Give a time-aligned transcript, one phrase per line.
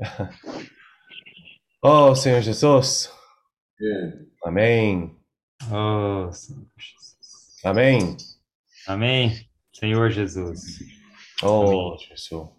[1.81, 3.11] Oh, Senhor Jesus.
[3.79, 4.13] É.
[4.43, 5.15] Amém.
[5.71, 7.63] Oh, Senhor Jesus.
[7.63, 8.17] Amém.
[8.87, 9.47] Amém.
[9.73, 10.79] Senhor Jesus.
[11.43, 12.49] Oh, Jesus.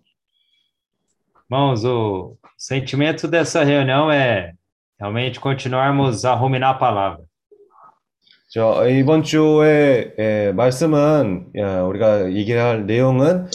[1.51, 4.53] Irmãos, o sentimento dessa reunião é
[4.99, 7.27] realmente continuarmos a ruminar a palavra.
[8.49, 13.51] 저 이번 주에 예, 말씀은 야, 우리가 얘기할 내용은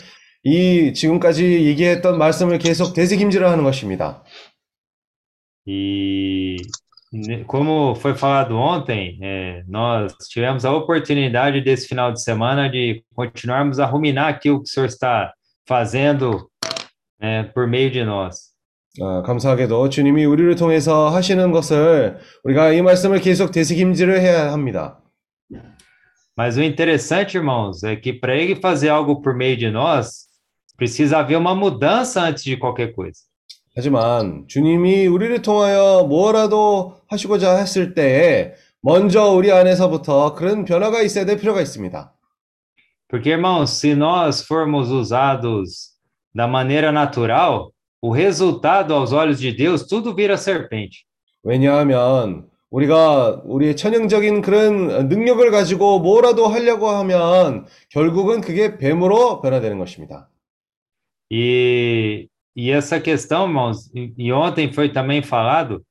[0.45, 4.23] 이 지금까지 얘기했던 말씀을 계속 되새김질을 하는 것입니다.
[5.67, 6.57] E
[7.13, 13.03] ne- como foi falado ontem, é, nós tivemos a oportunidade desse final de semana de
[13.15, 15.31] continuarmos a ruminar aquilo que o Senhor está
[15.67, 16.49] fazendo
[17.21, 18.51] é, por meio de nós.
[18.99, 24.97] 아, 감사하게도 주님이 우리를 통해서 하시는 것을 우리가 이 말씀을 계속 되새김질을 해야 합니다.
[26.37, 30.24] Mas o interessante, irmãos, é que para Ele fazer algo por meio de nós,
[30.76, 33.20] precisa haver uma mudança antes de qualquer coisa.
[33.74, 41.36] 하지만 주님이 우리를 통하여 뭐라도 하시고자 했을 때에 먼저 우리 안에서부터 그런 변화가 있어야 될
[41.36, 42.12] 필요가 있습니다.
[43.08, 45.94] Porque, irmãos, se nós formos usados
[46.34, 47.70] da maneira natural,
[48.00, 51.04] o resultado aos olhos de Deus, tudo vira serpente.
[51.42, 60.28] 왜냐하면 우리가 우리의 천연적인 그런 능력을 가지고 뭐라도 하려고 하면 결국은 그게 뱀으로 변화되는 것입니다.
[61.30, 65.82] E, e essa questão, irmãos, e, e ontem foi também falado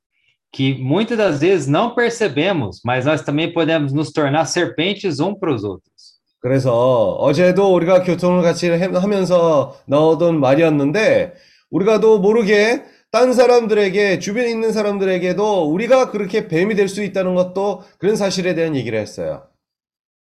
[0.51, 5.53] que muitas das vezes não percebemos, mas nós também podemos nos tornar serpentes um para
[5.53, 6.15] os outros.
[6.39, 11.33] 그래서 어제도 우리가 교통을 같이 해- 하면서 나오던 말이었는데
[11.71, 18.15] 우리가도 모르게 딴 사람들에게 주변에 있는 사람들에게도 우리가 그렇게 뱀이 될 수 있다는 것도 그런
[18.15, 19.43] 사실에 대한 얘기를 했어요.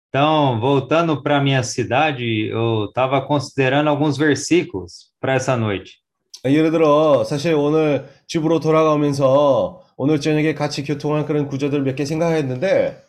[0.10, 6.00] Então, voltando para minha cidade, eu estava considerando alguns versículos para essa noite.
[6.46, 13.04] 예를 들어 사실 오늘 집으로 돌아가면서 오늘 저녁에 같이 교통한 그런 구조들 몇 개 생각했는데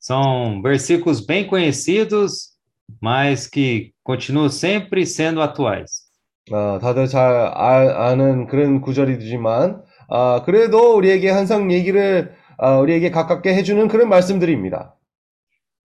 [0.00, 2.56] São versículos bem conhecidos,
[3.02, 6.08] mas que continuam sempre sendo atuais.
[6.50, 13.54] 어, 다들 잘 아, 아는 그런 구절이지만 아, 그래도 우리에게 항상 얘기를 아, 우리에게 가깝게
[13.54, 14.96] 해주는 그런 말씀들입니다.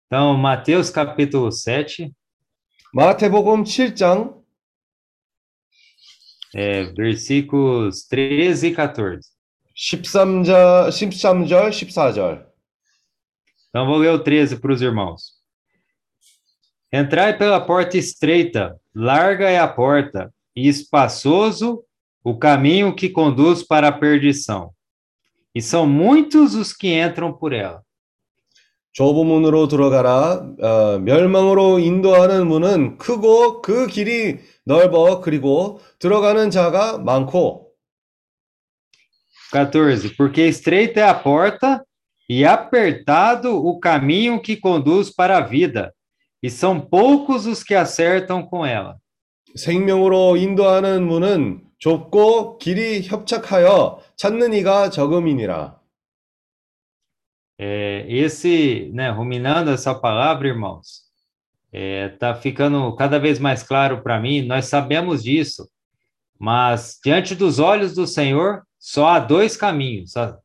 [0.07, 2.11] Então, Mateus capítulo 7,
[2.93, 4.39] 마태복음 7장
[6.53, 9.29] é, versículos 13 e 14.
[9.75, 12.45] 13절, 13절, 14절.
[13.69, 15.39] Então, vou ler o 13 para os irmãos.
[16.91, 21.83] Entrai pela porta estreita, larga é a porta, e espaçoso
[22.23, 24.73] o caminho que conduz para a perdição.
[25.53, 27.82] E são muitos os que entram por ela.
[28.94, 30.46] 좁은 문으로 들어가라.
[30.62, 37.64] 어, 멸망으로 인도하는 문은 크고 그 길이 넓어 그리고 들어가는 자가 많고
[39.52, 40.16] 14.
[40.16, 41.84] Porque estreita é a porta
[42.28, 45.94] e apertado o caminho que conduz para a vida,
[46.42, 48.96] e são poucos os que acertam com ela.
[49.54, 55.78] 생명으로 인도하는 문은 좁고 길이 협착하여 찾는 이가 적음이니라.
[57.57, 61.03] É, esse, né, ruminando essa palavra, irmãos,
[61.73, 65.69] é, tá ficando cada vez mais claro para mim, nós sabemos disso,
[66.39, 70.37] mas diante dos olhos do Senhor, só há dois caminhos, a-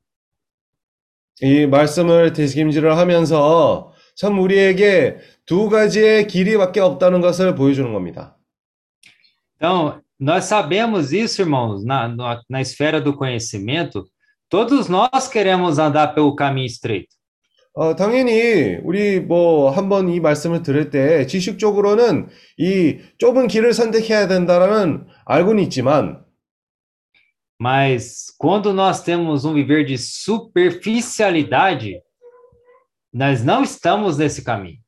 [1.43, 8.37] 이 말씀을 되새김질을 하면서 참 우리에게 두 가지의 길이밖에 없다는 것을 보여주는 겁니다.
[9.57, 14.05] Então, nós sabemos isso, irmãos, na, na, na esfera do conhecimento,
[14.50, 17.20] todos nós queremos andar pelo caminho estreito.
[17.74, 22.28] 어, 당연히 우리 뭐 한번 이 말씀을 들을 때 지식적으로는
[22.58, 26.26] 이 좁은 길을 선택해야 된다라는 알고는 있지만
[27.62, 32.02] Mas quando nós temos um viver de superficialidade,
[33.14, 34.80] nós não estamos nesse caminho.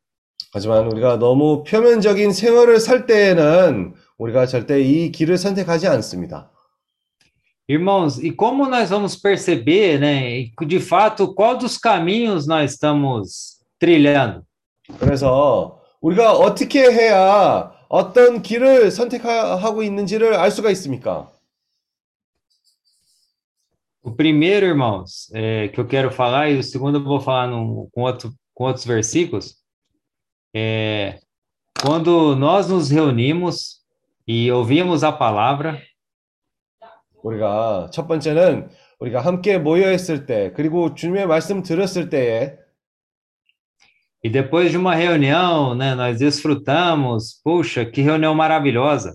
[0.54, 6.51] 하지만 우리가 너무 표면적인 생활을 살 때에는 우리가 절대 이 길을 선택하지 않습니다.
[7.71, 13.61] Irmãos, e como nós vamos perceber, né, e de fato, qual dos caminhos nós estamos
[13.79, 14.45] trilhando?
[15.01, 21.31] 그래서 우리가 어떻게 해야 어떤 길을 선택하고 있는지를 알 수가 있습니까?
[24.03, 27.89] O primeiro, irmãos, é, que eu quero falar, e o segundo eu vou falar num-
[27.93, 29.57] com, outro, com outros versículos,
[30.55, 31.19] é
[31.83, 33.81] quando nós nos reunimos
[34.27, 35.83] e ouvimos a palavra,
[37.23, 38.69] 우리가 첫 번째는
[39.01, 42.57] 우리가 함께 모여 있을 때 그리고 주님의 말씀 들었을 때에
[44.25, 49.15] e depois de uma reunião, né, nós desfrutamos, puxa, que reunião maravilhosa.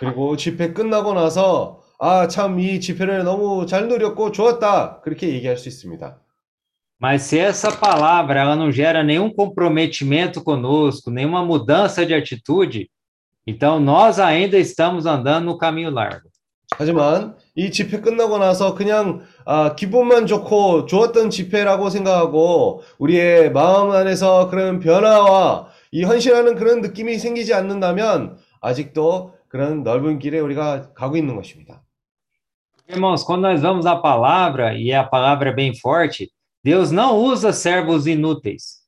[0.00, 5.02] 그리고 집회 끝나고 나서 아, 참, 이 집회를 너무 잘 누렸고 좋았다.
[5.02, 6.18] 그렇게 얘기할 수 있습니다.
[7.00, 12.90] Mas se essa palavra ela não gera nenhum comprometimento conosco, nenhuma mudança de atitude,
[13.46, 16.28] então nós ainda estamos andando no caminho largo.
[16.75, 24.49] 하지만 이 집회 끝나고 나서 그냥 아, 기분만 좋고 좋았던 집회라고 생각하고 우리의 마음 안에서
[24.49, 31.35] 그런 변화와 이 헌신하는 그런 느낌이 생기지 않는다면 아직도 그런 넓은 길에 우리가 가고 있는
[31.35, 31.83] 것입니다.
[32.89, 36.31] Irmãos, quando nós vamos à palavra, e a palavra é bem forte,
[36.63, 38.81] Deus não usa servos inúteis.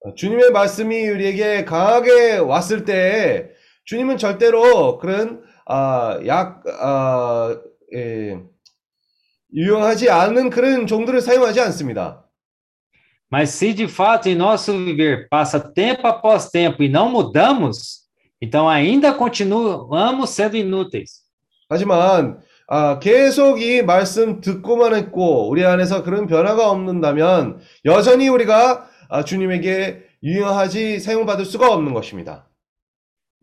[0.00, 3.50] 어, 주님의 말씀이 우리에게 강하게 왔을 때
[3.84, 7.56] 주님은 절대로 그런 아, 약 아,
[7.94, 8.40] 예,
[9.52, 12.24] 유용하지 않은 그런 종들을 사용하지 않습니다.
[13.32, 18.04] Mas se de fato em nosso viver passa tempo após tempo e não mudamos,
[18.40, 21.24] então ainda continuamos sendo inúteis.
[21.68, 29.24] 하지만 아, 계속 이 말씀 듣고만 했고 우리 안에서 그런 변화가 없는다면 여전히 우리가 아,
[29.24, 32.48] 주님에게 유용하지 사용받을 수가 없는 것입니다.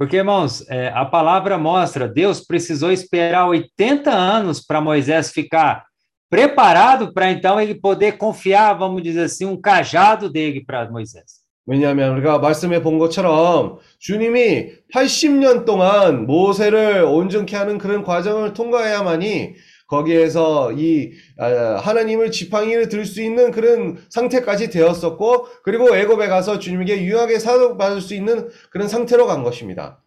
[0.00, 5.86] Porque, irmãos, é, a palavra mostra, Deus precisou esperar 80 anos para Moisés ficar
[6.28, 11.46] preparado para então ele poder confiar, vamos dizer assim, um cajado dele para Moisés.
[11.68, 19.54] 왜냐하면 우리가 말씀해 본 것처럼 주님이 80년 동안 모세를 온전케 하는 그런 과정을 통과해야만이
[19.91, 27.03] 거기에서 이 아, 하나님을 지팡이를 들 수 있는 그런 상태까지 되었었고 그리고 애굽에 가서 주님에게
[27.03, 30.01] 유용하게 사용받을 수 있는 그런 상태로 간 것입니다.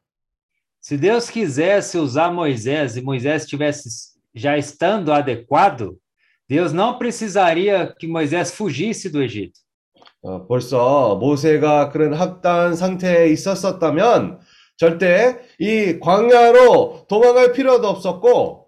[0.80, 5.98] Se Deus quisesse usar Moisés e Moisés estivesse já estando adequado,
[6.48, 9.60] Deus não precisaria que Moisés fugisse do Egito.
[10.22, 14.40] 어, 벌써 모세가 그런 합단 상태에 있었었다면
[14.76, 18.63] 절대 이 광야로 도망갈 필요도 없었고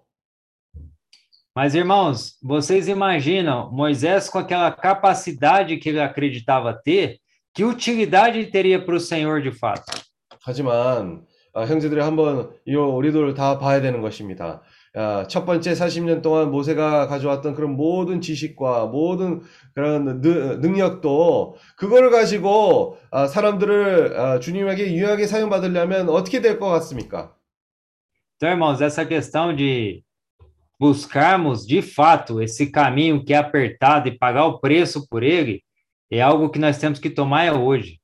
[1.57, 7.17] Mas, irmãos, vocês imaginam Moisés com aquela capacidade que ele acreditava ter,
[7.51, 9.91] que utilidade teria para o Senhor de fato?
[10.43, 11.23] 하지만
[11.55, 14.61] 아, 형제들이 한번 이 우리들 다 봐야 되는 것입니다.
[14.93, 19.41] 아, 첫 번째 40년 동안 모세가 가져왔던 그런 모든 지식과 모든
[19.73, 27.33] 그런 느- 능력도 그거를 가지고 아, 사람들을 아, 주님에게 유용하게 사용받으려면 어떻게 될 것 같습니까?
[28.35, 30.03] Então, irmãos, essa questão de
[30.78, 35.62] buscarmos de fato esse caminho que é apertado e pagar o preço por ele
[36.10, 38.00] é algo que nós temos que tomar hoje.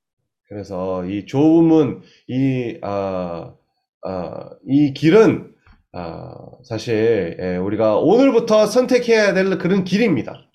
[0.48, 3.52] 그래서 이 좁은 이, 아,
[4.02, 5.54] 아, 이 길은
[5.92, 6.34] 아,
[6.64, 10.48] 사실 예, 우리가 오늘부터 선택해야 될 그런 길입니다.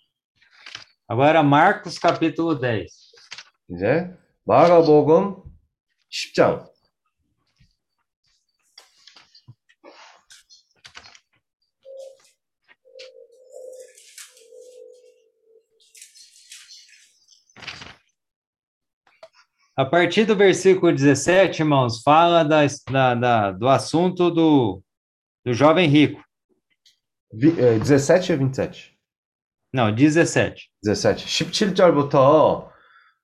[1.12, 2.88] Agora, Marcos capítulo 10.
[3.70, 4.10] 이제
[4.46, 5.44] 마가복음
[6.12, 6.66] 10장
[19.78, 22.62] A partir do versículo 17, irmãos, fala da,
[22.92, 24.84] da, da- do assunto do,
[25.46, 26.24] do jovem rico.
[27.40, 28.96] 비- 예, 17, 27.
[29.74, 30.70] Não, 17.
[30.84, 31.26] 17.
[31.26, 32.70] 17절부터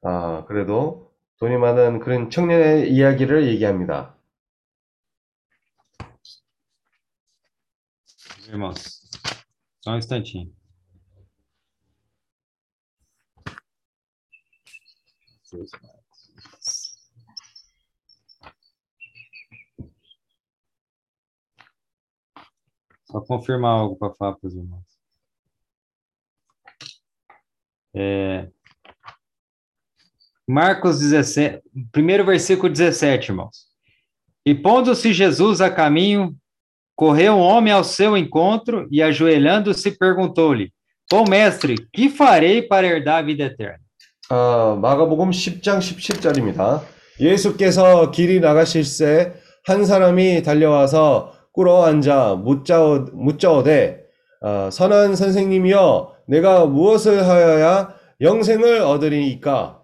[0.04, 4.16] 아, 그래도 돈이 많은 그런 청년의 이야기를 얘기합니다.
[8.50, 9.08] Irmãos,
[9.84, 10.52] só um instantinho.
[23.14, 24.84] Só confirmar algo para falar para os irmãos.
[27.96, 28.48] É,
[30.48, 33.68] Marcos 17, primeiro versículo 17, irmãos.
[34.46, 36.36] E pondo-se Jesus a caminho,
[36.96, 40.74] correu um homem ao seu encontro e, ajoelhando-se, perguntou-lhe:
[41.12, 43.80] Bom mestre, que farei para herdar a vida eterna?
[44.32, 46.84] 아, 마가복음 10장 17절입니다.
[47.20, 49.34] 예수께서 길이 나가실새
[49.66, 54.05] 한 사람이 달려와서 꿇어 앉아 묻자오, 묻자오되
[54.43, 59.81] 아, 선한 선생님이여 내가 무엇을 하여야 영생을 얻으리이까?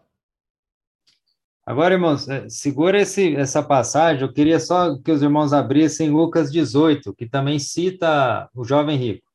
[1.67, 4.23] Agora, irmãos, eh, segura esse, essa passagem.
[4.23, 9.31] Eu queria só que os irmãos abrissem Lucas 18, que também cita o jovem rico.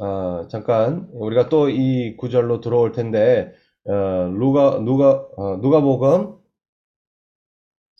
[0.00, 3.52] 아, 잠깐 우리가 또 이 구절로 들어올 텐데
[3.84, 3.92] 어,
[4.32, 6.38] 누가 누가 어, 누가복음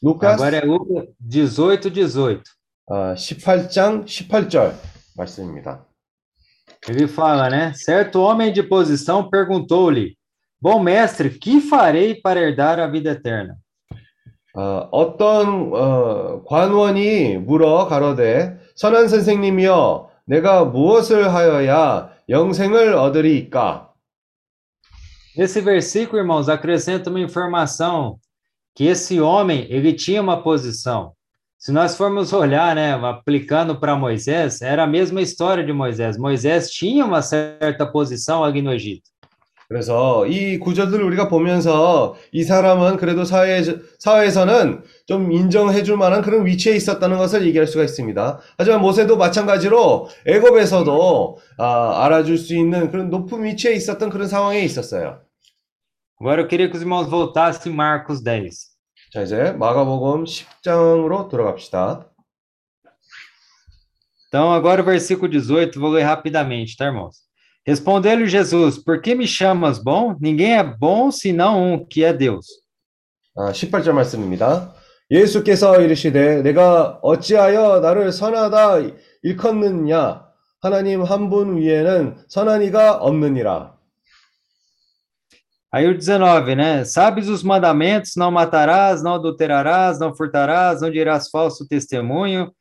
[0.02, 2.57] 루카스 Agora é Lucas 18, 18.
[2.89, 4.73] 아, 18장 18절
[5.15, 5.85] 말씀입니다.
[6.87, 7.71] Ele fala, né?
[7.73, 10.17] Certo homem de posição perguntou-lhe:
[10.61, 13.57] Bom mestre, que farei para herdar a vida eterna?
[14.55, 23.89] 어, 어떤 어, 관원이 물어 가로되 선한 선생님이여 내가 무엇을 하여야 영생을 얻으리까?
[25.35, 28.19] Nesse versículo, irmãos, acrescenta uma informação
[28.75, 31.13] que esse homem, ele tinha uma posição.
[31.58, 36.16] Se nós formos olhar, né, aplicando para Moisés, era a mesma história de Moisés.
[36.16, 39.10] Moisés tinha uma certa posição ali no Egito.
[39.68, 43.62] 그래서 이 구절들을 우리가 보면서 이 사람은 그래도 사회,
[43.98, 48.38] 사회에서는 좀 인정해 줄 만한 그런 위치에 있었다는 것을 얘기할 수가 있습니다.
[48.56, 55.20] 하지만 모세도 마찬가지로 애굽에서도 아, 알아줄 수 있는 그런 높은 위치에 있었던 그런 상황에 있었어요.
[56.20, 58.67] Agora eu queria que os irmãos voltassem em Marcos 10.
[59.12, 62.06] 자, 이제 마가복음 10장으로 돌아갑시다.
[64.28, 67.16] Então, agora o versículo 18, vou ler rapidamente, tá, irmãos?
[67.66, 70.14] Respondeu-lhe Jesus: Por que me chamas bom?
[70.20, 72.44] Ninguém é bom senão um, que é Deus.
[73.36, 74.74] 아, 18절 말씀입니다.
[75.10, 78.90] 예수께서 이르시되 내가 어찌하여 나를 선하다
[79.22, 80.26] 일컫느냐
[80.60, 83.77] 하나님 한 분 위에는 선한 이가 없느니라.
[85.71, 86.83] Aí o 19, né?
[86.85, 92.51] Sabes os mandamentos: não matarás, não adulterarás, não furtarás, não dirás falso testemunho,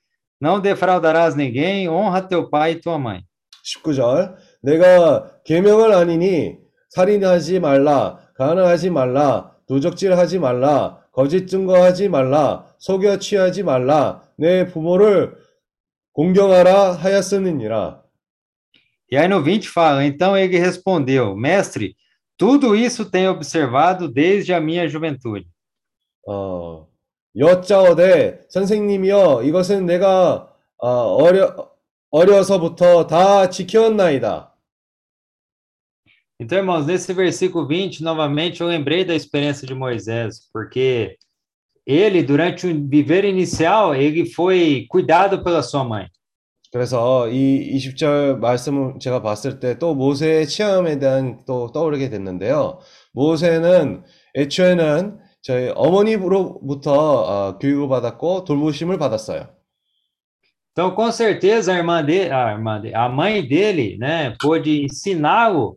[0.41, 3.23] não defraudarás ninguém, honra teu pai e tua mãe.
[3.65, 6.59] 19절 내가 계명을 아니니
[6.91, 15.37] 살인하지 말라 가난하지 말라 도적질하지 말라 거짓 증거하지 말라 속여 취하지 말라 내 부모를
[16.12, 18.03] 공경하라 하였으니라.
[19.11, 21.95] E aí no 20 fala: Então ele respondeu: Mestre,
[22.37, 25.47] tudo isso tenho observado desde a minha juventude.
[26.27, 26.87] 어,
[27.37, 31.71] 여짜오되 선생님이여 이것은 내가 어, 어려
[32.11, 34.53] 어려서부터 다 지켰나이다.
[36.39, 41.17] Então, irmãos, nesse versículo 20, novamente, eu lembrei da experiência de Moisés, porque
[41.87, 46.09] ele, durante o viver inicial, ele foi cuidado pela sua mãe.
[46.72, 52.80] 그래서 이 20절 말씀을 제가 봤을 때 또 모세의 체험에 대한 또 떠오르게 됐는데요.
[53.14, 54.04] 모세는
[54.36, 59.48] 애초에는 저희 어머니로부터 어, 교육을 받았고 돌보심을 받았어요.
[60.74, 65.76] Então, com certeza, a irmã dele, a, irmã dele, a mãe dele, né, pôde ensiná-lo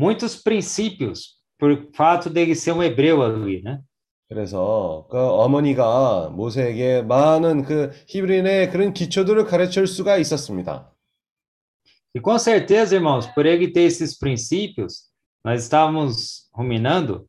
[0.00, 3.80] muitos princípios por fato dele ser um hebreu ali, né?
[4.28, 10.92] 그래서 그 어머니가 모세에게 많은 그 히브리인의 그런 기초들을 가르칠 수가 있었습니다.
[12.14, 15.08] E com certeza, irmãos, por ele ter esses princípios,
[15.44, 17.26] nós estávamos ruminando,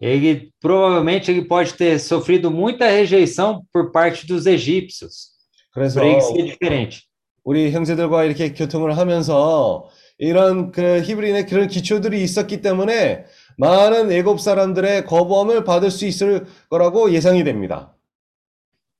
[0.00, 5.32] ele provavelmente ele pode ter sofrido muita rejeição por parte dos egípcios,
[5.72, 7.02] 그래서 por ele ser diferente.
[7.44, 9.88] 우리 형제들과 이렇게 교통을 하면서
[10.18, 13.24] 이런 그 히브리인의 그런 기초들이 있었기 때문에
[13.57, 17.93] 많은 애굽 사람들의 거부함을 받을 수 있을 거라고 예상이 됩니다.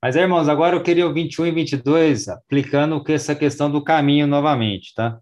[0.02, 4.26] Mas, irmãos, agora eu queria o 21 e 22 aplicando que essa questão do caminho
[4.26, 5.18] novamente, tá?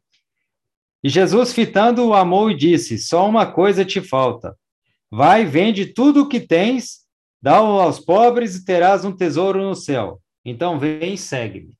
[1.05, 4.57] E Jesus, fitando-o, amou e disse: Só uma coisa te falta.
[5.09, 7.03] Vai, vende tudo o que tens,
[7.41, 10.21] dá-o aos pobres e terás um tesouro no céu.
[10.45, 11.77] Então vem e segue-me.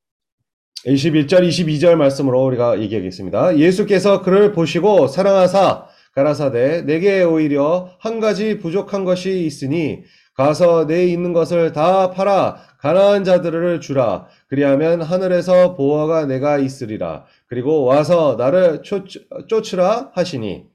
[0.87, 3.57] 21절, 22절 말씀으로 우리가 얘기하겠습니다.
[3.57, 5.87] 예수께서 그를 보시고 사랑하사
[6.18, 13.24] 가라사대 내게 오히려 한 가지 부족한 것이 있으니 가서 내 있는 것을 다 팔아 가난한
[13.24, 19.06] 자들을 주라 그리하면 하늘에서 보화가 내가 있으리라 그리고 와서 나를 쫓,
[19.48, 20.66] 쫓으라 하시니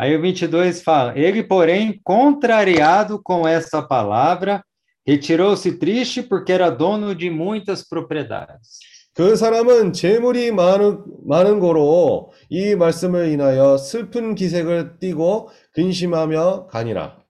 [0.00, 4.62] Aí o 22 fala: Ele, porém, contrariado com esta palavra,
[5.04, 8.78] retirou-se triste porque era dono de muitas propriedades.
[9.17, 17.23] 그 사람은 재물이 많은, 많은 고로 이 말씀을 인하여 슬픈 기색을 띠고 근심하며 가니라.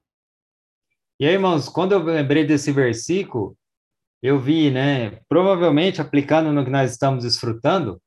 [1.19, 3.55] E aí, irmãos, quando eu lembrei desse versículo,
[4.21, 8.01] eu vi, né, provavelmente aplicando no que nós estamos desfrutando,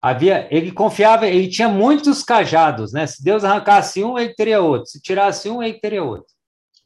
[0.00, 3.06] havia, ele confiava, ele tinha muitos cajados, né?
[3.06, 4.86] Se Deus arrancasse um, ele teria outro.
[4.86, 6.32] Se tirasse um, ele teria outro.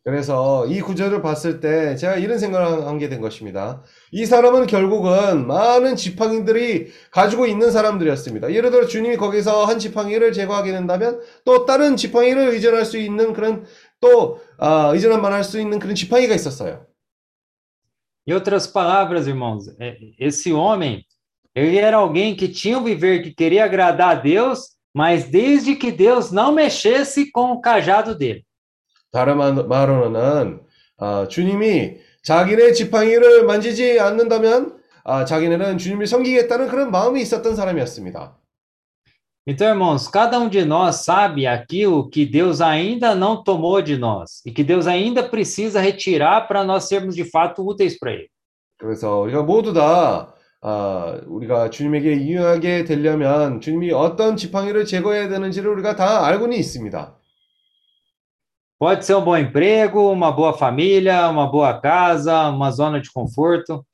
[0.04, 3.82] 그래서 이 구절을 봤을 때 제가 이런 생각을 한 게 된 것입니다.
[4.10, 8.52] 이 사람은 결국은 많은 지팡이들이 가지고 있는 사람들이었습니다.
[8.52, 13.64] 예를 들어 주님이 거기서 한 지팡이를 제거하게 된다면 또 다른 지팡이를 의존할 수 있는 그런
[14.00, 16.86] 또 아, 의존할 만할 수 있는 그런 지팡이가 있었어요.
[18.26, 21.04] Em outras palavras, irmãos, é, esse homem,
[21.54, 25.90] ele era alguém que tinha um viver que queria agradar a Deus, mas desde que
[25.90, 28.44] Deus não mexesse com o cajado dele.
[29.10, 30.60] 다른 말- 말로는
[30.98, 31.96] 아, 주님이
[32.27, 38.35] 자기네 지팡이를 만지지 않는다면 아, 자기네는 주님을 섬기겠다는 그런 마음이 있었던 사람이었습니다.
[39.47, 44.45] Então, irmãos, cada um de nós sabe aquilo que Deus ainda não tomou de nós
[44.45, 48.27] e que Deus ainda precisa retirar para nós sermos de fato úteis para Ele.
[48.77, 55.95] 그래서 우리가 모두 다 아, 우리가 ju님에게 유용하게 되려면 주님이 어떤 지팡이를 제거해야 되는지를 우리가
[55.95, 57.16] 다 알고는 있습니다.
[58.78, 63.84] Pode ser um bom emprego, uma boa família, uma boa casa, uma zona de conforto.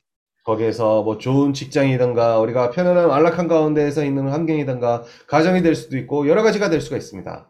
[0.45, 6.43] 거기에서 뭐 좋은 직장이든가 우리가 편안한 안락한 가운데에서 있는 환경이든가 가정이 될 수도 있고 여러
[6.43, 7.47] 가지가 될 수가 있습니다.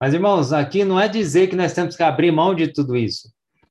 [0.00, 3.28] Mas, irmãos, aqui não é dizer que nós temos que abrir mão de tudo isso,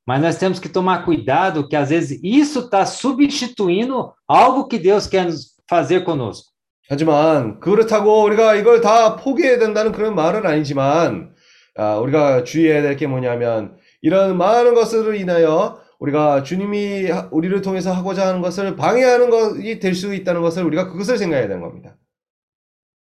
[0.08, 5.06] mas nós temos que tomar cuidado que às vezes isso está substituindo algo que Deus
[5.06, 6.50] quer nos fazer conosco.
[6.88, 11.34] 하지만 그렇다고 우리가 이걸 다 포기해야 된다는 그런 말은 아니지만
[11.77, 17.93] 아, 우리가 주의해야 될 게 뭐냐면 이런 많은 것으로 인하여 우리가 주님이 하- 우리를 통해서
[17.93, 21.97] 하고자 하는 것을 방해하는 것이 될 수 있다는 것을 우리가 그것을 생각해야 되는 겁니다.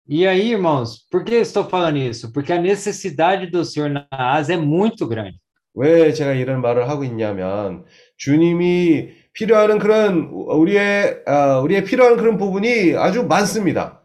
[0.06, 2.30] E aí, irmãos, por que estou falando isso?
[2.30, 5.38] Porque a necessidade do Senhor na Ásia é muito grande.
[5.75, 7.85] 왜 제가 이런 말을 하고 있냐면
[8.18, 14.03] 주님이 필요하는 그런 우리의 아, 우리의 필요한 그런 부분이 아주 많습니다.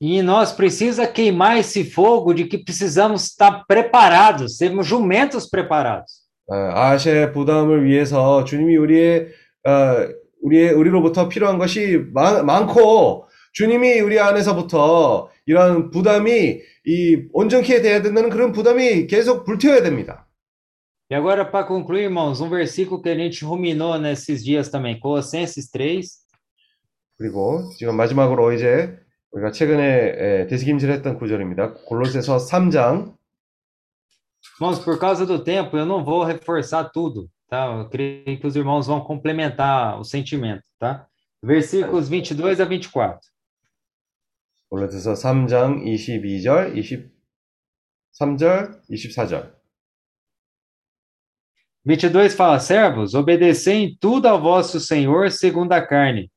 [0.00, 6.20] E nós precisa queimar esse fogo de que precisamos estar preparados, sermos jumentos preparados.
[6.48, 9.28] 아, 아시아의 부담을 위해서 주님이 우리의
[9.66, 10.08] 어,
[10.42, 18.30] 우리의 우리로부터 필요한 것이 많, 많고 주님이 우리 안에서부터 이런 부담이 이 온전케 돼야 된다는
[18.30, 20.26] 그런 부담이 계속 불태워야 됩니다.
[21.12, 25.68] E agora, para concluir, irmãos, um versículo que a gente ruminou nesses dias também, Colossenses
[25.68, 26.06] 3,
[27.18, 28.96] 그리고 지금 마지막으로 이제
[29.34, 31.74] 우리가 최근에 에, 되새김질했던 구절입니다.
[31.86, 33.14] 골로새서 3장
[34.58, 37.66] Irmãos, por causa do tempo, eu não vou reforçar tudo, tá?
[37.66, 41.06] Eu creio que os irmãos vão complementar o sentimento, tá?
[41.42, 43.20] Versículos 22 a 24.
[44.70, 49.52] 골로새서 3장 22절, 23절, 24절.
[51.84, 56.30] 22 fala: Servos, obedecei em tudo ao vosso Senhor segundo a carne,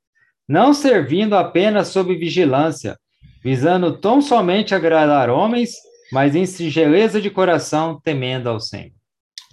[0.48, 2.98] não servindo apenas sob vigilância,
[3.44, 5.76] visando tão somente agradar homens,
[6.12, 8.92] mas em singeleza de coração, temendo ao Senhor.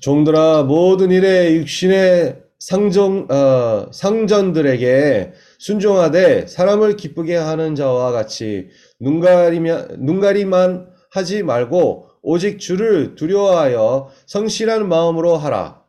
[0.01, 10.91] 종들아 모든 일에 육신의 상정 어, 상전들에게 순종하되 사람을 기쁘게 하는 자와 같이 눈가리며 눈가리만
[11.11, 15.81] 하지 말고 오직 주를 두려워하여 성실한 마음으로 하라.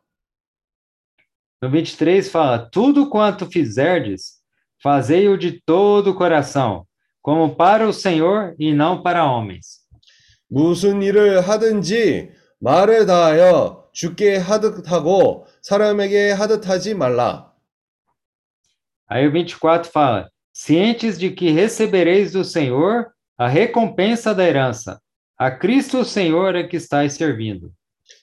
[1.62, 4.35] No 23 fala: Tudo quanto fizerdes,
[4.82, 6.86] fazei-o de todo o coração,
[7.20, 9.80] como para o Senhor e não para homens.
[10.48, 17.50] 무슨 일을 하든지 말을 다하여 주께 하듯 하고 사람에게 하듯 하지 말라.
[19.08, 25.00] Aí o 24 fala: Cientes de que recebereis do Senhor a recompensa da herança,
[25.38, 27.70] a Cristo o Senhor é que estáis servindo.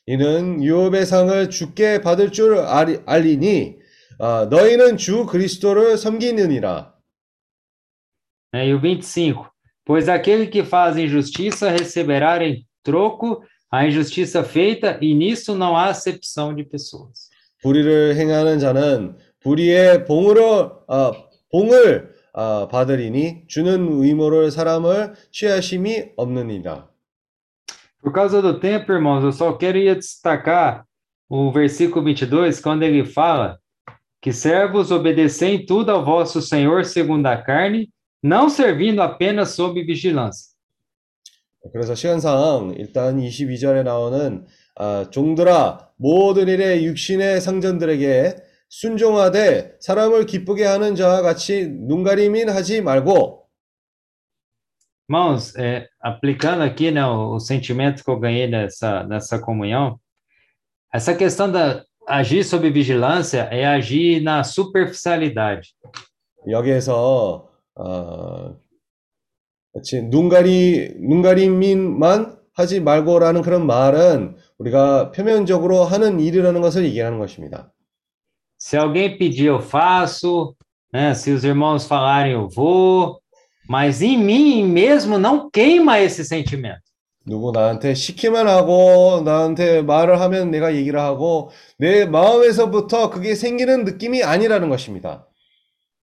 [0.05, 3.77] 이는 유업의 상을 주께 받을 줄 알- 알리니
[4.19, 6.93] 아, 너희는 주 그리스도를 섬기느니라.
[8.53, 9.49] Né, E o 25:
[9.85, 15.85] Pois aquele que faz injustiça receberá em troco a injustiça feita, e nisso não há
[15.89, 17.29] acepção de pessoas.
[17.61, 21.11] 불의를 행하는 자는 불의의 봉으로 아,
[21.51, 26.87] 봉을 아, 받으리니 주는 의무를 사람을 취하심이 없느니라.
[28.01, 30.85] Por causa do tempo, irmãos, eu só queria destacar
[31.29, 33.59] o versículo 22, quando ele fala
[34.23, 37.89] que servos obedecem em tudo ao vosso Senhor segundo a carne,
[38.21, 40.49] não servindo apenas sob vigilância.
[41.73, 48.35] 그래서 시간상 일단 22절에 나오는 아, 종들아 모든 일에 육신의 상전들에게
[48.69, 53.39] 순종하되 사람을 기쁘게 하는 자와 같이 눈가림인 하지 말고
[55.11, 59.99] Irmãos, é, aplicando aqui né, o, o sentimento que eu ganhei nessa, nessa comunhão,
[60.93, 65.73] essa questão da agir sob vigilância é agir na superficialidade.
[66.47, 68.55] 여기에서 어,
[69.73, 77.71] 같이 눈가리 눈가림만 하지 말고라는 그런 말은 우리가 표면적으로 하는 일이라는 것을 얘기하는 것입니다.
[78.57, 80.53] Se alguém pedir, eu faço,
[80.93, 81.13] né?
[81.13, 83.21] Se os irmãos falarem, eu vou,
[83.69, 86.81] mas em mim mesmo não queima esse sentimento.
[87.25, 94.23] 누구 나한테 시키면 하고 나한테 말을 하면 내가 얘기를 하고 내 마음에서부터 그게 생기는 느낌이
[94.23, 95.25] 아니라는 것입니다.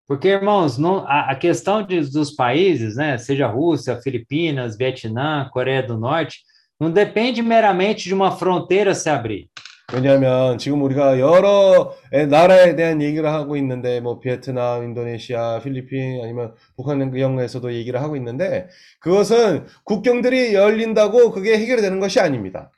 [0.09, 3.17] Porque, irmãos, não, a, a questão de, dos países, né?
[3.17, 6.41] Seja Rússia, Filipinas, Vietnã, Coreia do Norte,
[6.79, 9.49] não depende meramente de uma fronteira se abrir.
[9.94, 17.18] 왜냐하면 지금 우리가 여러 나라에 대한 얘기를 하고 있는데 뭐 베트남, 인도네시아, 필리핀 아니면 북한
[17.18, 18.68] 영에서도 얘기를 하고 있는데
[19.00, 22.70] 그것은 국경들이 열린다고 그게 해결되는 것이 아닙니다.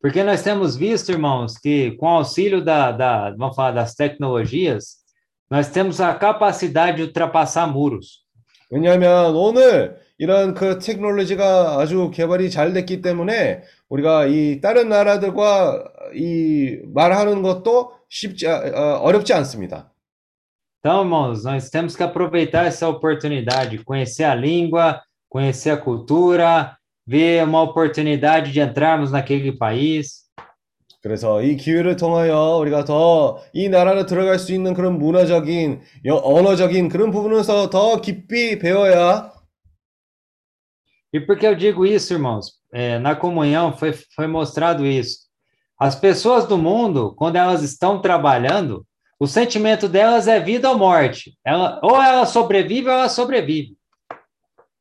[0.00, 4.98] Porque nós temos visto, irmãos, que com o auxílio da, da, vamos falar, das tecnologias,
[5.50, 8.22] nós temos a capacidade de ultrapassar muros.
[8.70, 16.78] 왜냐하면 오늘 이런 그 테크놀로지가 아주 개발이 잘 됐기 때문에 우리가 이 다른 나라들과 이
[16.94, 19.90] 말하는 것도 쉽지 아- 어, 어렵지 않습니다.
[20.80, 27.42] Então, irmãos, nós temos que aproveitar essa oportunidade, conhecer a língua, conhecer a cultura, ver
[27.44, 30.24] uma oportunidade de entrarmos naquele país.
[31.02, 36.88] 그래서 이 기회를 통하여 우리가 더 이 나라로 들어갈 수 있는 그런 문화적인, 여- 언어적인
[36.88, 39.32] 그런 부분에서 더 깊이 배워야
[41.14, 42.58] E por que eu digo isso, irmãos?
[42.73, 45.19] É, na comunhão foi, foi mostrado isso.
[45.79, 48.85] As pessoas do mundo, quando elas estão trabalhando,
[49.19, 51.37] o sentimento delas é vida ou morte.
[51.45, 53.77] Ela, ou ela sobrevive ou ela sobrevive.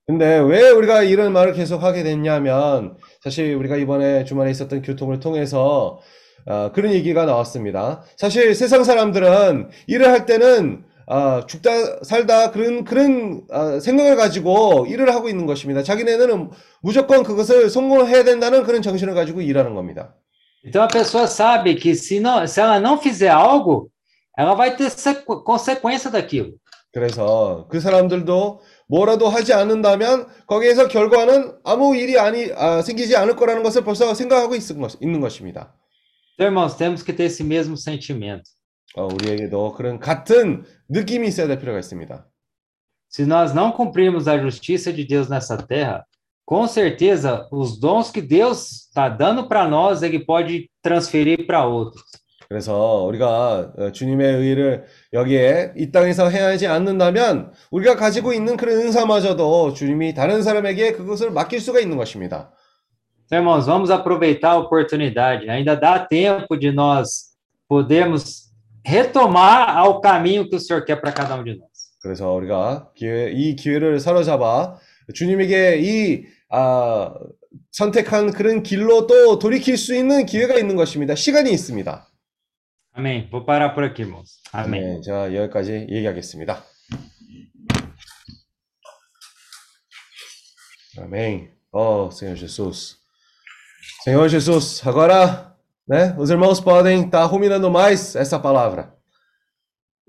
[0.07, 6.01] 근데 왜 우리가 이런 말을 계속 하게 됐냐면 사실 우리가 이번에 주말에 있었던 교통을 통해서
[6.47, 8.03] 아, 그런 얘기가 나왔습니다.
[8.17, 15.14] 사실 세상 사람들은 일을 할 때는 아, 죽다 살다 그런 그런 아, 생각을 가지고 일을
[15.14, 15.84] 하고 있는 것입니다.
[15.84, 16.50] 자기네는
[16.82, 20.16] 무조건 그것을 성공해야 된다는 그런 정신을 가지고 일하는 겁니다.
[20.66, 23.90] Então a pessoa sabe que se, não, se ela não fizer algo,
[24.38, 26.54] ela vai ter sequ- consequência daquilo.
[26.94, 33.64] 그래서 그 사람들도 뭐라도 하지 않는다면 거기에서 결과는 아무 일이 아니 아, 생기지 않을 거라는
[33.64, 35.74] 것을 벌써 생각하고 있는, 것, 있는 것입니다.
[36.36, 38.44] Então, irmãos, temos que ter esse mesmo sentimento.
[38.97, 42.27] 어, 우리에게도 그런 같은 느낌이 있어야 될 필요가 있습니다.
[43.11, 46.05] Se nós não cumprirmos a justiça de Deus nessa terra,
[46.45, 52.03] com certeza os dons que Deus está dando para nós, ele pode transferir para outros.
[52.49, 59.75] 그래서 우리가 어, 주님의 의를 여기에 이 땅에서 행하지 않는다면 우리가 가지고 있는 그런 은사마저도
[59.75, 62.51] 주님이 다른 사람에게 그것을 맡길 수가 있는 것입니다.
[63.27, 65.51] Então, irmãos, vamos aproveitar a oportunidade.
[65.51, 67.37] Ainda dá tempo de nós
[67.69, 68.49] podermos
[68.86, 71.70] retomar ao caminho que o Senhor quer para cada um de nós.
[72.02, 74.78] 그래서 우리가 기회, 이 기회를 사로잡아
[75.14, 77.14] 주님에게 이 아,
[77.72, 81.16] 선택한 그런 길로 또 돌이킬 수 있는 기회가 있는 것입니다.
[81.16, 82.10] 시간이 있습니다.
[82.96, 83.28] Amém.
[83.32, 84.40] Vou parar por aqui, irmãos.
[84.52, 84.82] Amém.
[84.82, 86.64] 네, 자 여기까지 얘기하겠습니다.
[91.00, 91.50] Amém.
[91.72, 92.98] Oh, Senhor Jesus.
[94.04, 95.53] Senhor Jesus, agora,
[95.87, 98.95] né, os irmãos podem estar ruminando mais essa palavra.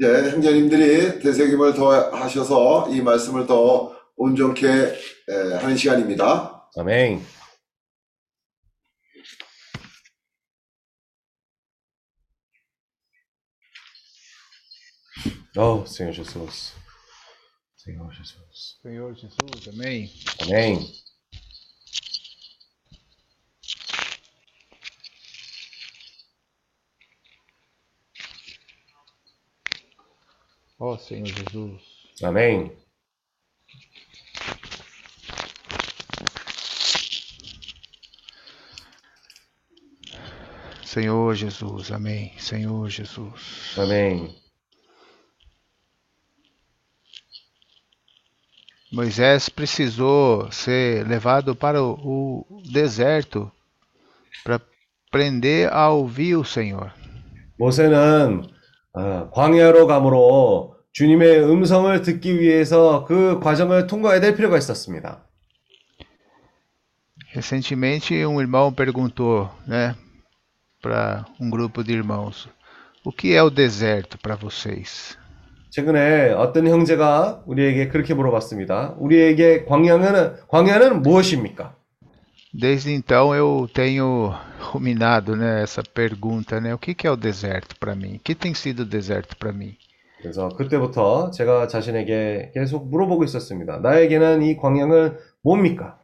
[0.01, 6.69] 예, 형제님들이 되새김을 더 하셔서 이 말씀을 더 온전케 에, 하는 시간입니다.
[6.77, 7.21] Amém.
[15.57, 16.73] Oh, Senhor Jesus.
[17.75, 18.77] Senhor Jesus.
[18.81, 20.09] Senhor Jesus, amém.
[20.43, 20.87] Amém.
[30.83, 31.81] Ó Senhor Jesus.
[32.23, 32.71] Amém.
[40.83, 42.33] Senhor Jesus, amém.
[42.39, 43.75] Senhor Jesus.
[43.77, 44.35] Amém.
[48.91, 53.51] Moisés precisou ser levado para o, o deserto
[54.43, 54.59] para
[55.07, 56.91] aprender a ouvir o Senhor.
[57.59, 58.49] 모세는
[58.93, 65.26] 아, 광야로 감으로 주님의 음성을 듣기 위해서 그 과정을 통과해야 될 필요가 있었습니다.
[67.34, 69.96] Recentemente, um irmão perguntou, né,
[70.80, 72.48] para um grupo de irmãos:
[73.04, 75.18] O que é o deserto para vocês?
[75.70, 78.94] 최근에 어떤 형제가 우리에게 그렇게 물어봤습니다.
[78.98, 81.74] 우리에게 광야는 광야는 무엇입니까?
[82.56, 86.72] Desde então eu tenho ruminado, né, essa pergunta, né?
[86.72, 88.14] O que que é o deserto para mim?
[88.14, 89.76] O que tem sido o deserto para mim?
[90.18, 93.78] 그래서 그때부터 제가 자신에게 계속 물어보고 있었습니다.
[93.78, 95.98] 나에게는 이 광야는 뭡니까?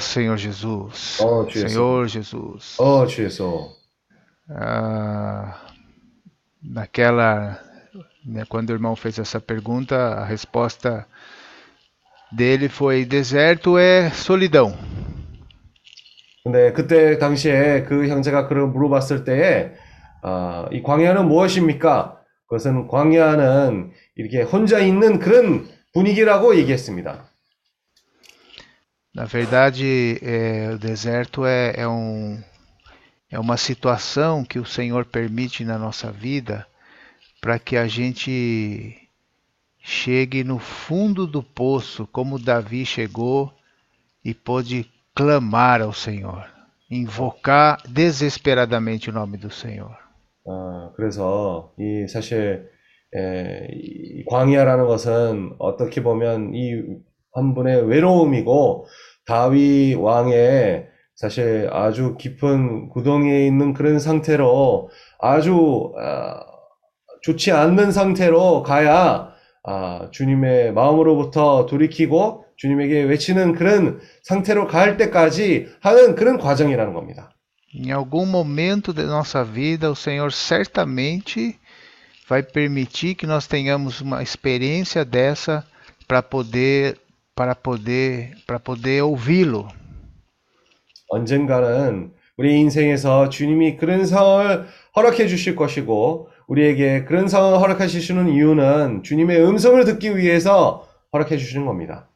[0.00, 1.74] Senhor Jesus, Ó, Jesus.
[1.74, 3.70] Senhor Jesus, 어, 주 예수.
[4.48, 5.60] Ah,
[6.62, 7.60] naquela,
[8.24, 11.06] né, quando o irmão fez essa pergunta, a resposta
[12.32, 14.72] dele foi: deserto é solidão.
[16.44, 19.72] 근데 그때 당시에 그 형제가 그걸 물어봤을 때에
[20.22, 22.15] 아, 이 광야는 무엇입니까?
[22.47, 27.29] 그것은 광야는 이렇게 혼자 있는 그런 분위기라고 얘기했습니다.
[29.13, 32.41] Na verdade, é, o deserto é, é, um,
[33.29, 36.65] é uma situação que o Senhor permite na nossa vida
[37.41, 38.95] para que a gente
[39.83, 43.53] chegue no fundo do poço, como Davi chegou
[44.23, 46.49] e pôde clamar ao Senhor,
[46.89, 49.97] invocar desesperadamente o nome do Senhor.
[50.46, 52.68] 어, 그래서 이 사실
[53.16, 57.06] 에, 이 광야라는 것은 어떻게 보면 이
[57.36, 58.86] 한 분의 외로움이고
[59.26, 64.88] 다윗 왕의 사실 아주 깊은 구덩이에 있는 그런 상태로
[65.20, 66.40] 아주 아,
[67.22, 69.32] 좋지 않는 상태로 가야
[69.64, 77.35] 아, 주님의 마음으로부터 돌이키고 주님에게 외치는 그런 상태로 갈 때까지 하는 그런 과정이라는 겁니다.
[77.75, 81.57] Em algum momento da nossa vida, o Senhor certamente
[82.27, 85.65] vai permitir que nós tenhamos uma experiência dessa
[86.07, 86.97] para poder
[87.33, 89.67] para poder para poder ouvi-lo.
[91.09, 99.03] 언젠가는 우리 인생에서 주님이 그런 상황을 허락해 주실 것이고 우리에게 그런 상황을 허락해 주시는 이유는
[99.03, 102.09] 주님의 음성을 듣기 위해서 허락해 주시는 겁니다.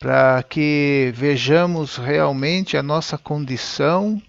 [0.00, 4.20] para que vejamos realmente a nossa condição,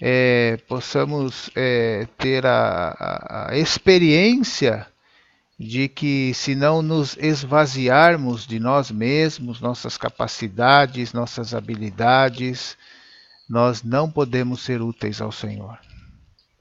[0.00, 4.86] é, possamos é, ter a, a, a experiência
[5.58, 12.76] de que, se não nos esvaziarmos de nós mesmos, nossas capacidades, nossas habilidades,
[13.48, 15.76] nós não podemos ser úteis ao Senhor.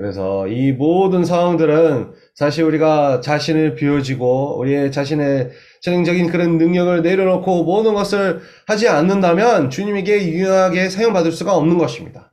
[0.02, 7.94] 그래서 이 모든 상황들은 사실 우리가 자신을 비워지고 우리의 자신의 전형적인 그런 능력을 내려놓고 모든
[7.94, 12.32] 것을 하지 않는다면 주님에게 유용하게 사용받을 수가 없는 것입니다.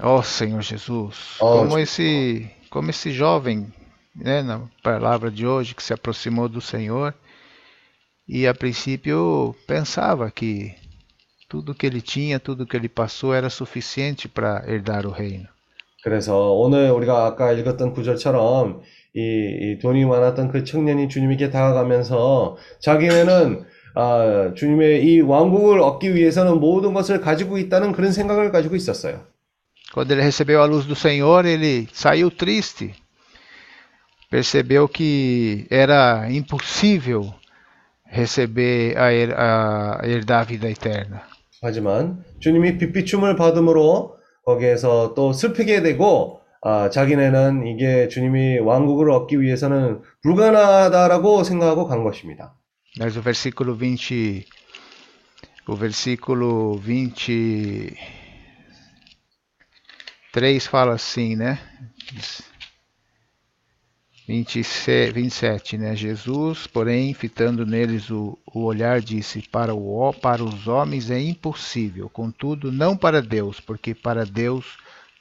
[0.00, 3.66] Ó Senhor Jesus, como esse, como esse jovem,
[4.16, 7.12] né, na palavra de hoje, que se aproximou do Senhor
[8.26, 10.74] e a princípio pensava que
[11.51, 15.47] tudo que ele tinha, tudo que ele passou era suficiente para herdar o reino.
[16.03, 18.81] 그래서 오늘 우리가 아까 읽었던 구절처럼
[19.15, 26.59] 이, 이 돈이 많았던 그 청년이 주님에게 다가가면서 자기네는 아, 주님의 이 왕국을 얻기 위해서는
[26.59, 29.25] 모든 것을 가지고 있다는 그런 생각을 가지고 있었어요.
[29.93, 32.93] Quando ele recebeu a luz do Senhor, ele saiu triste.
[34.29, 37.33] Percebeu que era impossível
[38.05, 41.23] receber a, her- a herdar a vida eterna.
[41.62, 50.02] 하지만 주님이 빛비춤을 받음으로 거기에서 또 슬프게 되고 아, 자기네는 이게 주님이 왕국을 얻기 위해서는
[50.22, 52.54] 불가능하다라고 생각하고 간 것입니다.
[53.00, 54.44] Mas o versículo 20,
[55.66, 57.96] o versículo 23
[60.68, 61.58] fala assim, né?
[64.27, 65.95] 27, 27, né?
[65.95, 71.19] Jesus, porém, fitando neles o, o olhar, disse: para, o, ho- para os homens é
[71.19, 74.65] impossível, contudo, não para Deus, porque para Deus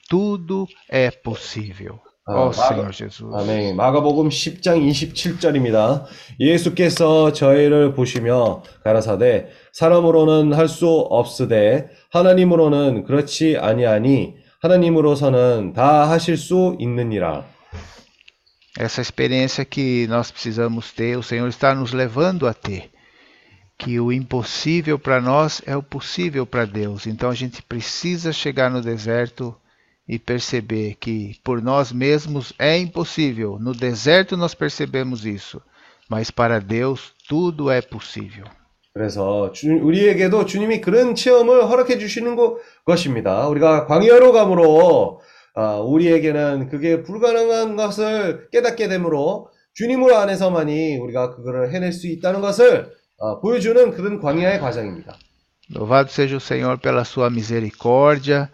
[0.08, 2.00] tudo é possível.
[2.28, 3.32] Ó 아, Senhor Jesus.
[3.32, 3.76] 아멘.
[3.76, 6.04] 마가복음 10장 27절입니다.
[6.40, 16.76] 예수께서 저희를 보시며 가라사대 사람으로는 할 수 없으되 하나님으로는 그렇지 아니하니 하나님으로서는 다 하실 수
[16.80, 17.44] 있느니라.
[18.78, 22.90] essa experiência que nós precisamos ter, o Senhor está nos levando a ter.
[23.78, 27.06] Que o impossível para nós é o possível para Deus.
[27.06, 29.54] Então a gente precisa chegar no deserto
[30.08, 33.58] e perceber que por nós mesmos é impossível.
[33.58, 35.60] No deserto nós percebemos isso,
[36.08, 38.44] mas para Deus tudo é possível.
[38.94, 43.46] 그래서 주, 우리에게도 주님이 그런 체험을 허락해 주시는 것, 것입니다.
[43.48, 51.92] 우리가 광야로 감으로 아, 우리에게는 그게 불가능한 것을 깨닫게 되므로 주님을 안에서만이 우리가 그거를 해낼
[51.92, 55.16] 수 있다는 것을 아, 보여주는 그런 광야의 과정입니다.
[55.68, 58.48] Louvado seja o Senhor pela sua misericórdia,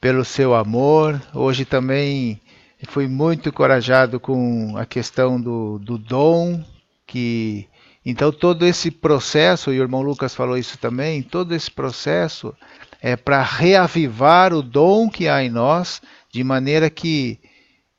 [0.00, 1.20] pelo seu amor.
[1.34, 2.40] Hoje também
[2.86, 6.62] fui muito encorajado com a questão do, do dom,
[7.06, 7.66] que
[8.06, 12.54] então todo esse processo, e o irmão Lucas falou isso também, todo esse processo
[13.02, 16.00] é para reavivar o dom que há em nós,
[16.33, 17.39] de maneira que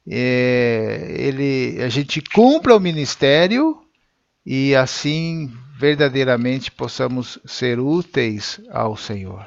[0.08, 3.78] é, ele, a gente cumpra o ministério
[4.44, 9.46] e assim verdadeiramente possamos ser úteis ao Senhor.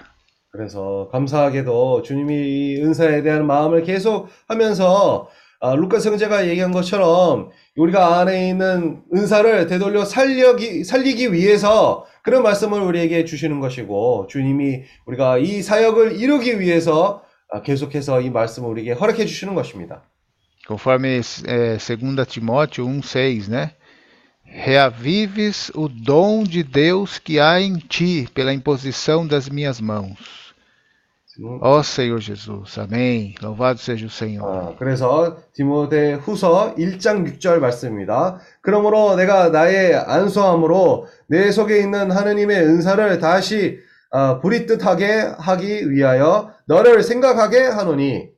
[0.52, 5.28] 그래서 감사하게도 주님이 이 은사에 대한 마음을 계속 하면서
[5.60, 12.82] 아, 루카스 형제가 얘기한 것처럼 우리가 안에 있는 은사를 되돌려 살려기, 살리기 위해서 그런 말씀을
[12.82, 19.26] 우리에게 주시는 것이고 주님이 우리가 이 사역을 이루기 위해서 아, 계속해서 이 말씀을 우리에게 허락해
[19.26, 20.02] 주시는 것입니다.
[20.66, 23.72] Conforme é, 2 Timóteo 1,6, né?
[24.46, 30.44] Reavives o dom de Deus que há em ti pela imposição das minhas mãos.
[31.62, 33.34] Ó Senhor Jesus, amém.
[33.42, 34.46] Louvado seja o Senhor.
[34.46, 38.40] 아, 그래서 디모데 후서 1장 6절 말씀입니다.
[38.62, 43.80] 그러므로 내가 나의 안수함으로 내 속에 있는 하느님의 은사를 다시
[44.16, 48.32] 아, 불이 뜻하게 하기 위하여 너를 생각하게 하노니.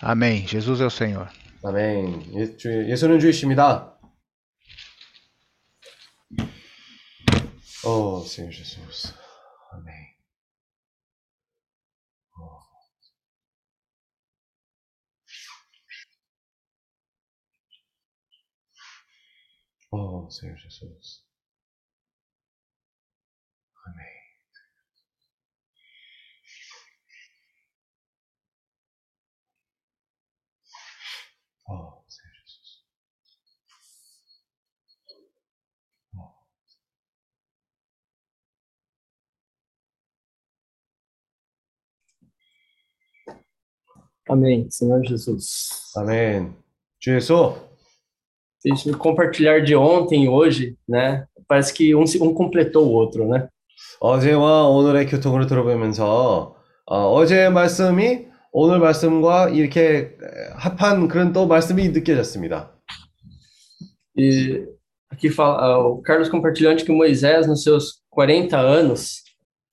[0.00, 0.46] Amém.
[0.46, 1.28] Jesus é o Senhor.
[1.64, 2.34] 아멘.
[2.34, 3.98] 예, 주, 예수는 주이십니다.
[7.84, 9.12] 어, Senhor Jesus.
[9.72, 9.92] 아멘.
[19.90, 21.21] 어, Senhor Jesus.
[31.67, 32.83] 어, Senhor Jesus.
[44.29, 45.93] Amém, Senhor Jesus.
[45.95, 46.53] 아멘.
[46.99, 47.55] 주 예수.
[48.63, 51.25] Deixa eu compartilhar de ontem e hoje, né?
[51.47, 53.47] Parece que um, se- um completou o outro, né?
[54.01, 60.10] 어제와 오늘의 교통을 들어보면서 어, 제의 말씀이 오늘 말씀과 이렇게
[60.56, 62.70] 합한 그런 또 말씀이 느껴졌습니다.
[64.14, 64.66] E
[65.10, 69.22] aqui fala, ah, o Carlos compartilhou que Moisés, nos seus 40 anos,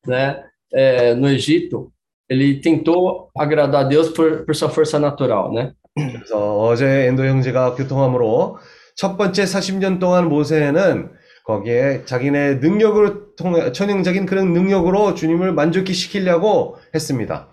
[0.08, 0.42] né,
[0.74, 1.92] é, no Egito,
[2.30, 5.74] ele tentou agradar a Deus por, por sua força natural, né?
[5.96, 8.58] 그래서 어제 엔도 형제가 교통함으로
[8.96, 11.12] 첫 번째 40년 동안 모세는
[11.44, 17.50] 거기에 자기네 능력으로 통해 천연적인 그런 능력으로 주님을 만족히 시키려고 했습니다.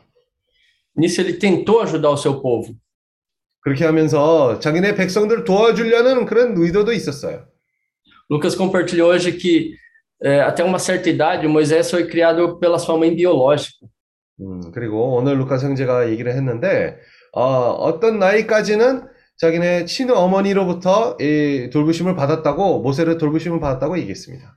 [0.95, 2.75] Nisso ele tentou ajudar o seu povo.
[3.61, 7.45] 그렇게 하면서 자기네 백성들을 도와주려는 그런 의도도 있었어요.
[8.29, 9.75] Lucas compartilhou hoje que
[10.23, 13.87] é, até uma certa idade Moisés foi criado pela sua mãe biológica.
[14.39, 16.97] 음, 그리고 오늘 루카스 형제가 얘기를 했는데,
[17.33, 24.55] 어, 어떤 나이까지는 자기네 친어머니로부터 이 돌보심을 받았다고, 모세를 돌보심을 받았다고 얘기했습니다.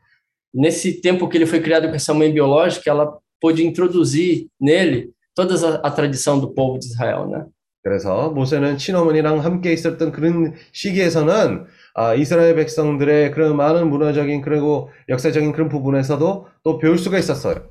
[0.55, 5.11] Nesse tempo que ele foi criado com essa mãe biológica, ela pôde introduzir nele
[5.48, 7.46] toda a, tradição do povo de Israel, né?
[7.82, 15.54] 그래서 모세는 친어머니랑 함께 있었던 그런 시기에서는, 아, 이스라엘 백성들의 그런 많은 문화적인, 그리고 역사적인
[15.54, 17.70] 그런 부분에서도 또 배울 수가 있었어요.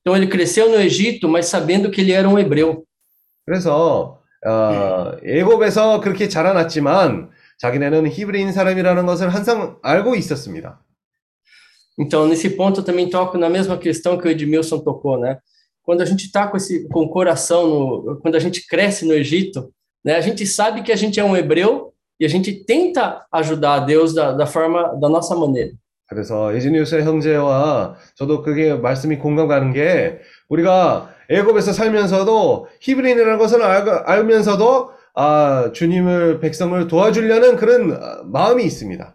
[0.00, 2.84] Então ele cresceu no Egito, mas sabendo que ele era um hebreu.
[3.44, 10.80] 그래서, 어, 애굽에서 그렇게 자라났지만, 자기네는 히브리인 사람이라는 것을 항상 알고 있었습니다.
[11.98, 15.38] Então nesse ponto eu também toco na mesma questão que o Edmilson tocou, né?
[15.82, 19.14] Quando a gente está com esse com o coração no, quando a gente cresce no
[19.14, 19.72] Egito,
[20.04, 20.16] né?
[20.16, 23.80] A gente sabe que a gente é um hebreu e a gente tenta ajudar a
[23.80, 25.72] Deus da, da forma da nossa maneira.
[26.08, 30.18] 그래서 에즈니우스 형제와 저도 그게 말씀이 공감 가는 게
[30.48, 39.14] 우리가 애굽에서 살면서도 히브리인이라는 것을 알, 알면서도 아, 주님을 백성을 도와주려는 그런 아, 마음이 있습니다.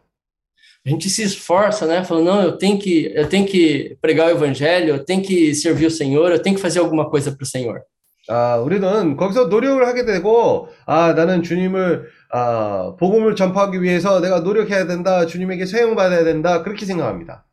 [0.86, 2.04] A gente se esforça, né?
[2.04, 5.86] Falando, não, eu tenho que eu tenho que pregar o evangelho, eu tenho que servir
[5.86, 7.82] o Senhor, eu tenho que fazer alguma coisa para o Senhor.
[8.28, 14.86] 아, 우리는 거기서 노력을 하게 되고 아, 나는 주님을 아, 복음을 전파하기 위해서 내가 노력해야
[14.86, 15.26] 된다.
[15.26, 16.62] 주님에게 사용받아야 된다.
[16.62, 17.44] 그렇게 생각합니다.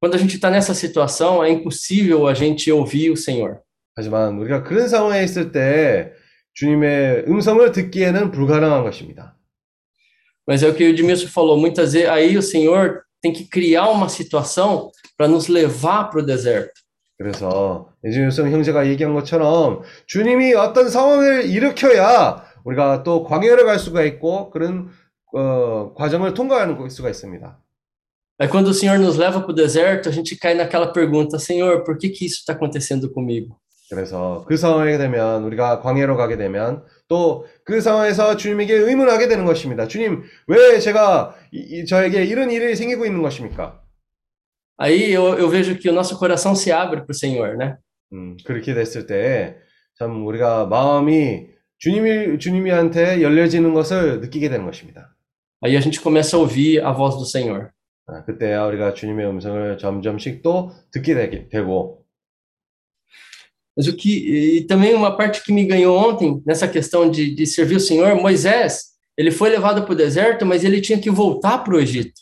[0.00, 3.60] Quando a gente está nessa situação, é impossível a gente ouvir o Senhor.
[3.94, 6.12] 하지만 우리가 그런 상황에 있을 때
[6.54, 9.35] 주님의 음성을 듣기에는 불가능한 것입니다.
[10.47, 13.89] Mas é o que o Edmilson falou, muitas vezes aí o Senhor tem que criar
[13.89, 16.71] uma situação para nos levar para o deserto.
[17.17, 24.51] 그래서 예준일성 형제가 얘기한 것처럼 주님이 어떤 상황을 일으켜야 우리가 또 광야를 갈 수가 있고
[24.51, 24.89] 그런
[25.33, 27.59] 어, 과정을 통과하는 수가 있습니다.
[28.39, 31.83] Aí quando o Senhor nos leva para o deserto, a gente cai naquela pergunta, Senhor,
[31.83, 33.57] por que que isso está acontecendo comigo?
[33.89, 39.87] 그래서 그 상황에 되면 우리가 광야로 가게 되면 또 그 상황에서 주님에게 의문하게 되는 것입니다.
[39.87, 43.81] 주님, 왜 제가 이- 이- 저에게 이런 일이 생기고 있는 것입니까?
[44.79, 47.77] Aí eu, eu vejo que o nosso coração se abre para o Senhor, né?
[48.13, 49.57] 음, 그렇게 됐을 때
[49.97, 51.47] 참 우리가 마음이
[51.79, 55.15] 주님이 주님이한테 열려지는 것을 느끼게 되는 것입니다.
[55.65, 57.71] Aí a gente começa a ouvir a voz do Senhor.
[58.05, 61.15] 아, 그때야 우리가 주님의 음성을 점점씩 또 듣게
[61.49, 62.05] 되고
[63.76, 67.46] Mas o que e também uma parte que me ganhou ontem nessa questão de, de
[67.46, 71.58] servir o Senhor, Moisés, ele foi levado para o deserto, mas ele tinha que voltar
[71.64, 72.20] para o Egito.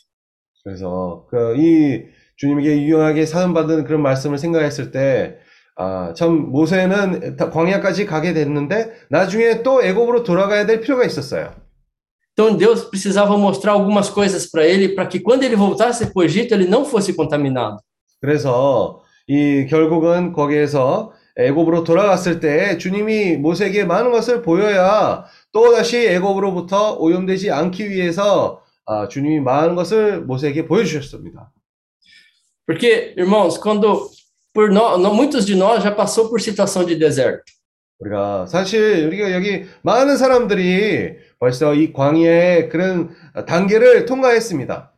[0.63, 2.05] 그래서 그 이
[2.37, 5.37] 주님에게 유용하게 사용받은 그런 말씀을 생각했을 때
[5.75, 11.53] 아, 참 모세는 다- 광야까지 가게 됐는데 나중에 또 애굽으로 돌아가야 될 필요가 있었어요.
[12.33, 16.23] Então Deus precisava mostrar algumas coisas para ele, para que quando ele voltasse para o
[16.23, 17.77] Egito, ele não fosse contaminado.
[18.21, 26.96] 그래서 이 결국은 거기에서 애굽으로 돌아갔을 때 주님이 모세에게 많은 것을 보여야 또 다시 애굽으로부터
[26.98, 31.52] 오염되지 않기 위해서 아, 주님이 많은 것을 모세에게 보여주셨습니다.
[32.66, 34.10] Porque, irmãos, quando
[34.52, 37.44] por nós, muitos de nós já passou por situação de deserto.
[37.98, 43.10] 우리가 사실 우리가 여기 많은 사람들이 벌써 이 광야의 그런
[43.46, 44.92] 단계를 통과했습니다.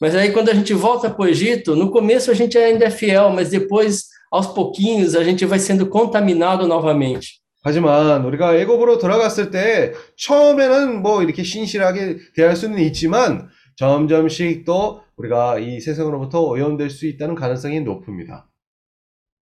[0.00, 2.90] Mas aí quando a gente volta para o Egito, no começo a gente ainda é
[2.90, 7.41] fiel, mas depois, aos pouquinhos, a gente vai sendo contaminado novamente.
[7.63, 15.57] 하지만 우리가 애굽으로 돌아갔을 때 처음에는 뭐 이렇게 신실하게 대할 수는 있지만 점점씩 또 우리가
[15.57, 18.47] 이 세상으로부터 오염될 수 있다는 가능성이 높습니다.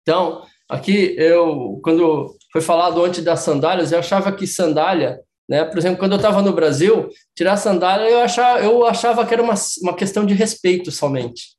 [0.03, 5.65] Então, aqui eu, quando foi falado antes das sandálias, eu achava que sandália, né?
[5.65, 9.43] Por exemplo, quando eu estava no Brasil, tirar sandália eu achava, eu achava que era
[9.43, 11.57] uma, uma questão de respeito somente.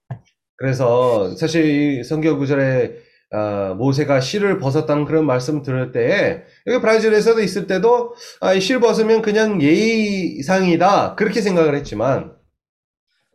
[0.58, 2.96] 그래서 사실 이 성경 구절에
[3.32, 9.22] 아, 모세가 실을 벗었다는 그런 말씀 들을 때에 여기 브라질에서도 있을 때도 아, 이실 벗으면
[9.22, 12.36] 그냥 예의상이다 그렇게 생각을 했지만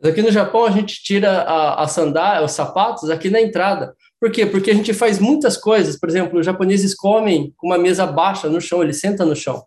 [0.03, 3.95] Aqui no Japão a gente tira a, a sandália, os sapatos aqui na entrada.
[4.19, 4.45] Por quê?
[4.45, 5.99] Porque a gente faz muitas coisas.
[5.99, 9.63] Por exemplo, os japoneses comem com uma mesa baixa no chão, eles sentam no chão.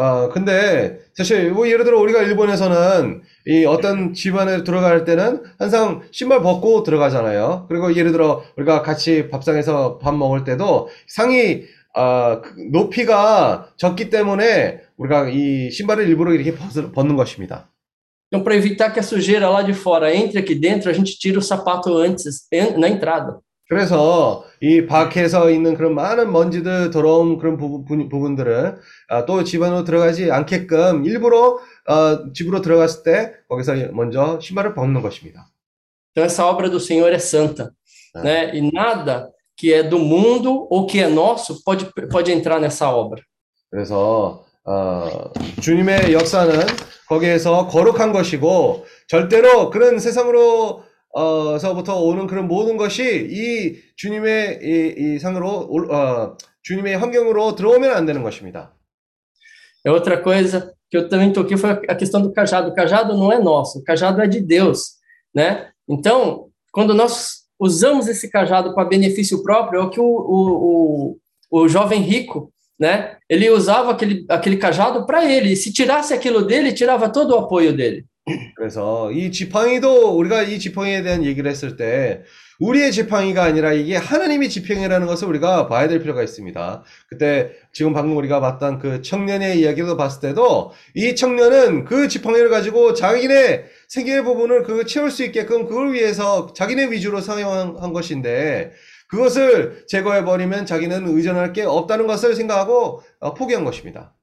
[0.00, 6.40] 아, 근데 사실 뭐 예를 들어 우리가 일본에서는 이 어떤 집안에 들어갈 때는 항상 신발
[6.40, 7.66] 벗고 들어가잖아요.
[7.68, 14.80] 그리고 예를 들어 우리가 같이 밥상에서 밥 먹을 때도 상이 아, 그 높이가 적기 때문에
[14.96, 17.68] 우리가 이 신발을 일부러 이렇게 벗, 벗는 것입니다.
[18.32, 21.40] Então, para evitar que a sujeira lá de fora entre aqui dentro, a gente tira
[21.40, 22.46] o sapato antes,
[22.78, 23.40] na entrada.
[23.70, 30.32] 그래서 이 밖에서 있는 그런 많은 먼지들 더러운 그런 부분, 부분들을 아, 또 집안으로 들어가지
[30.32, 35.46] 않게끔 일부러 어, 집으로 들어갔을 때 거기서 먼저 신발을 벗는 것입니다.
[36.10, 37.70] Então essa obra do Senhor é santa,
[38.16, 38.52] né?
[38.52, 43.22] E nada que é do mundo ou que é nosso pode pode entrar nessa obra.
[43.70, 46.66] 그래서 어, 주님의 역사는
[47.08, 55.19] 거기에서 거룩한 것이고 절대로 그런 세상으로 어서부터 오는 그런 모든 것이 이 주님의 이, 이
[55.19, 55.47] 상으로
[55.89, 58.73] 어, 주님의 환경으로 들어오면 안 되는 것입니다.
[59.85, 62.69] É outra coisa que eu também toquei foi a questão do cajado.
[62.69, 64.95] O cajado não é nosso, o cajado é de Deus,
[65.33, 65.69] né?
[65.87, 71.17] Então, quando nós usamos esse cajado para benefício próprio, é o que o, o,
[71.51, 73.17] o, o jovem rico, né?
[73.29, 75.51] Ele usava aquele, aquele cajado para ele.
[75.53, 78.05] E se tirasse aquilo dele, tirava todo o apoio dele.
[78.56, 82.22] 그래서 이 지팡이도 우리가 이 지팡이에 대한 얘기를 했을 때
[82.60, 86.84] 우리의 지팡이가 아니라 이게 하나님의 지팡이라는 것을 우리가 봐야 될 필요가 있습니다.
[87.08, 92.92] 그때 지금 방금 우리가 봤던 그 청년의 이야기도 봤을 때도 이 청년은 그 지팡이를 가지고
[92.92, 98.72] 자기네 생계의 부분을 그 채울 수 있게끔 그걸 위해서 자기네 위주로 사용한 것인데
[99.08, 103.02] 그것을 제거해 버리면 자기는 의존할 게 없다는 것을 생각하고
[103.36, 104.14] 포기한 것입니다.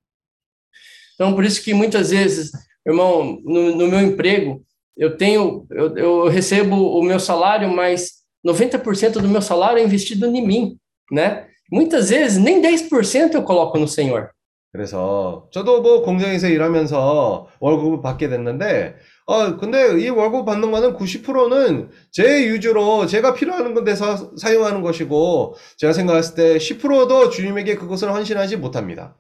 [1.20, 2.52] Então por isso que muitas vezes
[2.88, 4.62] irmão, no, no meu emprego,
[4.96, 8.14] eu tenho, eu, eu, recebo o meu salário, mas
[8.46, 10.78] 90% do meu salário é investido em mim,
[11.12, 11.46] né?
[11.72, 14.30] Muitas vezes nem 10% eu coloco no Senhor.
[14.72, 21.90] 그래서 저도 뭐 공장에서 일하면서 월급을 받게 됐는데 어 근데 이 월급 받는 거는 90%는
[22.12, 29.16] 제 유주로 제가 필요한 건데서 사용하는 것이고 제가 생각했을 때 10%도 주님에게 그것을 헌신하지 못합니다.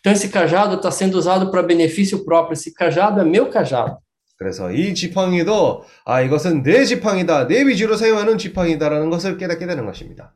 [0.00, 2.54] Então esse cajado está sendo usado para benefício próprio.
[2.54, 3.98] Esse cajado é meu cajado.
[4.36, 10.34] 그래서 이 지팡이도 아 이것은 내 지팡이다, 내 위주로 사용하는 지팡이다라는 것을 깨닫게 되는 것입니다.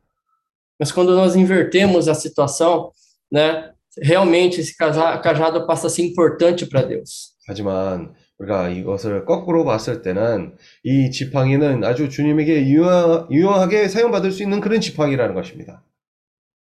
[0.79, 2.91] Mas quando nós invertemos a situação,
[3.31, 7.35] né, realmente esse cajado passa a ser importante para Deus.
[7.47, 14.59] 하지만 우리가 이것을 거꾸로 봤을 때는 이 지팡이는 아주 주님에게 유용, 유용하게 사용받을 수 있는
[14.59, 15.83] 그런 지팡이라는 것입니다.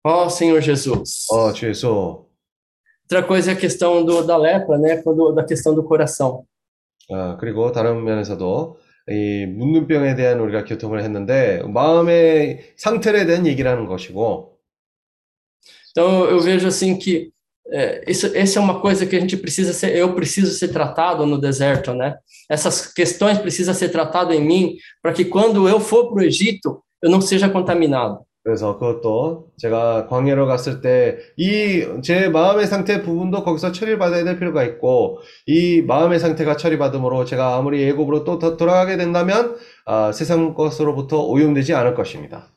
[0.03, 1.27] Oh, Senhor Jesus.
[1.31, 2.25] 어, 주 예수.
[3.10, 4.96] Outra coisa é a questão do, da lepra, né?
[4.96, 6.44] Quando, da questão do coração.
[7.10, 8.78] 아, 그리고 다른 면에서도
[9.08, 14.56] 이 문둥병에 대한 우리가 교통을 했는데 마음의 상태에 대한 얘기라는 것이고.
[15.92, 17.30] Então eu vejo assim que
[17.70, 21.24] é, isso, essa é uma coisa que a gente precisa ser, eu preciso ser tratado
[21.26, 22.16] no deserto, né?
[22.48, 26.82] Essas questões precisam ser tratadas em mim para que quando eu for para o Egito
[27.02, 28.20] eu não seja contaminado.
[28.43, 34.39] 그래서 그것도 제가 광야로 갔을 때 이 제 마음의 상태 부분도 거기서 처리를 받아야 될
[34.39, 41.21] 필요가 있고 이 마음의 상태가 처리받음으로 제가 아무리 애굽으로 또 돌아가게 된다면 아, 세상 것으로부터
[41.23, 42.47] 오염되지 않을 것입니다.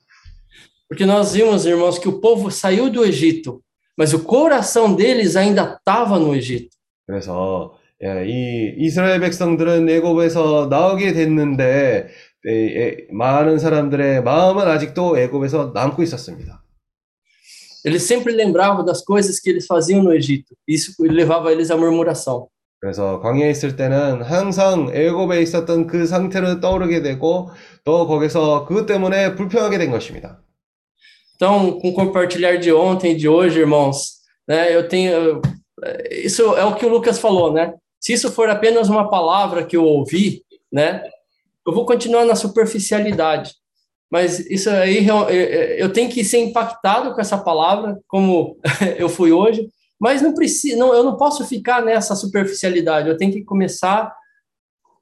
[0.88, 3.60] Porque nós vimos, irmãos, que o povo saiu do Egito,
[3.98, 6.68] mas o coração deles ainda estava no Egito.
[7.06, 12.08] 그래서 예, 이 이스라엘 백성들은 애굽에서 나오게 됐는데
[13.11, 16.63] 많은 사람들의 마음은 아직도 애굽에서 남고 있었습니다.
[17.85, 20.53] Eles sempre lembravam das coisas que eles faziam no Egito.
[20.67, 22.47] Isso levava eles à murmuração.
[22.81, 27.49] 그래서 광야에 있을 때는 항상 애굽에 있었던 그 상태를 떠오르게 되고
[27.83, 30.41] 또 거기서 그것 때문에 불평하게 된 것입니다.
[31.35, 35.41] Então, com o compartilhar de ontem e de hoje, irmãos, né, eu tenho.
[36.11, 37.73] Isso é o que o Lucas falou, né?
[37.97, 41.01] Se isso for apenas uma palavra que eu ouvi, né,
[41.65, 43.53] eu vou continuar na superficialidade.
[44.09, 45.07] Mas isso aí
[45.77, 48.57] eu tenho que ser impactado com essa palavra, como
[48.97, 49.69] eu fui hoje,
[49.99, 53.09] mas não preciso, não, eu não posso ficar nessa superficialidade.
[53.09, 54.11] Eu tenho que começar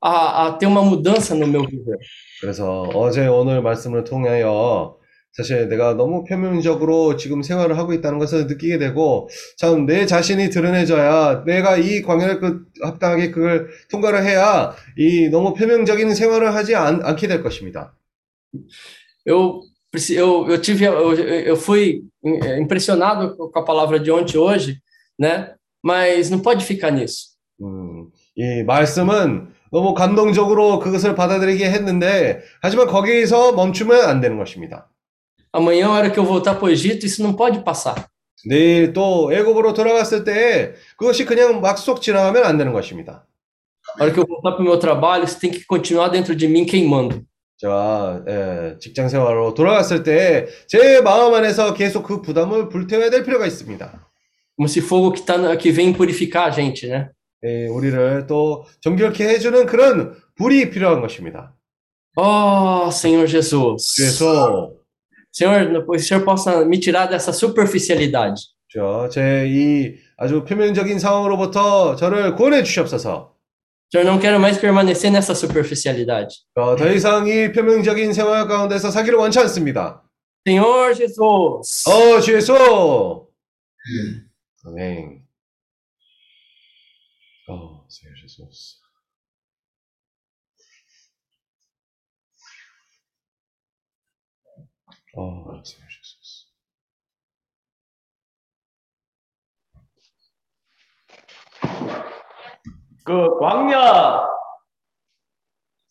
[0.01, 1.97] a, a ter uma mudança no meu viver.
[2.41, 4.97] 그래서 어제 오늘 말씀을 통하여
[5.34, 11.44] 사실 내가 너무 표면적으로 지금 생활을 하고 있다는 것을 느끼게 되고 참 내 자신이 드러내져야
[11.44, 17.26] 내가 이 광야를 그 합당하게 그걸 통과를 해야 이 너무 표면적인 생활을 하지 않, 않게
[17.28, 17.94] 될 것입니다.
[19.24, 19.62] Eu,
[20.10, 22.02] eu, eu tive eu, eu fui
[22.58, 24.78] impressionado com a palavra de ontem hoje,
[25.18, 25.54] né?
[25.82, 27.32] Mas não pode ficar nisso.
[27.62, 34.88] 음, 이 말씀은 너무 감동적으로 그것을 받아들이게 했는데 하지만 거기서 멈추면 안 되는 것입니다.
[35.52, 38.08] Amanhã, a hora que eu voltar para o Egito, isso não pode passar.
[38.44, 43.24] 내일 또 애굽으로 돌아갔을 때 그것이 그냥 막 쏙 지나가면 안 되는 것입니다.
[44.00, 46.48] A hora que eu voltar para o meu trabalho, isso tem que continuar dentro de
[46.48, 47.22] mim queimando.
[47.58, 53.46] 자, 예, 직장 생활로 돌아갔을 때 제 마음 안에서 계속 그 부담을 불태워야 될 필요가
[53.46, 54.08] 있습니다.
[54.56, 57.10] Como se fogo que, tá, que vem purificar a gente, né?
[57.44, 61.54] 예, 우리를 또 정결케 해주는 그런 불이 필요한 것입니다.
[62.16, 63.94] Oh, Senhor Jesus.
[63.96, 64.72] 그래서
[65.32, 68.52] Senhor, o Senhor possa me tirar dessa superficialidade.
[69.10, 73.32] 제이 아주 표면적인 상황으로부터 저를 구원해 주시옵소서.
[73.90, 76.34] Senhor, não quero mais permanecer nessa superficialidade.
[76.54, 80.02] 어, 더 이상 이 표면적인 생활 가운데서 사기를 원치 않습니다.
[80.46, 81.88] Senhor Jesus.
[81.88, 82.52] 어, 주 예수.
[84.64, 85.22] 아멘.
[87.48, 88.81] 어, Senhor Jesus.
[95.14, 95.62] 어.
[103.04, 104.28] 그 광야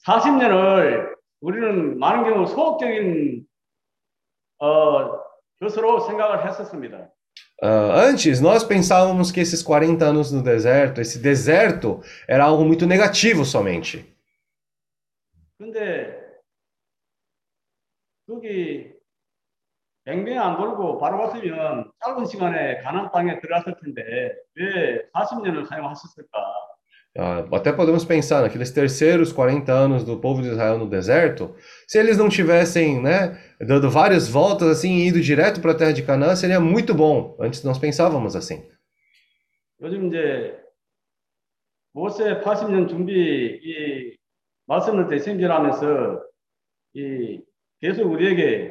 [0.05, 3.45] 40년을 우리는 많은 경우 소극적인
[4.59, 5.19] 어,
[5.59, 7.11] 것으로 생각을 했었습니다.
[7.63, 12.87] Uh, antes, nós pensávamos que esses 40 anos no deserto, esse deserto, era algo muito
[12.87, 14.03] negativo somente.
[15.59, 16.41] 근데
[18.27, 19.00] 거기
[20.05, 24.01] 뱅뱅 안 돌고 바로 갔으면 짧은 시간에 가나안 땅에 들어갔을 텐데
[24.55, 26.71] 왜 40년을 사용하셨을까?
[27.13, 31.53] Uh, até podemos pensar naqueles terceiros 40 anos do povo de Israel no deserto,
[31.85, 35.91] se eles não tivessem, né, dando várias voltas assim e ido direto para a terra
[35.91, 37.35] de Canaã, seria muito bom.
[37.37, 38.65] Antes nós pensávamos assim.
[39.81, 40.57] 요즘 이제
[41.91, 43.11] 모세 80년 준비
[43.61, 44.15] 이
[44.67, 46.23] 말씀을 대신전하면서
[46.93, 47.41] 이
[47.81, 48.70] 계속 우리에게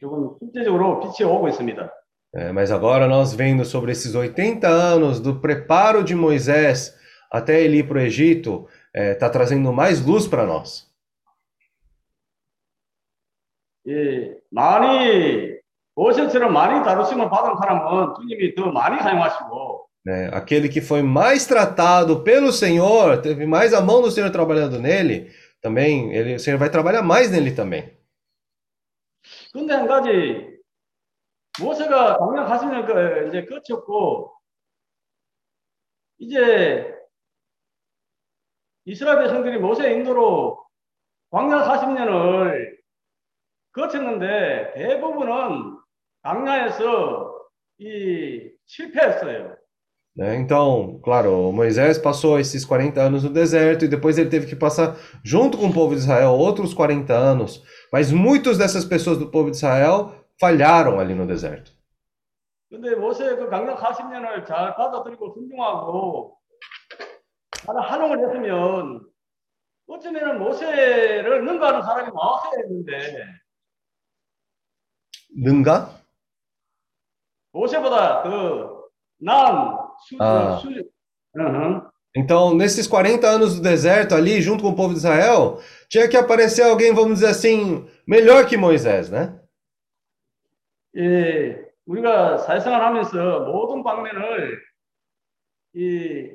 [0.00, 1.90] 조금 실제적으로 빛이 오고 있습니다.
[2.36, 6.92] É, mas agora nós vendo sobre esses 80 anos do preparo de Moisés
[7.30, 10.92] até ele ir para o Egito, está é, trazendo mais luz para nós.
[13.86, 15.58] 예, 많이
[15.94, 20.28] 모세처럼 많이 다루심을 받은 사람은 주님이 더 많이 사용하시고 né?
[20.32, 25.30] Aquele que foi mais tratado pelo Senhor, teve mais a mão do Senhor trabalhando nele,
[25.62, 27.90] também ele, o Senhor vai trabalhar mais nele também.
[29.53, 30.59] 근데 한 가지
[31.61, 34.35] 모세가 광야 40년 그 이제 거쳤고
[36.19, 36.95] 이제
[38.85, 40.65] 이스라엘 백성들이 모세 인도로
[41.31, 42.77] 광야 40년을
[43.71, 45.77] 거쳤는데 대부분은
[46.21, 49.58] 광야에서 이 실패했어요.
[50.16, 50.36] Né?
[50.36, 54.96] Então, claro, Moisés passou esses 40 anos no deserto e depois ele teve que passar,
[55.24, 57.62] junto com o povo de Israel, outros 40 anos.
[57.92, 61.72] Mas muitos dessas pessoas do povo de Israel falharam ali no deserto.
[62.70, 66.36] 근데 모세 그 강력 40년을 잘 받아들이고 순종하고
[67.52, 69.00] 잘 활용을 했으면
[69.86, 73.26] 어쩌면은 모세를 능가하는 사람이 나왔어야 했는데
[75.36, 76.00] 능가?
[77.52, 78.88] 모세보다 더
[79.18, 80.58] 나은 수, 아.
[80.58, 80.68] 수,
[81.36, 81.82] uhum.
[82.16, 86.16] Então, nesses 40 anos do deserto ali, junto com o povo de Israel, tinha que
[86.16, 89.40] aparecer alguém, vamos dizer assim, melhor que Moisés, né?
[90.96, 94.60] 예, 우리가 사회생활 하면서 모든 방면을
[95.74, 96.30] 이,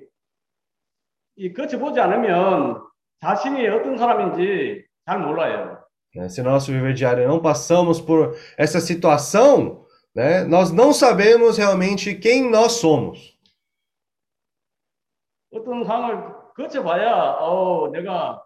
[1.38, 2.82] 이 거쳐보지 않으면
[3.22, 5.80] 자신이 어떤 사람인지 잘 몰라요.
[6.16, 6.28] Né?
[6.28, 12.16] Se no nosso viver diário não passamos por essa situação, né, nós não sabemos realmente
[12.16, 13.33] quem nós somos.
[15.54, 18.44] 어떤 상황을 거쳐봐야 어 내가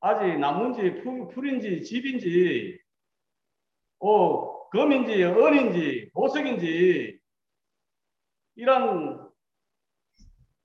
[0.00, 2.78] 아직 나무인지 풀- 풀인지 집인지
[4.00, 7.18] 어 금인지 은인지 보석인지
[8.56, 9.26] 이런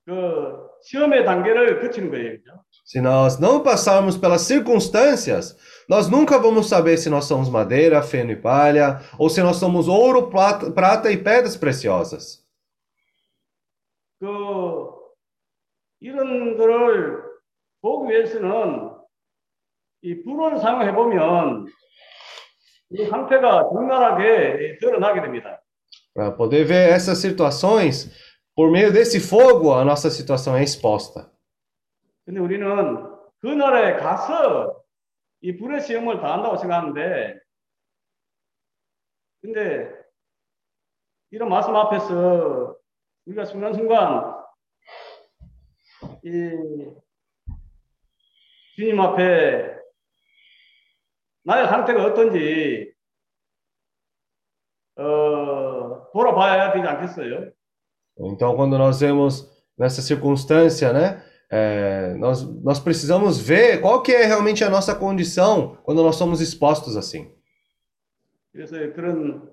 [0.04, 2.32] 그 시험의 단계를 거치는 거예요.
[2.38, 2.64] 그죠?
[2.84, 5.56] Se nós não passarmos pelas circunstâncias,
[5.88, 9.86] nós nunca vamos saber se nós somos madeira, feno e palha, ou se nós somos
[9.86, 12.42] ouro, plata, prata e pedras preciosas.
[14.18, 14.26] 그
[15.99, 17.23] 이런 거를
[17.81, 18.91] 보기 위해서는
[20.01, 21.67] 이 불을 사용해 보면
[22.91, 25.61] 이 상태가 적나라하게 드러나게 됩니다.
[26.13, 28.11] Para poder ver essas situações,
[28.55, 31.31] por meio desse fogo, a nossa situação é exposta.
[32.25, 33.05] 근데 우리는
[33.39, 34.83] 그날에 가서
[35.41, 37.39] 이 불의 시험을 당한다고 생각하는데,
[39.41, 39.89] 근데
[41.31, 42.75] 이런 말씀 앞에서
[43.25, 44.36] 우리가 순간순간
[46.26, 46.92] 이
[48.76, 49.76] 주님 앞에
[51.44, 52.92] 나의 상태가 어떤지
[54.96, 57.52] 어, 돌아봐야 되지 않겠어요?
[58.18, 64.26] Então, quando nós vemos nessa circunstância, né, é, nós, nós precisamos ver qual que é
[64.26, 67.30] realmente a nossa condição quando nós somos expostos assim.
[68.52, 69.50] 그래서 그런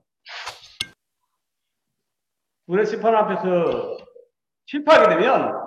[2.68, 3.98] 불의 심판 앞에서
[4.66, 5.63] 실패하게 되면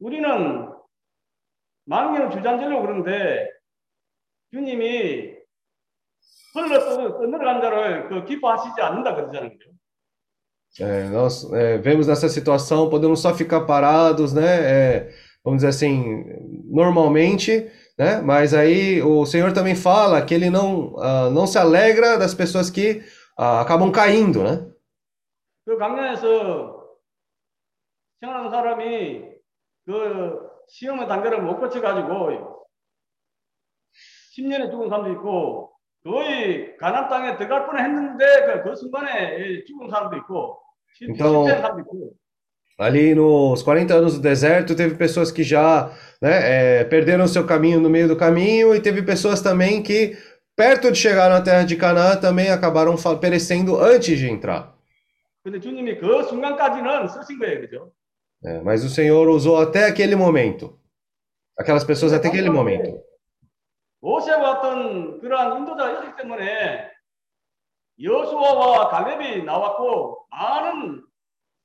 [0.00, 0.68] 우리는
[1.84, 3.48] 망령 주장제로 그러는데
[4.52, 5.36] 주님이
[6.54, 9.50] 흘러 떠내려간 자를 그 기뻐하시지 않는다 그러잖아요.
[9.50, 9.70] 그죠?
[10.78, 16.22] É, nós é, vemos nessa situação, podemos só ficar parados, né, é, vamos dizer assim,
[16.70, 22.18] normalmente, né, mas aí o Senhor também fala que Ele não, ah, não se alegra
[22.18, 23.02] das pessoas que
[23.38, 24.66] ah, acabam caindo, né?
[25.64, 26.98] 그 강연에서
[28.20, 29.29] 생활하는 사람이
[29.84, 32.66] 그 시험의 단계를 못 거쳐가지고
[34.36, 35.72] 10년에 죽은 사람도 있고
[36.04, 40.58] 거의 가나안 땅에 들어갈 뻔했는데 그, 그 순간에 죽은 사람도 있고
[40.94, 42.12] 실- Então- 실패한 사람도 있고
[42.78, 47.80] Ali nos 40 anos do deserto, teve pessoas que já né, é, perderam seu caminho
[47.80, 50.14] no meio do caminho, e teve pessoas também que,
[50.54, 54.74] perto de chegar na terra de Canaã, também acabaram fa- perecendo antes de entrar.
[55.42, 57.92] 근데 주님이 그 순간까지는 쓰신 거예요 그죠?
[58.44, 60.78] É, mas o Senhor usou até aquele momento.
[61.58, 63.02] Aquelas pessoas até aquele momento.
[64.00, 66.90] 모세와 같은 그러한 인도자가 있기 때문에
[68.00, 71.02] 여수아와 갈렙이 나왔고 많은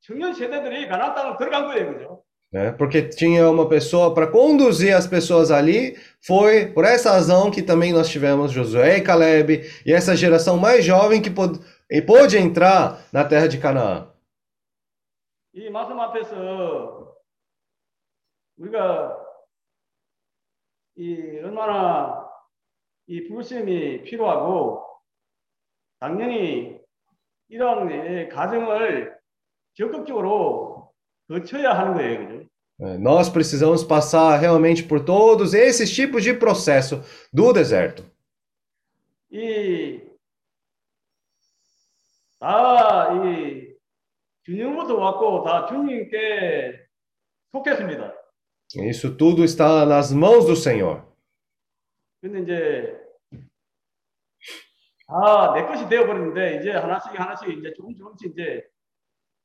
[0.02, 2.24] 청년 세대들이 가나안 땅을 들어간 거예요 그죠?
[2.52, 2.72] né?
[2.72, 5.98] Porque tinha uma pessoa para conduzir as pessoas ali.
[6.20, 10.84] Foi por essa razão que também nós tivemos Josué e Caleb e essa geração mais
[10.84, 11.60] jovem que pôde,
[11.90, 14.08] e pôde entrar na terra de Canaã.
[15.59, 17.17] 이 말씀 앞에서
[18.59, 19.27] 우리가
[20.97, 22.29] 이 얼마나
[23.07, 24.85] 이 불심이 필요하고
[25.99, 26.79] 당연히
[27.49, 29.19] 이런 예, 과정을
[29.73, 30.93] 적극적으로
[31.27, 32.47] 거쳐야 하는 거예요, 그죠?
[32.99, 37.03] Nós precisamos passar realmente por todos esses tipos de processo
[37.33, 38.05] do deserto.
[39.31, 40.03] 이,
[42.39, 43.66] 다, 이,
[44.46, 46.80] 주님부터 왔고, 다 주님께
[47.52, 48.14] 속했습니다.
[48.90, 51.04] Isso tudo está nas mãos do Senhor.
[52.22, 52.98] 근데 이제,
[55.08, 58.64] 다 내 것이 되어버렸는데, 이제 하나씩 하나씩 이제 조금 조금씩 이제,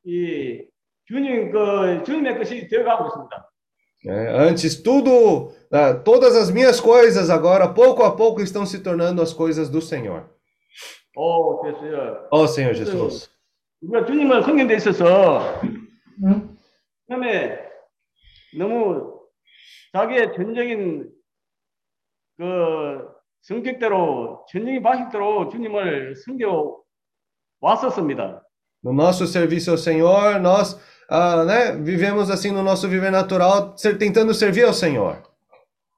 [0.05, 0.64] 이,
[1.07, 3.53] 주님, 그, 주님의 것이 되어가고 있습니다.
[4.05, 4.29] né?
[4.49, 9.33] Antes tudo, ah, todas as minhas coisas agora, pouco a pouco, estão se tornando as
[9.33, 10.31] coisas do Senhor.
[11.17, 12.29] 오, 됐어요.
[12.31, 13.29] Ó Senhor Jesus.
[13.82, 15.60] 우리가 주님을 섬긴 데 있어서
[17.10, 17.60] 처음에
[18.58, 19.20] 너무
[19.94, 21.10] 자기의 전적인
[22.38, 23.08] 그
[23.42, 26.82] 성격대로 전적인 방식대로 주님을 섬겨
[27.60, 28.44] 왔었습니다.
[28.84, 34.34] No nosso serviço ao Senhor, nós ah, né, vivemos assim no nosso viver natural, tentando
[34.34, 35.22] servir ao Senhor.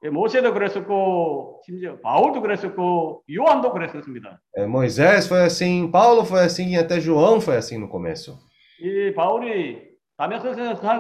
[0.04, 4.42] 예, 모세도 그랬었고 심지어 바울도 그랬었고 요한도 그랬었습니다.
[4.58, 8.38] É, Moisés foi assim, Paulo foi assim, e até João foi assim no começo.
[8.82, 9.82] 이 바울이
[10.18, 10.56] 다메섹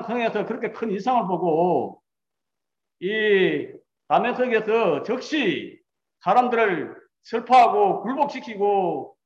[0.06, 2.02] 성에서 그렇게 큰 이상을 보고
[3.02, 3.68] 이
[4.08, 5.82] 다메섹에서 즉시
[6.22, 9.18] 사람들을 설파하고 굴복시키고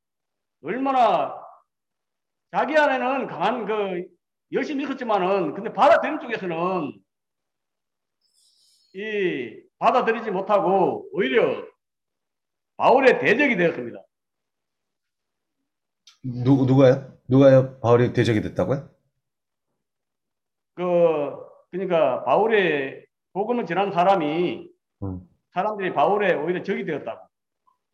[0.63, 1.36] 얼마나
[2.51, 4.05] 자기 안에는 강한 그
[4.51, 6.93] 열심히 있었지만은 근데 받아들인 쪽에서는
[8.95, 11.65] 이 받아들이지 못하고 오히려
[12.78, 14.03] 바울의 대적이 되었습니다.
[16.23, 17.13] 누, 누가요?
[17.28, 17.80] 누가요?
[17.80, 18.89] 바울이 대적이 됐다고요?
[20.75, 20.84] 그
[21.71, 24.69] 그러니까 바울의 복음을 전한 사람이
[25.03, 25.21] 음.
[25.53, 27.28] 사람들이 바울의 오히려 적이 되었다고.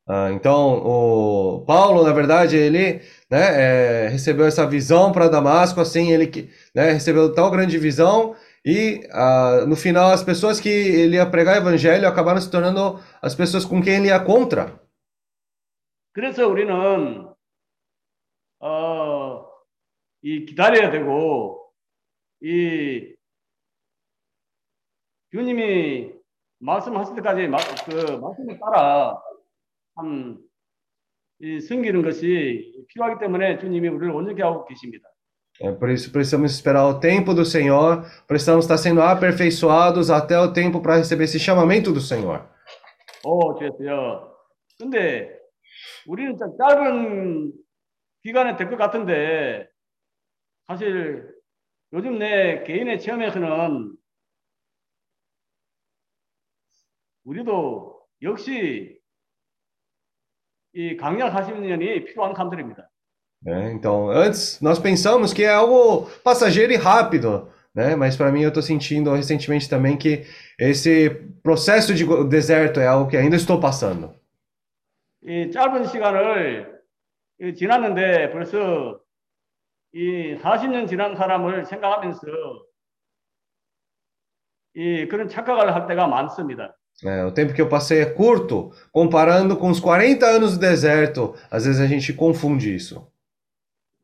[0.06, 6.12] Ah, então, o Paulo, na verdade, ele, né, é, recebeu essa visão para Damasco, assim,
[6.12, 8.36] ele né, recebeu tal grande visão
[8.66, 13.00] e ah, no final as pessoas que ele ia pregar o evangelho acabaram se tornando
[13.22, 14.82] as pessoas com quem ele ia contra.
[16.14, 17.34] 그래서 우리는
[18.60, 19.46] 어,
[20.22, 21.72] 이 기다려야 되고
[22.42, 23.16] 이
[25.32, 26.14] 주님이
[26.60, 29.20] 말씀하실 때까지 마, 그 말씀을 따라
[29.96, 30.38] 참이
[31.68, 35.10] 섬기는 것이 필요하기 때문에 주님이 우리를 온전케 하고 계십니다.
[35.62, 40.52] É por isso precisamos esperar o tempo do Senhor, precisamos estar sendo aperfeiçoados até o
[40.52, 42.50] tempo para receber esse chamamento do Senhor.
[43.26, 44.36] 오, 주였어요.
[44.80, 45.40] 근데
[46.08, 47.54] 우리는 좀 짧은
[48.24, 49.70] 기간에 될 것 같은데
[50.68, 51.30] 사실
[51.94, 53.96] 요즘 내 개인의 체험에서는
[57.26, 59.00] 우리도 역시
[60.74, 62.90] 이 강약 40년이 필요한 사람들입니다.
[63.43, 63.73] né?
[63.73, 67.95] Então, antes nós pensamos que é algo passageiro e rápido, né?
[67.95, 70.25] Mas para mim eu estou sentindo recentemente também que
[70.59, 71.11] esse
[71.43, 74.15] processo de go- deserto é algo que ainda estou passando.
[75.23, 76.81] 이 짧은 시간을
[77.41, 79.01] 이 지났는데 벌써
[79.93, 82.21] 이 40년 지난 사람을 생각하면서
[84.75, 86.75] 이 그런 착각을 할 때가 많습니다.
[87.05, 91.35] É, o tempo que eu passei é curto, comparando com os 40 anos do deserto.
[91.51, 93.07] Às vezes a gente confunde isso.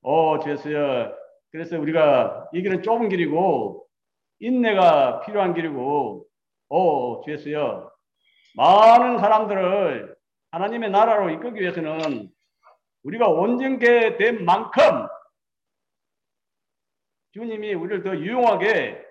[0.01, 1.13] 어, 주였어요.
[1.51, 3.85] 그래서 우리가 이 길은 좁은 길이고
[4.39, 6.25] 인내가 필요한 길이고,
[6.69, 7.91] 어, 주였어요.
[8.55, 10.15] 많은 사람들을
[10.51, 12.29] 하나님의 나라로 이끌기 위해서는
[13.03, 14.81] 우리가 온전케 된 만큼
[17.33, 19.05] 주님이 우리를 더 유용하게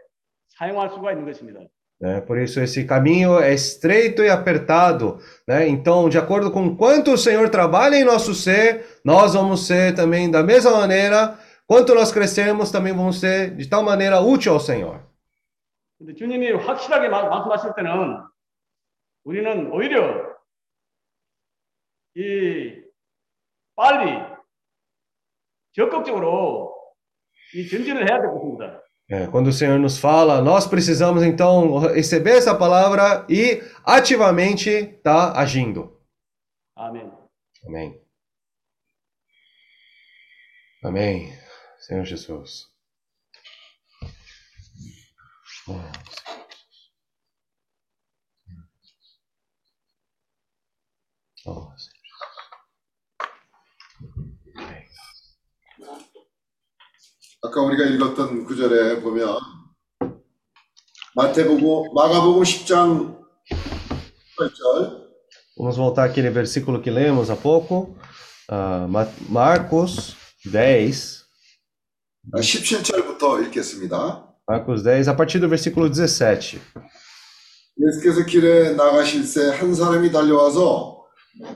[0.48, 1.60] 사용할 수가 있는 것입니다.
[1.99, 2.21] né?
[2.21, 5.67] Por isso esse caminho é estreito e apertado, né?
[5.67, 10.29] Então, de acordo com quanto o Senhor trabalha em nosso ser, nós vamos ser também
[10.29, 11.37] da mesma maneira.
[11.65, 14.99] Quanto nós crescermos, também vamos ser de tal maneira útil ao Senhor.
[15.97, 18.19] 근데 주님이 확실하게 말- 말씀하실 때는
[19.23, 20.35] 우리는 오히려
[22.15, 22.83] 이
[23.75, 24.19] 빨리
[25.71, 26.75] 적극적으로
[27.55, 28.83] 이 전진을 해야 될 것입니다.
[29.10, 35.32] É, quando o Senhor nos fala, nós precisamos então receber essa palavra e ativamente estar
[35.32, 35.98] agindo.
[36.76, 37.10] 아멘.
[37.66, 38.00] Amém.
[40.84, 41.32] Amém.
[41.80, 42.68] Senhor Jesus.
[51.46, 51.97] Oh, Senhor.
[57.42, 59.38] 아까 우리가 읽었던 구절에 보면
[61.14, 63.16] 마태복음 마가복음 10장
[64.38, 65.08] 8절
[65.56, 67.96] Vamos voltar àquele versículo que lemos há pouco,
[68.48, 70.14] Ma- Marcos
[70.44, 71.24] 10,
[72.36, 74.24] 17절부터 읽겠습니다.
[74.48, 76.60] Marcos 10, a partir do versículo 17.
[77.80, 81.02] 예수께서 길에 나가실새 한 사람이 달려와서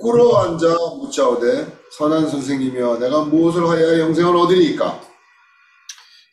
[0.01, 0.67] 꿇어 앉아
[0.99, 1.67] 묻자오되
[1.97, 5.01] 선한 선생님이여 내가 무엇을 하여야 영생을 얻으리이까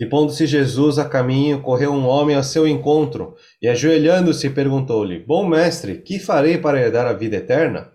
[0.00, 5.48] E pondo-se Jesus a caminho, correu um homem ao seu encontro, e ajoelhando-se, perguntou-lhe: Bom
[5.48, 7.92] mestre, que farei para herdar a vida eterna?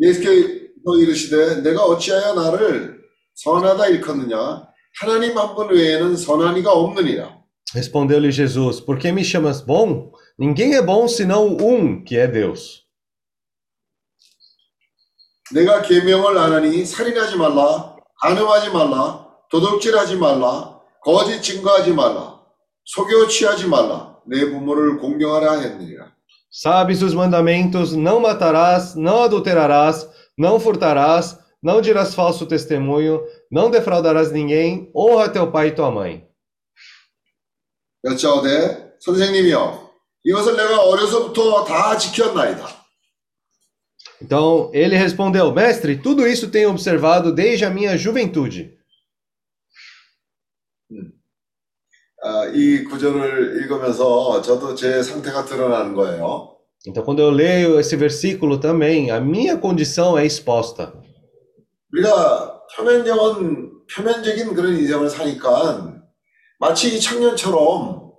[0.00, 3.00] 예수께서 이르시되 내가 어찌하여 나를
[3.34, 4.66] 선하다 일컫느냐
[5.00, 7.40] 하나님 한 분 외에는 선한 이가 없느니라
[7.74, 10.10] Respondeu-lhe Jesus: Por que me chamas bom?
[10.38, 12.82] Ninguém é bom senão um, que é Deus.
[15.52, 22.40] 내가 계명을 안 하니 살인하지 말라 간음하지 말라 도둑질하지 말라 거짓 증거하지 말라
[22.84, 26.12] 속여 취하지 말라 내 부모를 공경하라 했느니라
[26.54, 34.30] Sabes os mandamentos: não matarás, não adulterarás, não furtarás, não dirás falso testemunho, não defraudarás
[34.30, 36.28] ninguém, honra teu pai e tua mãe.
[38.04, 39.90] 여짜오되 선생님이여
[40.24, 42.82] 이것을 내가 어려서부터 다 지켰나이다
[44.20, 48.75] Então ele respondeu: Mestre, tudo isso tenho observado desde a minha juventude.
[52.53, 56.53] 이 구절을 읽으면서 저도 제 상태가 드러나는 거예요.
[56.87, 60.93] Então, quando eu leio esse versículo também, a minha condição é exposta.
[61.93, 65.95] 우리가 표면적인 표면적인 그런 인생을 사니까
[66.59, 68.11] 마치 이 청년처럼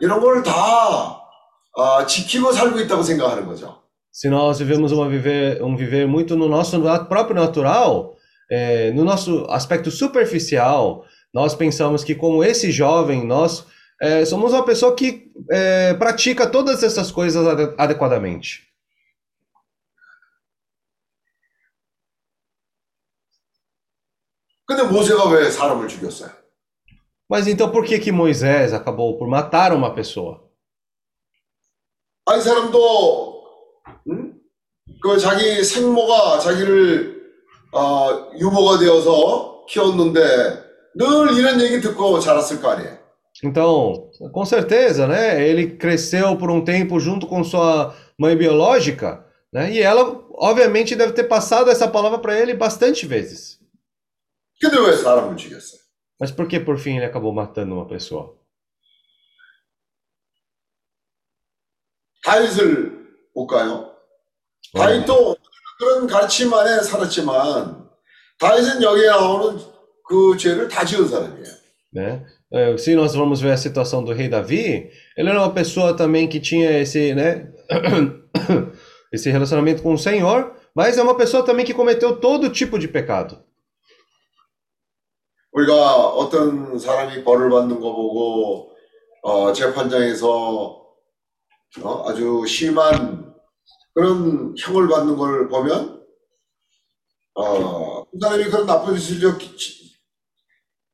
[0.00, 1.20] 이런 걸다
[1.76, 3.80] 아, 지키고 살고 있다고 생각하는 거죠.
[4.12, 8.16] Se nós vivemos uma viver, um viver muito no nosso próprio natural,
[8.50, 13.65] é, no nosso aspecto superficial, nós pensamos que, como esse jovem, nós
[14.01, 18.63] é, somos uma pessoa que é, pratica todas essas coisas ade- adequadamente.
[24.65, 26.31] 근데 모세가 왜 사람을 죽였어요?
[27.29, 30.43] Mas então por que que Moisés acabou por matar uma pessoa?
[32.27, 33.43] 아, 이 사람도,
[34.09, 34.33] 응?
[35.01, 37.23] 그 자기 생모가 자기를,
[37.71, 40.19] 어, 유모가 되어서 키웠는데
[40.95, 43.05] 늘 이런 얘기 듣고 자랐을 거 아니에요.
[43.43, 45.45] Então, com certeza, né?
[45.45, 49.71] Ele cresceu por um tempo junto com sua mãe biológica, né?
[49.71, 53.59] E ela, obviamente, deve ter passado essa palavra para ele bastante vezes.
[54.61, 55.81] 근데 왜 사람을 죽였어요?
[56.17, 58.33] Mas por que por fim ele acabou matando uma pessoa?
[62.23, 63.91] 다윗을 볼까요?
[64.73, 65.35] 다윗도
[65.77, 67.89] 그런 가르침 안에 살았지만
[68.39, 69.59] 다윗은 여기에 나오는
[70.09, 71.55] 그 죄를 다 지은 사람이에요.
[71.93, 72.25] né?
[72.51, 76.27] É, Se nós vamos ver a situação do rei Davi, ele era uma pessoa também
[76.27, 77.51] que tinha esse, né,
[79.11, 82.87] esse relacionamento com o Senhor, mas é uma pessoa também que cometeu todo tipo de
[82.87, 83.43] pecado.
[85.53, 85.73] 우리가
[86.07, 88.71] 어떤 사람이 벌을 받는 거 보고
[89.23, 90.85] 어, 재판장에서
[91.81, 93.33] 어, 아주 심한
[93.93, 96.03] 그런 형을 받는 걸 보면
[97.35, 99.37] 어, 그 사람이 그런 나쁜 짓을 저-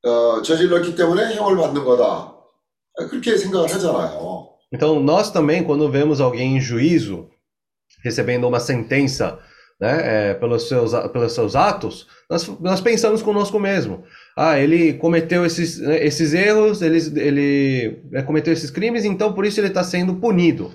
[0.05, 2.35] 어, 저질렀기 때문에 형을 받는 거다.
[3.09, 4.49] 그렇게 생각을 하잖아요.
[4.73, 7.29] Então, nós também, quando vemos alguém em juízo,
[8.03, 9.39] recebendo uma sentença,
[9.79, 14.03] né, é, pelos, seus, pelos seus atos, nós, nós pensamos conosco mesmo.
[14.37, 19.45] Ah, ele cometeu esses, né, esses erros, ele, ele né, cometeu esses crimes, então por
[19.45, 20.71] isso ele está sendo punido.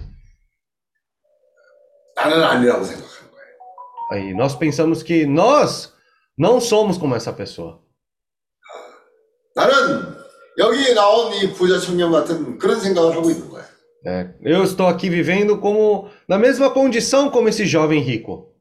[2.16, 3.56] 나는 아니라고 생각하는 거예요.
[4.10, 5.92] Aí nós pensamos que nós
[6.36, 7.79] não somos como essa pessoa.
[9.55, 10.15] 나는
[10.57, 13.65] 여기 나온 이 부자 청년 같은 그런 생각을 하고 있는 거예요.
[14.03, 14.33] né?
[14.43, 18.51] Eu estou aqui vivendo como na mesma condição como esse jovem rico.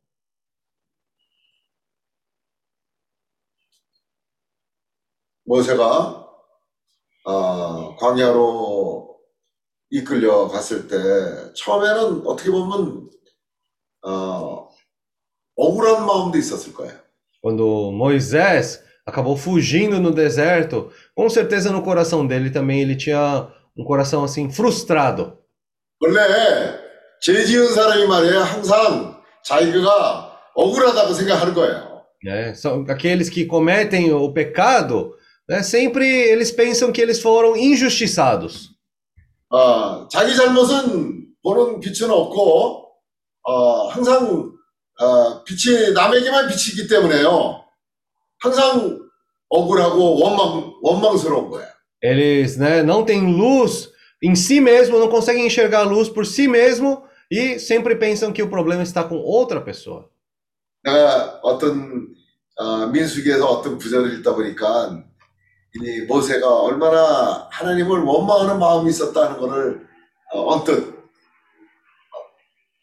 [5.45, 6.29] 모세가
[7.27, 9.19] 아, 광야로
[9.91, 13.11] 이끌려 갔을 때 처음에는 어떻게 보면
[14.03, 14.69] 어,
[15.57, 16.99] 억울한 마음도 있었을 거예요.
[17.43, 23.84] Quando Moisés acabou fugindo no deserto, com certeza no coração dele também ele tinha um
[23.84, 25.38] coração assim frustrado.
[26.02, 26.80] 원래
[27.22, 28.40] 죄 지은 사람이 말이에요.
[28.42, 31.96] 항상 자기가 억울하다고 생각하는 거예요.
[32.24, 32.54] né?
[32.56, 35.14] São aqueles que cometem o pecado,
[35.48, 35.62] né?
[35.62, 38.72] Sempre eles pensam que eles foram injustiçados.
[39.52, 42.88] 어, 자기 잘못은 보는 빛은 없고
[43.44, 44.52] 어, 항상
[45.00, 47.64] 어, 빛이 남에게만 비치기 때문에요.
[48.42, 48.99] 항상
[49.50, 51.68] 억울하고 원망 원망스러운 거예요.
[52.02, 53.90] Eles, né, não têm luz
[54.22, 58.44] em si mesmo, não conseguem enxergar a luz por si mesmo e sempre pensam que
[58.44, 60.10] o problema está com outra pessoa.
[60.84, 62.14] 내가 어떤
[62.58, 65.04] 어, 민수기에서 어떤 구절을 읽다 보니까
[65.76, 69.88] 이 모세가 얼마나 하나님을 원망하는 마음이 있었다는 것을
[70.34, 70.94] 어, 언뜻 어,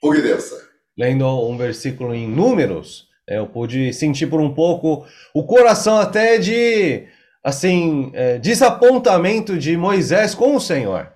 [0.00, 0.60] 보게 되었어요.
[0.98, 6.38] Lendo um versículo em Números, é, eu pude sentir por um pouco o coração até
[6.38, 7.06] de,
[7.42, 11.12] assim, é, desapontamento de Moisés com o Senhor.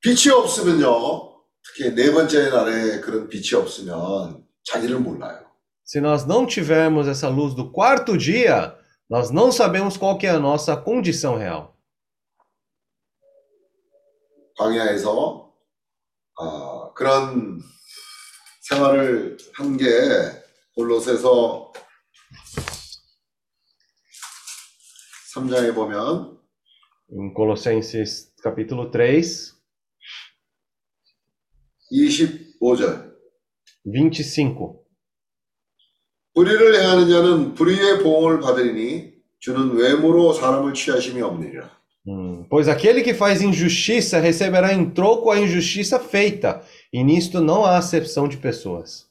[0.00, 5.46] 빛이 없으면요, 특히 네 번째 날에 그런 빛이 없으면 자기를 몰라요.
[5.84, 8.76] Se nós não tivermos essa luz do quarto dia,
[9.08, 11.76] nós não sabemos qual que é a nossa condição real.
[14.56, 15.52] 광야에서
[16.38, 17.60] 아, 그런
[18.70, 19.86] 생활을 한 게
[20.74, 21.72] 골로새서
[25.34, 26.38] 3장에 보면
[27.12, 29.54] Em Colossenses capítulo 3,
[31.92, 33.14] 25절
[33.84, 34.82] 25.
[36.34, 41.76] 불의를 행하는 자는 불의의 보응을 받으리니 주는 외모로 사람을 취하심이 없느니라.
[42.08, 46.62] Hum, pois aquele que faz injustiça receberá em troco a injustiça feita,
[46.92, 49.06] e nisto não há acepção de pessoas.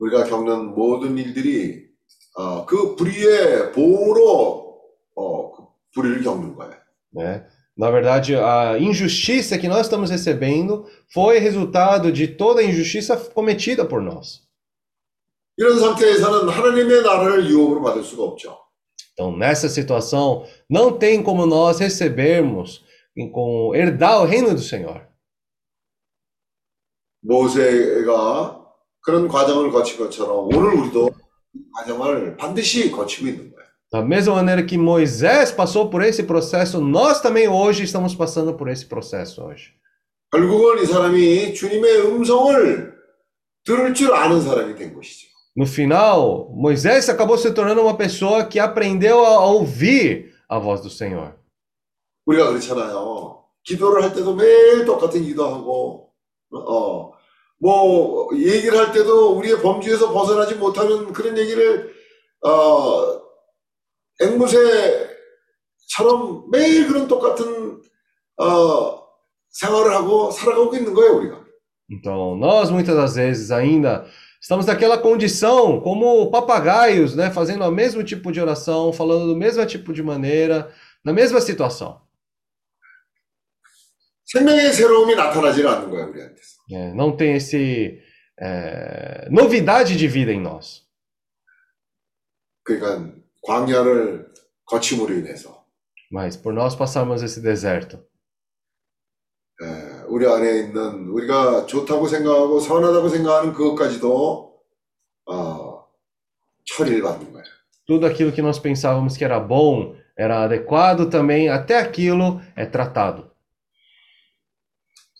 [0.00, 1.88] 우리가 겪는 모든 일들이
[2.36, 4.80] 어, 그 불의의 보응으로
[5.14, 5.62] 어, 그
[5.94, 6.74] 불의를 겪는 거예요.
[7.14, 7.44] Né?
[7.76, 13.84] Na verdade, a injustiça que nós estamos recebendo foi resultado de toda a injustiça cometida
[13.86, 14.42] por nós.
[15.56, 18.56] 이런 상태에서는 하나님의 나라를 유업으로 받을 수가 없죠.
[19.12, 22.82] Então, nessa situação, não tem como nós recebermos,
[23.16, 25.03] em- com herdar o reino do Senhor.
[27.24, 28.64] 모세가
[29.02, 31.10] 그런 과정을 거친 것처럼 오늘 우리도
[31.54, 33.60] 이 과정을 반드시 거치고 있는 거예요.
[33.92, 38.68] Da mesma maneira que Moisés passou por esse processo, nós também hoje estamos passando por
[38.68, 39.72] esse processo hoje.
[40.30, 42.94] 결국은 이 사람이 주님의 음성을
[43.64, 45.28] 들을 줄 아는 사람이 된 것이죠.
[45.56, 50.88] No final, Moisés acabou se tornando uma pessoa que aprendeu a ouvir a voz do
[50.88, 51.34] Senhor.
[52.26, 53.44] 우리가 그렇잖아요.
[53.64, 56.12] 기도를 할 때도 매일 똑같은 기도하고,
[56.52, 57.12] 어,
[57.58, 61.92] 뭐, 얘기를 할 때도 우리의 범주에서 벗어나지 못하는 그런 얘기를,
[62.42, 63.20] 어,
[64.22, 65.10] 앵무새처럼
[66.50, 67.82] 매일 그런 똑같은,
[68.38, 69.00] 어,
[69.50, 71.40] 생활을 하고 살아가고 있는 거예요, 우리가.
[71.92, 74.06] Então, nós muitas das vezes ainda
[74.40, 79.66] estamos naquela condição como papagaios, né, fazendo o mesmo tipo de oração, falando do mesmo
[79.66, 80.72] tipo de maneira,
[81.04, 82.00] na mesma situação.
[84.26, 86.60] 생명의 새로움이 나타나지는 않는 거예요, 우리한테서.
[86.72, 88.00] É, não tem esse
[88.40, 90.86] é, novidade de vida em nós.
[92.62, 93.12] 그러니까
[93.42, 94.32] 광야를
[94.64, 95.64] 거침으로 인해서
[96.12, 97.98] Mas por nós passarmos esse deserto,
[99.62, 104.60] 에, 우리 안에 있는 우리가 좋다고 생각하고 선하다고 생각하는 그것까지도
[105.26, 105.86] 어,
[106.66, 107.44] 처리를 받는 거예요.
[107.86, 113.28] tudo aquilo que nós pensávamos que era bom, era adequado também, até aquilo é tratado.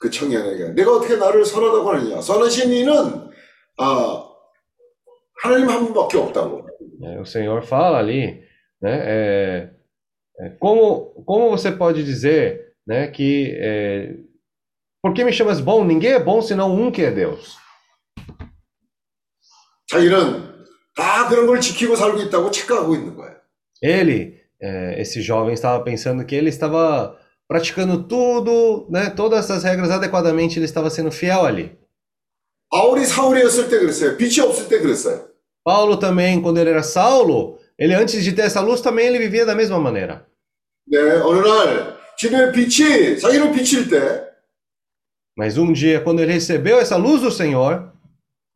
[0.05, 2.21] 그 청년에게 내가 어떻게 나를 선하다고 하느냐?
[2.21, 3.31] 선하신 이는
[3.79, 4.27] 아,
[5.43, 6.68] 하나님 한 분밖에 없다고.
[7.03, 8.43] É, o Senhor fala ali,
[8.83, 9.71] né, é,
[10.39, 14.16] é, como, como você pode dizer, né, que é,
[15.03, 15.83] por que me chamas bom?
[15.83, 17.57] Ninguém é bom senão um que é Deus.
[19.89, 20.64] 자기는
[20.95, 23.37] 다 그런 걸 지키고 살고 있다고 착각하고 있는 거예요.
[23.83, 27.18] Ele, é, esse jovem, estava pensando que ele estava
[27.49, 31.79] praticando tudo, né, todas essas regras adequadamente, ele estava sendo fiel ali.
[32.71, 34.16] 바울이 사울이었을 때 그랬어요.
[34.16, 35.29] 빛이 없을 때 그랬어요.
[35.64, 39.45] Paulo também, quando ele era Saulo, ele antes de ter essa luz também ele vivia
[39.45, 40.27] da mesma maneira.
[40.87, 44.31] 네, 어느 날 주님의 빛이 자기를 비칠 때 이
[45.37, 47.91] Mas um dia, quando ele recebeu essa luz do Senhor,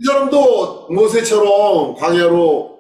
[0.05, 2.79] 사람도 모세처럼 광야로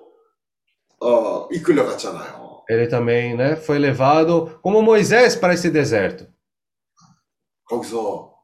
[1.00, 2.37] 어, 이끌려 갔잖아요.
[2.68, 6.26] ele também, né, foi levado como Moisés para esse deserto.
[7.66, 8.34] 거기서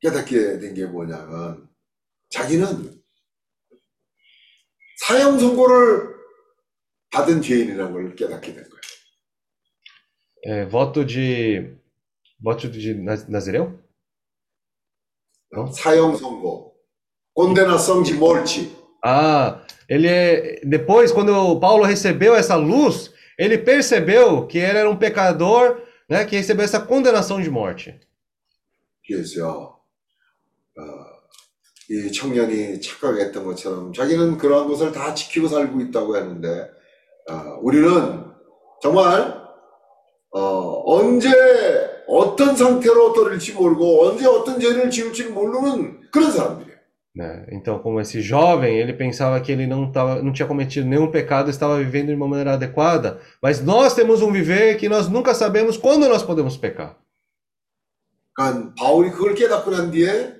[0.00, 1.68] 깨닫게 된 게 뭐냐면
[2.30, 3.00] 자기는
[5.06, 6.14] 사형 선고를
[7.12, 8.80] 받은 죄인이라는 걸 깨닫게 된 거예요.
[10.46, 11.76] É, voto de
[12.42, 13.78] voto de Naz- Nazireu?
[15.52, 15.66] Não?
[15.70, 16.74] 사형 선고,
[17.34, 18.74] condenação de morte.
[19.04, 24.89] Ah, Ele é depois quando o Paulo recebeu essa luz, ele percebeu que ele era
[24.89, 27.99] um pecador, né, que recebeu essa condenação de morte.
[29.07, 29.77] 그래서요,
[30.77, 30.81] 어,
[31.89, 36.69] 이 청년이 착각했던 것처럼 자기는 그러한 것을 다 지키고 살고 있다고 했는데,
[37.29, 38.25] 어, 우리는
[38.81, 39.45] 정말
[40.31, 41.29] 어, 언제
[42.07, 46.74] 어떤 상태로 떨어질지 모르고 언제 어떤 죄를 지을지 모르는 그런 사람들이에요.
[47.14, 47.46] né?
[47.50, 51.50] Então, como esse jovem, ele pensava que ele não tava, não tinha cometido nenhum pecado,
[51.50, 55.76] estava vivendo de uma maneira adequada, mas nós temos um viver que nós nunca sabemos
[55.76, 56.96] quando nós podemos pecar.
[58.32, 60.34] 그러니까 바울이 그걸 깨닫고 난 뒤에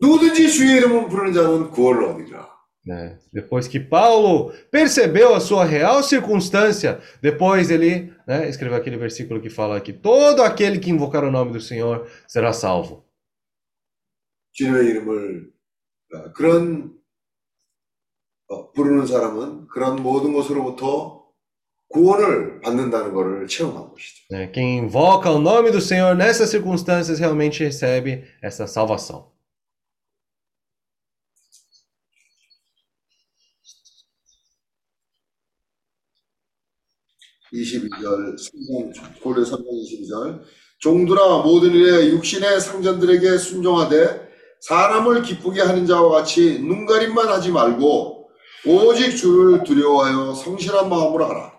[0.00, 2.54] 누구든지 주의 이름을 부르는 자는 구원을 얻으리라.
[2.86, 3.18] né?
[3.32, 9.48] Depois que Paulo percebeu a sua real circunstância, depois ele né, escreveu aquele versículo que
[9.48, 13.04] fala que todo aquele que invocar o nome do Senhor será salvo.
[14.52, 15.54] 주님의 이름을 어,
[16.33, 16.93] 그런
[18.47, 21.19] 어, 부르는 사람은 그런 모든 것으로부터
[21.89, 24.25] 구원을 받는다는 것을 체험한 것이죠.
[24.31, 24.51] né?
[24.51, 29.31] Quem invoca o nome do Senhor nessas circunstâncias realmente recebe essa salvação.
[37.51, 38.91] 이십이 절 성경
[39.23, 40.43] 고려 성경 22절
[40.77, 44.28] 종들아 모든 일에 육신의 상전들에게 순종하되
[44.60, 48.30] 사람을 기쁘게 하는 자와 같이 눈가림만 하지 말고
[48.66, 51.54] 오직 주를 두려워하여 성실한 마음으로 하라.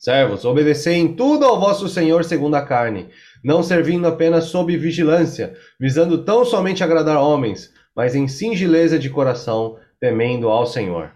[0.00, 3.08] Servos, obedecei em tudo ao vosso Senhor segundo a carne,
[3.44, 9.76] não servindo apenas sob vigilância, visando tão somente agradar homens, mas em singeleza de coração,
[10.00, 11.10] temendo ao Senhor.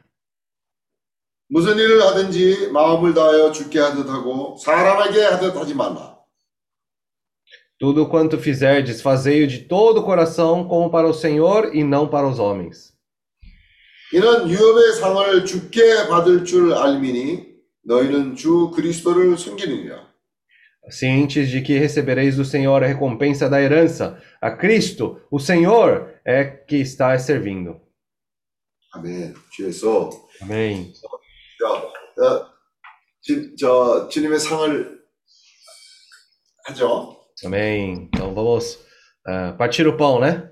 [1.48, 6.15] 무슨 일을 하든지 마음을 다하여 주께 하듯 하고 사람에게 하듯 하지 말라.
[7.78, 12.28] Tudo quanto fizerdes, fazei-o de todo o coração, como para o Senhor e não para
[12.28, 12.92] os homens.
[14.12, 17.46] 이는 유업의 상을 주께 받을 줄 알미니
[17.82, 20.12] 너희는 주 그리스도를 숨기느니라.
[20.90, 26.44] Cientes de que recebereis do Senhor a recompensa da herança, a Cristo, o Senhor, é
[26.44, 27.80] que está servindo.
[28.92, 29.34] 아멘.
[29.50, 30.10] 주에서
[30.42, 30.92] Amém.
[31.58, 32.46] 자, 어,
[33.22, 35.02] 주, 저 주님의 상을
[36.66, 37.15] 하죠.
[37.44, 38.08] Amém.
[38.12, 38.78] Então vamos
[39.26, 40.50] eh, partir o pão, né?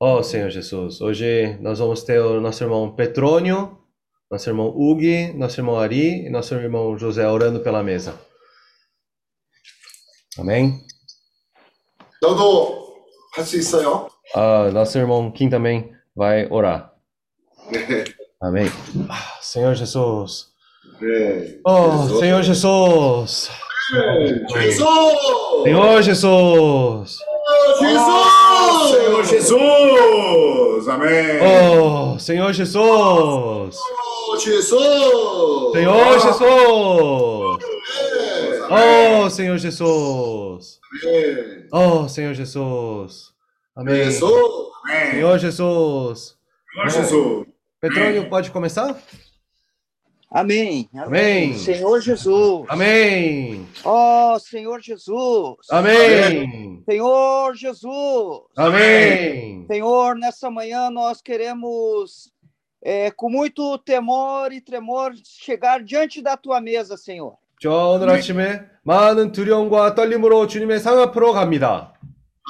[0.00, 3.78] Ó Senhor Jesus, hoje nós vamos ter o nosso irmão Petrônio,
[4.30, 8.18] nosso irmão Hugo, nosso irmão Ari e nosso irmão José orando pela mesa.
[10.38, 10.80] Amém?
[12.20, 12.96] 너도
[13.36, 14.08] 할 수 있어요.
[14.34, 16.92] Ah, nosso irmão Kim também vai orar.
[17.70, 18.04] 네.
[18.40, 18.66] Amém.
[19.08, 20.48] Ah, Senhor Jesus.
[21.00, 21.60] 네.
[21.64, 23.50] Oh, Senhor Jesus.
[23.91, 24.83] Jesus!
[25.63, 27.19] Senhor Jesus!
[27.79, 28.91] Jesus!
[28.91, 30.87] Senhor Jesus!
[30.87, 31.39] Amém!
[31.43, 33.75] Oh, Senhor Jesus!
[33.75, 35.71] Senhor Jesus!
[35.73, 36.65] Senhor Jesus!
[38.71, 40.79] Oh, Senhor Jesus!
[41.03, 41.67] Amém.
[41.71, 43.33] Oh, Senhor Jesus!
[43.75, 44.05] Amém.
[44.05, 44.31] Jesus!
[45.11, 46.35] Senhor Jesus!
[46.73, 47.45] Senhor Jesus!
[47.79, 48.97] Petrônio, pode começar?
[50.34, 50.88] Amém.
[50.94, 51.58] Amém.
[51.58, 52.64] Senhor Jesus.
[52.68, 53.66] Amém.
[53.84, 55.56] Ó Senhor Jesus.
[55.68, 56.84] Amém.
[56.88, 58.42] Senhor Jesus.
[58.56, 59.66] Amém.
[59.66, 62.32] Senhor, nessa manhã nós queremos,
[62.80, 67.36] é, com muito temor e tremor, chegar diante da tua mesa, Senhor.
[67.60, 71.92] 저 오늘 아침에 많은 두려움과 떨림으로 주님의 상 앞으로 갑니다.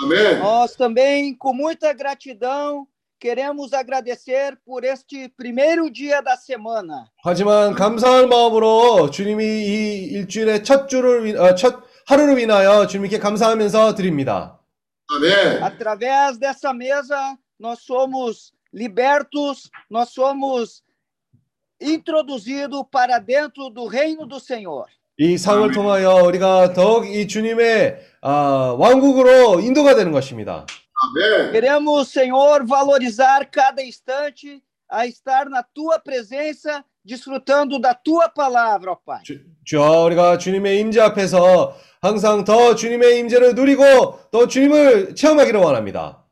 [0.05, 0.39] 아멘.
[0.41, 2.87] Nós também, com muita gratidão,
[3.30, 7.08] queremos agradecer por este primeiro dia da semana.
[7.24, 13.96] 하지만 감사한 마음으로 주님이 이 일주일의 첫 주를 위- 어, 첫 하루를 위하여 주님께 감사하면서
[13.96, 14.60] 드립니다.
[15.10, 15.64] 아멘.
[15.64, 20.84] Através dessa mesa, nós somos libertos, nós somos
[21.82, 24.86] introduzidos para dentro do reino do Senhor.
[25.18, 25.72] 이 상을 아멘.
[25.74, 30.68] 통하여 우리가 더욱 이 주님의 아, 왕국으로 인도가 되는 것입니다.
[31.03, 31.53] 아멘.
[31.53, 38.97] Queremos, Senhor, valorizar cada instante a estar na tua presença, desfrutando da tua palavra, ó
[38.97, 39.23] Pai.
[39.65, 46.25] 주여 우리가 주님의 임재 앞에서 항상 더 주님의 임재를 누리고 또 주님을 체험하기를 원합니다.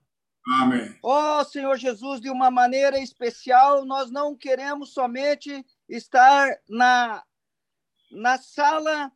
[0.61, 0.95] Amém.
[1.03, 7.23] Ó Senhor Jesus, de uma maneira especial, nós não queremos somente estar na,
[8.11, 9.13] na sala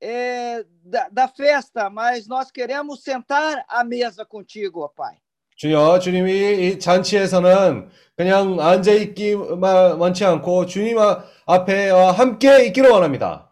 [0.00, 5.16] eh, da, da festa, mas nós queremos sentar à mesa contigo, ó Pai.
[5.56, 12.88] 주여 주님이 이 잔치에서는 그냥 앉아 있기만 원치 않고 주님 아- 앞에 어, 함께 있기를
[12.90, 13.50] 원합니다.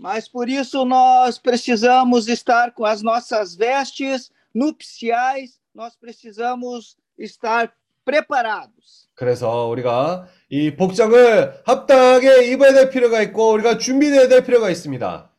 [0.00, 7.70] Mas por isso nós precisamos estar com as nossas vestes nupciais, nós precisamos estar
[8.04, 9.04] preparados.
[9.14, 15.30] 그래서 우리가 이 복장을 합당하게 입어야 될 필요가 있고 우리가 준비되어야 될 필요가 있습니다.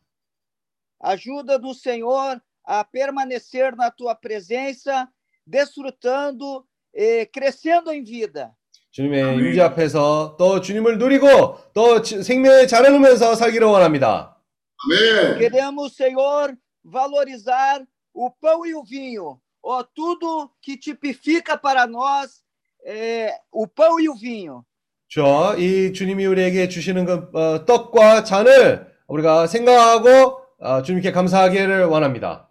[0.99, 5.07] Ajuda do Senhor a permanecer na tua presença,
[5.45, 8.51] desfrutando, eh, crescendo em vida.
[8.91, 9.39] 주님의 아멘.
[9.39, 11.27] 임재 앞에서 또 주님을 누리고
[11.73, 14.37] 또 지- 생명에 자라누면서 살기를 원합니다.
[14.83, 15.37] 아멘.
[15.39, 17.81] Queremos, Senhor, valorizar
[18.13, 22.41] o pão e o vinho, ó, tudo que tipifica para nós
[22.85, 24.65] eh, o pão e o vinho.
[25.07, 32.50] 주여, 이 주님이 우리에게 주시는 그 어, 떡과 잔을 우리가 생각하고 어, 주님께 감사하기를 원합니다.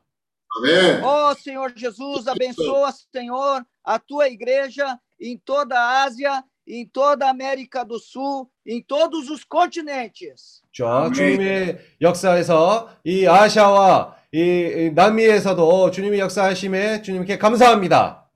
[0.57, 1.03] 아멘.
[1.03, 7.29] Ó Senhor Jesus, abençoa, Senhor, a tua igreja em toda a Ásia, em toda a
[7.29, 10.61] América do Sul, em todos os continentes.
[10.79, 11.13] 아멘.
[11.13, 18.29] 주님의 역사에서 이 아시아와 이, 이 남미에서도 주님의 역사하심에 주님께 감사합니다.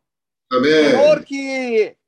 [0.52, 1.26] Senhor, 아멘.
[1.26, 1.99] que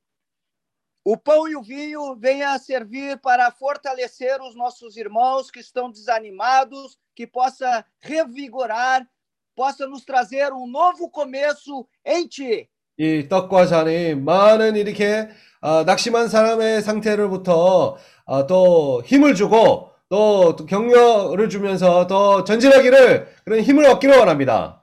[1.05, 5.91] o pão e o vinho venha a servir para fortalecer os nossos irmãos que estão
[5.91, 9.07] desanimados, que possa revigorar,
[9.55, 12.69] possa nos trazer um novo começo em Ti.
[12.99, 15.29] 이 떡과 잔이 많은 이렇게
[15.61, 23.85] 어, 낙심한 사람의 상태로부터 어, 또 힘을 주고 또 격려를 주면서 더 전진하기를 그런 힘을
[23.85, 24.83] 얻기를 원합니다.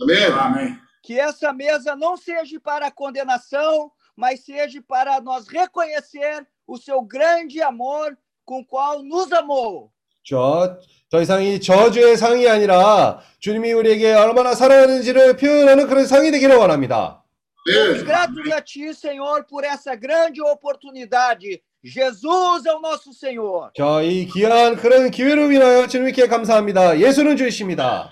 [0.00, 0.32] 아멘.
[0.32, 0.76] Amém.
[1.02, 7.61] Que essa mesa não seja para condenação, mas seja para nós reconhecer o seu grande
[7.61, 9.91] amor com o qual nos amou.
[10.23, 10.79] 저,
[11.11, 17.23] 더 이상 이 저주의 상이 아니라 주님이 우리에게 얼마나 사랑하는지를 표현하는 그런 상이 되기를 원합니다.
[17.67, 18.05] Somos 아멘.
[18.05, 21.61] gratos a Ti, Senhor, por essa grande oportunidade.
[21.83, 23.69] Jesus é o nosso Senhor.
[23.75, 26.99] 저, 이 귀한 그런 기회를 위하여 주님께 감사합니다.
[26.99, 28.11] 예수는 주이십니다.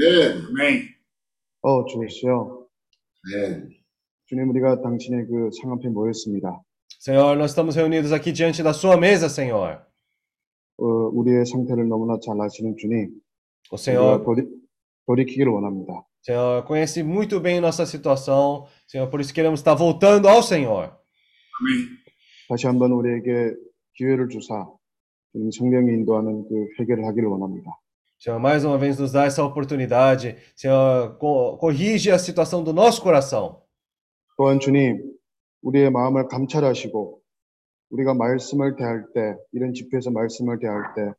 [0.00, 0.46] 아멘.
[0.48, 0.88] Amém.
[1.62, 2.66] 어, 주이시여.
[3.34, 3.83] 아멘.
[4.27, 6.61] 주님, 우리가 당신의 그 상 앞에 모였습니다.
[6.99, 9.79] Senhor, nós estamos reunidos aqui diante da sua mesa, Senhor.
[10.77, 13.09] 어, 우리의 상태를 너무나 잘 아시는 주님,
[13.71, 14.43] O 우리가 Senhor, 돌이,
[15.07, 16.05] 돌이키기를 원합니다.
[16.21, 20.91] Senhor conhece muito bem nossa situação, Senhor, por isso queremos estar voltando ao Senhor.
[21.61, 21.87] Amém.
[22.49, 23.53] 다시 한번 우리에게
[23.93, 24.67] 기회를 주사
[25.31, 27.71] 주님 성령이 인도하는 그 회개를 하기를 원합니다.
[28.19, 30.35] Senhor, mais uma vez nos dá essa oportunidade.
[30.55, 33.61] Senhor, co- corrige a situação do nosso coração.
[34.36, 35.02] 또한 주님,
[35.62, 37.20] 우리의 마음을 감찰하시고
[37.90, 41.12] 우리가 말씀을 대할 때, 이런 집회에서 말씀을 대할 때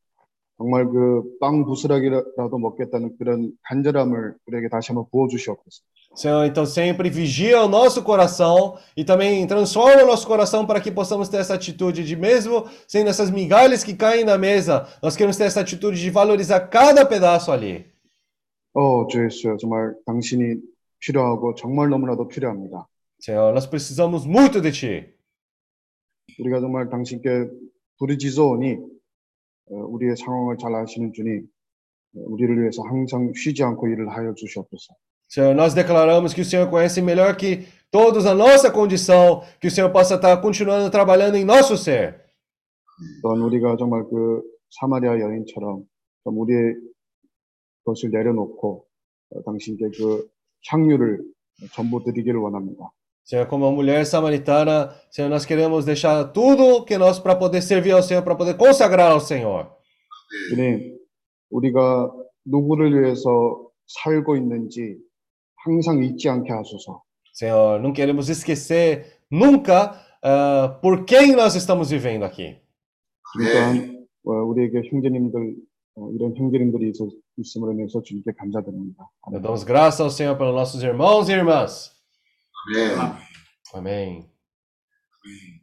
[0.58, 5.84] 정말 그 빵 부스러기라도 먹겠다는 그런 간절함을 우리에게 다시 한번 부어 주시옵소서.
[6.16, 10.90] Senhor, então sempre vigia o nosso coração e também transforma o nosso coração para que
[10.90, 15.36] possamos ter essa atitude de, mesmo sendo essas migalhas que caem na mesa, nós queremos
[15.36, 17.86] ter essa atitude de valorizar cada pedaço ali.
[18.74, 20.56] 어, 주 예수여, 정말 당신이
[21.00, 22.88] 필요하고 정말 너무나도 필요합니다.
[23.26, 25.16] Senhor, nós precisamos muito de Ti.
[26.38, 27.50] 우리가 정말 당신께
[27.98, 28.78] 부르짖어오니
[29.72, 31.42] 어, 우리의 상황을 잘 아시는 주님,
[32.18, 34.94] 어, 우리를 위해서 항상 쉬지 않고 일을 하여 주시옵소서.
[35.28, 39.72] Senhor, nós declaramos que o Senhor conhece melhor que todos a nossa condição, que o
[39.72, 42.22] Senhor possa estar continuando trabalhando em nosso ser.
[43.24, 45.84] 또한 우리가 정말 그 사마리아 여인처럼
[46.24, 46.76] 좀 우리의
[47.86, 48.86] 것을 내려놓고
[49.32, 50.30] 어, 당신께 그
[50.70, 51.24] 향유를
[51.74, 52.92] 전부 드리기를 원합니다.
[53.25, 57.93] Senhor, como a mulher samaritana, Senhor, nós queremos deixar tudo que nós para poder servir
[57.93, 59.71] ao Senhor, para poder consagrar ao Senhor.
[60.49, 60.99] 주님,
[61.51, 62.11] 우리가
[62.45, 64.97] 누구를 위해서 살고 있는지
[65.65, 67.03] 항상 잊지 않게 하소서.
[67.33, 72.59] Senhor, não queremos esquecer nunca ah, por quem nós estamos vivendo aqui.
[73.39, 73.53] 네.
[73.53, 75.57] 또한 어, 우리에게 형제님들
[75.97, 76.97] 어, 이런 형제님들이 있,
[77.37, 79.09] 있음으로 인해서 주님께 감사드립니다.
[79.31, 81.94] Nós damos graças ao Senhor pelos nossos irmãos e irmãs.
[82.75, 82.95] 네.
[83.75, 84.29] Amém.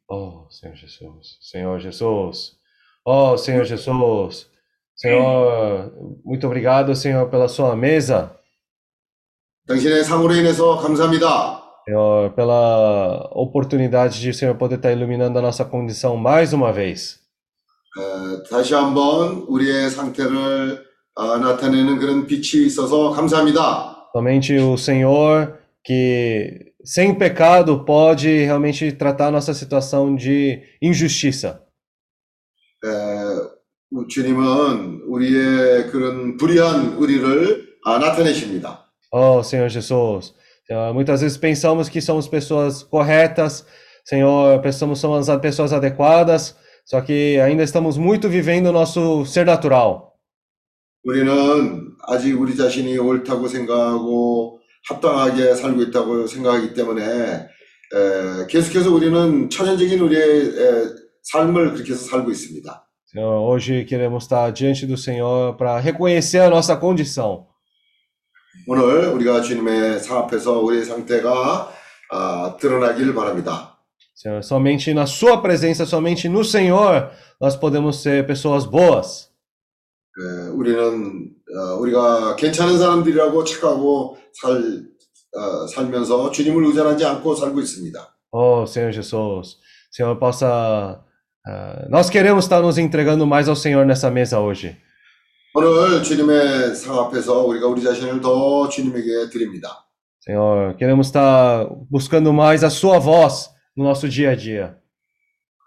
[0.09, 1.37] Oh, Senhor Jesus.
[1.41, 2.57] Senhor Jesus.
[3.05, 4.49] Oh, Senhor Jesus.
[4.95, 5.91] Senhor,
[6.25, 8.35] muito obrigado, Senhor, pela sua mesa.
[9.67, 11.63] 당신의 상으로 인해서 감사합니다.
[11.85, 17.19] Senhor, pela oportunidade de o Senhor poder estar iluminando a nossa condição mais uma vez.
[17.97, 20.85] 어, 다시 한번 우리의 상태를
[21.15, 24.09] 어, 나타내는 그런 빛이 있어서 감사합니다.
[24.13, 31.63] Somente o Senhor, que sem pecado pode realmente tratar a nossa situação de injustiça.
[32.83, 33.57] 에,
[34.09, 38.85] 주님은 우리의 그런 불의한 우리를 아, 나타내십니다.
[39.11, 40.33] Oh, Senhor Jesus.
[40.67, 43.65] Senhor, muitas vezes pensamos que somos pessoas corretas,
[44.03, 49.25] Senhor, pensamos que somos as pessoas adequadas, só que ainda estamos muito vivendo o nosso
[49.25, 50.07] ser natural.
[51.03, 60.00] 우리는 아직 우리 자신이 옳다고 생각하고 합당하게 살고 있다고 생각하기 때문에 에, 계속해서 우리는 천연적인
[60.00, 60.84] 우리의 에,
[61.22, 62.88] 삶을 그렇게 해서 살고 있습니다.
[63.14, 67.46] Senhor, hoje queremos estar diante do Senhor para reconhecer a nossa condição.
[68.66, 71.70] 오늘 우리가 주님의 상 앞에서 우리의 상태가
[72.10, 73.78] 아, 드러나길 바랍니다.
[74.14, 77.10] Senhor, somente na Sua presença, somente no Senhor,
[77.40, 79.28] nós podemos ser pessoas boas.
[80.18, 84.82] 에, 우리는 어, 우리가 괜찮은 사람들이라고 착하고 살
[85.34, 88.16] 어, 살면서 주님을 의존하지 않고 살고 있습니다.
[88.32, 89.58] Oh, Senhor Jesus,
[89.90, 91.04] Senhor possa.
[91.44, 94.76] ah, nós queremos estar nos entregando mais ao Senhor nessa mesa hoje.
[95.54, 99.86] 오늘 주님의 상 앞에서 우리가 우리 자신을 더 주님에게 드립니다.
[100.26, 104.76] Senhor, queremos estar buscando mais a Sua voz no nosso dia a dia.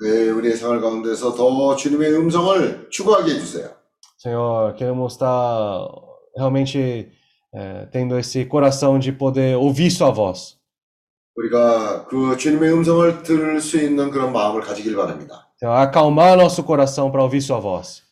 [0.02, 3.70] 네, 우리의 생활 가운데서 더 주님의 음성을 추구하게 해 주세요.
[4.19, 5.89] Senhor, queremos estar
[6.37, 7.11] realmente
[7.55, 10.59] eh, tendo esse coração de poder ouvir Sua voz.
[11.37, 15.49] 우리가 그 주님의 음성을 들을 수 있는 그런 마음을 가지길 바랍니다.
[15.59, 18.03] Senhor, acalmar nosso coração para ouvir Sua voz.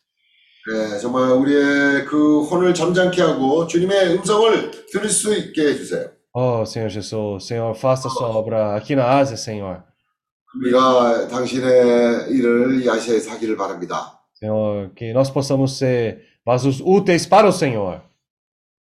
[0.70, 6.10] 네, 정말 우리의 그 혼을 잠잠케 하고 주님의 음성을 들을 수 있게 해주세요.
[6.34, 9.82] Oh, Senhor Jesus, Senhor, faça Sua obra aqui na Ásia, Senhor.
[10.60, 14.20] 우리가 당신의 일을 이 아시아에서 하기를 바랍니다.
[14.43, 18.01] Senhor, que nós possamos ser vasos úteis para o Senhor.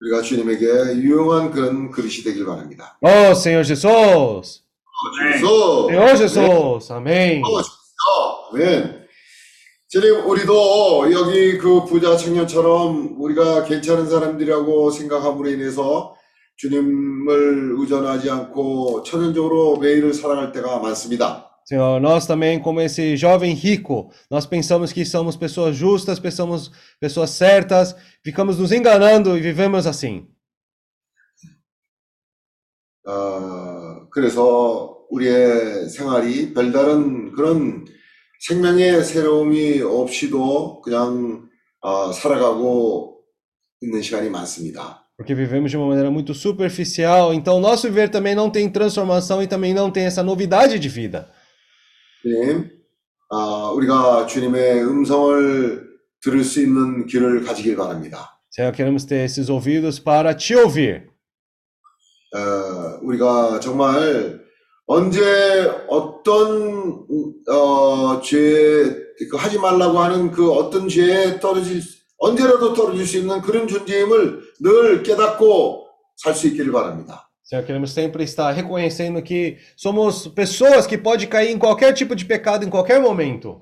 [0.01, 0.65] 우리가 주님에게
[0.97, 2.97] 유용한 그런 그릇이 되길 바랍니다.
[3.03, 4.63] Oh, Senhor Jesus!
[5.37, 6.91] Senhor Jesus!
[6.91, 7.43] Amém!
[8.53, 9.07] 아멘.
[9.89, 16.17] 주님, 우리도 여기 그 부자 청년처럼 우리가 괜찮은 사람들이라고 생각함으로 인해서
[16.57, 21.50] 주님을 의존하지 않고 천연적으로 매일을 살아갈 때가 많습니다.
[21.70, 27.32] Senhor, nós também, como esse jovem rico, nós pensamos que somos pessoas justas, pensamos pessoas
[27.32, 30.28] certas, ficamos nos enganando e vivemos assim.
[33.08, 37.86] 어, 그래서 우리의 생활이 별다른 그런
[38.40, 41.48] 생명의 새로움이 없이도 그냥
[41.82, 43.22] 어, 살아가고
[43.82, 45.04] 있는 시간이 많습니다.
[45.18, 49.42] Porque vivemos de uma maneira muito superficial, então o nosso viver também não tem transformação
[49.42, 51.30] e também não tem essa novidade de vida.
[52.23, 52.71] 주님,
[53.31, 55.89] 아, 우리가 주님의 음성을
[56.23, 58.37] 들을 수 있는 귀를 가지길 바랍니다.
[58.51, 61.09] Senhor, queremos ter esses ouvidos para te ouvir.
[62.35, 64.41] 어, 우리가 정말
[64.87, 65.21] 언제
[65.89, 67.07] 어떤
[67.49, 68.85] 어, 죄,
[69.31, 74.41] 그 하지 말라고 하는 그 어떤 죄에 떨어질 수- 언제라도 떨어질 수 있는 그런 존재임을
[74.61, 75.87] 늘 깨닫고
[76.17, 77.30] 살 수 있기를 바랍니다.
[77.50, 82.26] Senhor, queremos sempre estar reconhecendo que somos pessoas que podem cair em qualquer tipo de
[82.26, 83.62] pecado em qualquer momento.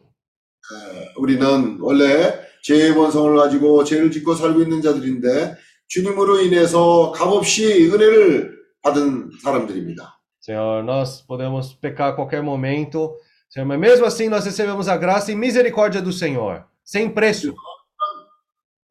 [1.18, 5.58] 우리는 원래 죄의 본성을 가지고 죄를 짓고 살고 있는 자들인데
[5.88, 10.20] 주님으로 인해서 값없이 은혜를 받은 사람들입니다.
[10.40, 13.16] Senhor, nós podemos pecar a qualquer momento,
[13.50, 17.54] Senhor, mas mesmo assim nós recebemos a graça e misericórdia do Senhor, sem preço.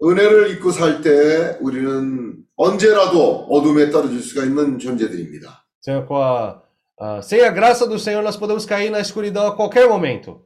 [0.03, 5.64] 은혜를 입고 살 때 우리는 언제라도 어둠에 떨어질 수가 있는 존재들입니다.
[5.82, 6.62] Senhor, com a,
[7.00, 10.42] a- sem a graça do Senhor, nós podemos cair na escuridão a qualquer momento.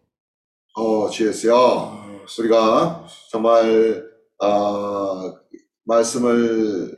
[0.77, 1.99] 어, 주였어요.
[2.39, 4.03] 우리가 정말
[4.39, 5.33] 어,
[5.85, 6.95] 말씀을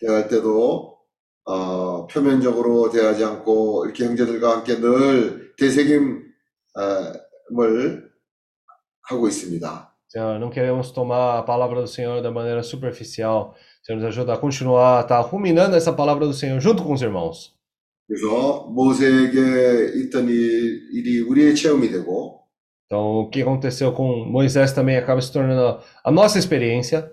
[0.00, 0.96] 대할 때도
[1.44, 6.22] 어, 표면적으로 대하지 않고 이렇게 형제들과 함께 늘 대책임을
[9.02, 9.90] 하고 있습니다.
[10.12, 13.54] Senhor, não queremos tomar a palavra do Senhor da maneira superficial.
[13.83, 17.01] Senhor, nos ajuda a continuar a estar ruminando essa palavra do Senhor junto com os
[17.01, 17.53] irmãos.
[18.07, 22.41] 그래서 모세에게 있던 일, 일이 우리의 체험이 되고
[22.87, 27.11] Então, o que aconteceu com Moisés também acaba se tornando a nossa experiência.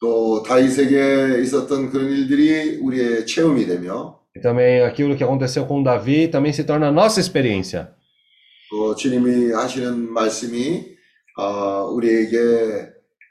[0.00, 6.26] 또 다윗에게 있었던 그런 일들이 우리의 체험이 되며 E também aquilo que aconteceu com Davi
[6.28, 7.94] também se torna a nossa experiência.
[8.70, 10.96] 또 주님이 하시는 말씀이
[11.38, 12.38] 어, 우리에게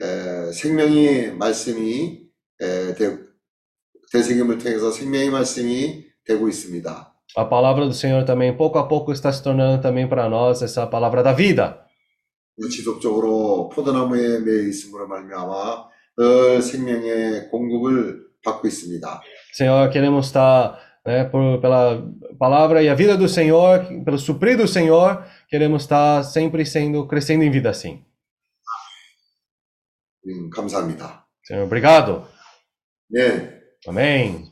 [0.02, 2.25] 에, 생명의 말씀이 에,
[2.58, 3.18] 대,
[4.12, 7.12] 대생임을 통해서 생명의 말씀이 되고 있습니다.
[7.38, 10.86] A palavra do Senhor também, pouco a pouco, está se tornando também para nós essa
[10.86, 11.88] palavra da vida.
[12.70, 19.22] 지속적으로 포도나무에 매여 있음으로 말미암아 늘 생명의 공급을 받고 있습니다.
[19.54, 22.04] Senhor, queremos estar, né, por, pela
[22.38, 27.44] palavra e a vida do Senhor, pelo suprir do Senhor, queremos estar sempre sendo, crescendo
[27.44, 28.04] em vida assim.
[30.28, 31.26] 음, 감사합니다.
[31.44, 32.28] Senhor, obrigado.
[33.10, 34.52] 네, Amém.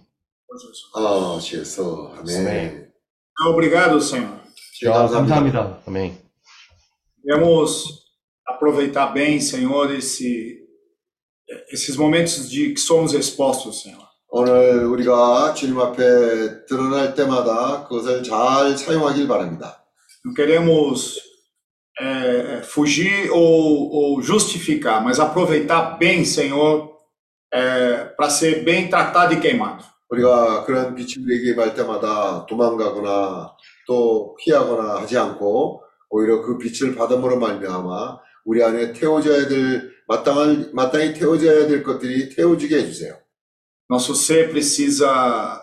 [0.96, 2.48] 아, 주여서 아멘.
[2.48, 2.92] 아멘.
[3.48, 4.40] Obrigado, Senhor.
[4.82, 5.18] 네, 감사합니다.
[5.20, 5.84] 감사합니다.
[5.88, 6.18] Amém.
[7.24, 7.86] Queremos
[8.46, 10.60] aproveitar bem, Senhor, esse,
[11.72, 14.10] esses momentos de que somos expostos, Senhor.
[14.32, 19.84] 오늘 우리가 주님 앞에 드러날 때마다 그것을 잘 사용하길 바랍니다.
[20.24, 21.20] Não queremos
[22.00, 26.93] é, fugir ou, ou justificar, mas aproveitar bem, Senhor,
[28.17, 29.85] para ser bem tratado e queimado.
[30.09, 33.57] 우리가 그런 우리에게 임할 때마다 도망가거나
[33.87, 41.15] 또 피하거나 하지 않고 오히려 그 빛을 받음으로 말미암아 우리 안에 태워져야 될 마땅한 마땅히
[41.15, 43.17] 태워져야 될 것들이 태워지게 해주세요.
[43.91, 45.61] Nosso ser precisa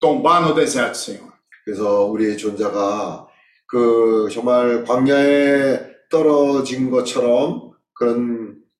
[0.00, 1.32] tombar no deserto, Senhor.
[1.64, 3.26] 그래서 우리의 존재가
[3.66, 5.80] 그 정말 광야에
[6.10, 8.37] 떨어진 것처럼 그런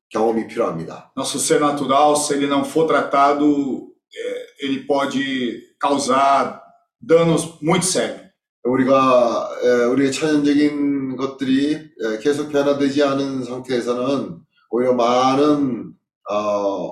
[0.10, 1.12] 경험이 필요합니다.
[1.18, 6.62] Nosso ser natural, se ele não for tratado, é, ele pode causar
[7.02, 8.24] danos muito sérios.
[8.64, 14.40] 우리가 에, 우리의 천연적인 것들이 에, 계속 변화되지 않은 상태에서는
[14.70, 15.94] 오히려 많은
[16.30, 16.36] 어,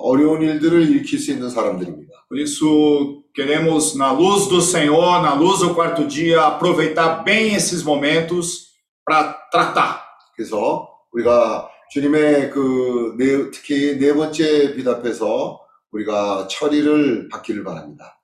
[0.02, 2.12] 어려운 일들을 일으킬 수 있는 사람들입니다.
[2.28, 7.82] Por isso, queremos, na luz do Senhor, na luz do quarto dia, aproveitar bem esses
[7.82, 8.72] momentos
[9.04, 10.02] para tratar.
[10.36, 15.60] 그래서 우리가 주님의 그 네, 특히 네 번째 빛 앞에서
[15.90, 18.18] 우리가 처리를 받기를 바랍니다.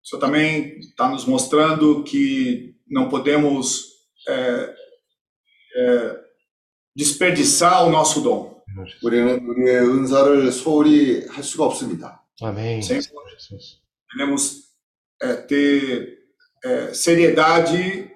[0.00, 3.84] O Senhor também está nos mostrando que não podemos
[4.28, 4.74] é,
[5.76, 6.16] é,
[6.96, 8.58] desperdiçar o nosso dom.
[9.02, 12.24] 우리는 우리의 은사를 소홀히 할 수가 없습니다.
[12.40, 12.80] Amém.
[12.80, 13.02] Sim.
[13.02, 13.80] Senhor Jesus.
[14.12, 14.68] Devemos
[15.20, 16.18] é, ter
[16.64, 18.10] é, seriedade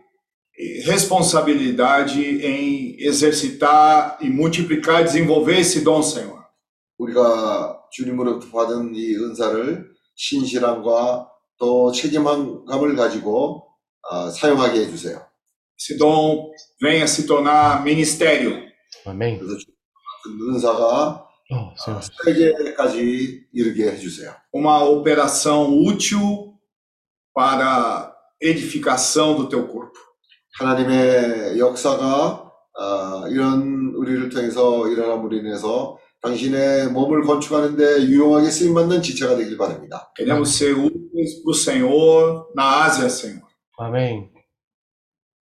[0.56, 6.42] e responsabilidade em exercitar e multiplicar, desenvolver esse dom, Senhor.
[6.98, 11.28] 우리가 주님으로부터 받은 이 은사를 신실함과
[11.58, 13.66] 또 책임감을 가지고
[14.10, 15.20] 아, 사용하게 해주세요.
[15.78, 16.50] Esse dom
[16.80, 18.52] venha se tornar ministério.
[19.06, 19.38] Amém.
[19.38, 19.74] 그래서 주님
[20.22, 22.00] 같은 은사가 Oh, Senhor.
[22.24, 24.32] 세계까지 이르게 해주세요.
[24.54, 26.54] uma operação útil
[27.34, 29.92] para edificação do teu corpo.
[30.58, 32.45] 하나님의 역사가
[32.79, 40.11] 아, 이런 우리를 통해서 일어남으로 인해서 당신의 몸을 건축하는데 유용하게 쓰임받는 지체가 되길 바랍니다.
[40.15, 43.47] Queremos ser úteis para o Senhor na Ásia, Senhor.
[43.79, 44.29] Amém.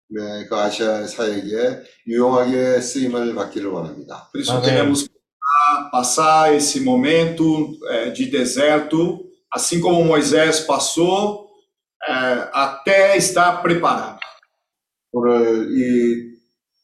[0.08, 4.28] 네, 그 아시아 사역에 유용하게 쓰임을 받기를 원합니다.
[4.32, 4.62] Por isso Amém.
[4.70, 7.42] queremos passar- passar esse momento
[7.90, 11.48] eh, de deserto, assim como Moisés passou,
[12.08, 14.18] eh, até estar preparado.
[15.12, 16.35] 오늘 이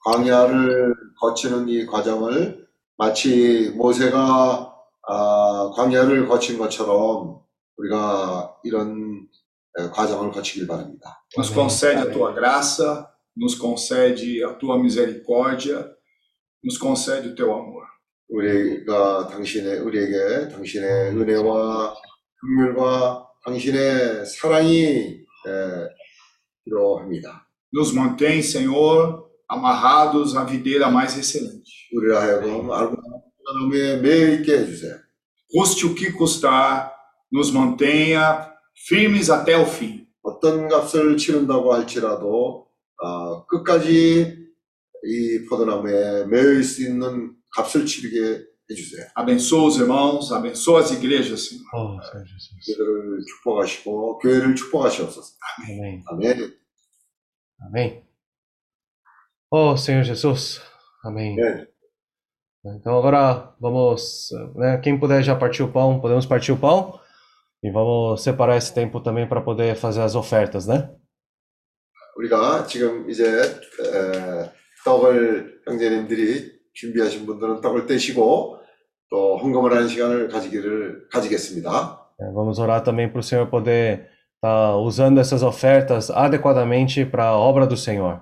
[0.04, 2.66] 광야를 거치는 이 과정을
[2.96, 4.74] 마치 모세가
[5.08, 7.40] 아, 광야를 거친 것처럼
[7.76, 9.26] 우리가 이런
[9.78, 11.24] 에, 과정을 거치길 바랍니다.
[11.36, 15.90] Nos concede a tua graça, nos concede a tua misericórdia,
[16.62, 17.86] nos concede o teu amor.
[18.28, 21.94] 우리가 당신의 우리에게 당신의 은혜와
[22.40, 25.88] 긍휼과 당신의 사랑이 에,
[26.64, 27.48] 필요합니다.
[27.74, 31.69] Nos mantém, Senhor, amarrados à videira mais excelente.
[31.93, 32.95] 우리를 하여금 알고
[33.45, 34.97] 나무에 매여 있게 해주세요.
[35.49, 36.93] Custe o que custar,
[37.31, 38.53] nos mantenha
[38.87, 40.05] firmes até o fim.
[40.21, 42.67] 어떤 값을 치른다고 할지라도
[43.01, 44.47] 아, 끝까지
[45.03, 49.07] 이 포도나무에 매여 있을 수 있는 값을 치르게 해주세요.
[49.15, 51.63] Abençoa os irmãos, abençoa as igrejas, Senhor.
[51.73, 52.49] 어, Senhor Jesus.
[52.65, 55.37] 그들을 축복하시고 교회를 축복하시옵소서.
[55.69, 56.03] Amém.
[56.07, 56.57] 아멘.
[57.61, 58.03] Amém.
[59.51, 60.61] Oh, Senhor Jesus.
[61.03, 61.35] Amém.
[61.35, 61.67] 네.
[62.65, 66.99] Então agora vamos, né, quem puder já partir o pão, podemos partir o pão
[67.63, 70.89] e vamos separar esse tempo também para poder fazer as ofertas, né?
[72.17, 74.51] 우리가 지금 이제 에,
[74.83, 78.57] 떡을 형제님들이 준비하신 분들은 떡을 떼시고
[79.09, 82.05] 또 헌금을 하는 시간을 가지기를 가지겠습니다.
[82.19, 87.37] É, Vamos orar também para o Senhor poder estar usando essas ofertas adequadamente para a
[87.37, 88.21] obra do Senhor.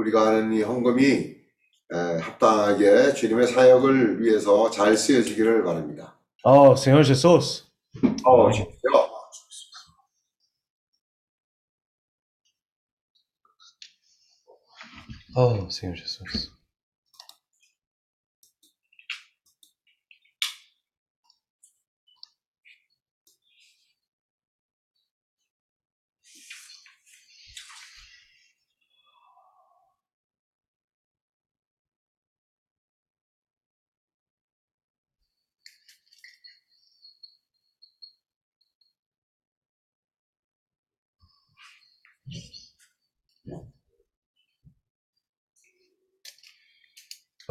[0.00, 6.16] 또 우리가 하는 이 헌금이 에, 합당하게 주님의 사역을 위해서 잘 쓰여지기를 바랍니다.
[6.44, 7.64] Oh, Senhor Jesus.
[8.24, 8.66] 어, 주여.
[15.36, 16.50] Oh, Senhor Jesus.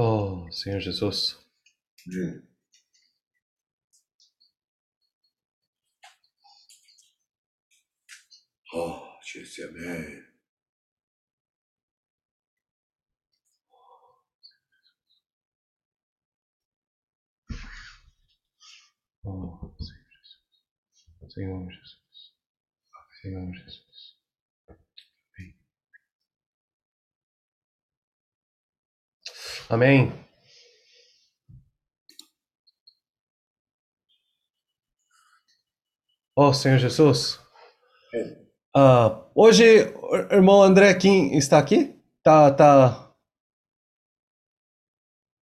[0.01, 1.37] Oh, Senhor Jesus.
[2.09, 2.41] Sim.
[8.73, 10.23] Oh, Jesus, amém.
[19.25, 21.33] Oh, Senhor Jesus.
[21.33, 22.33] Senhor Jesus.
[23.21, 23.88] Senhor Jesus.
[29.68, 30.12] Amém.
[36.36, 37.38] Oh, Senhor Jesus.
[38.74, 41.94] Ah, hoje, o irmão André Kim está aqui?
[42.22, 43.04] Tá, tá.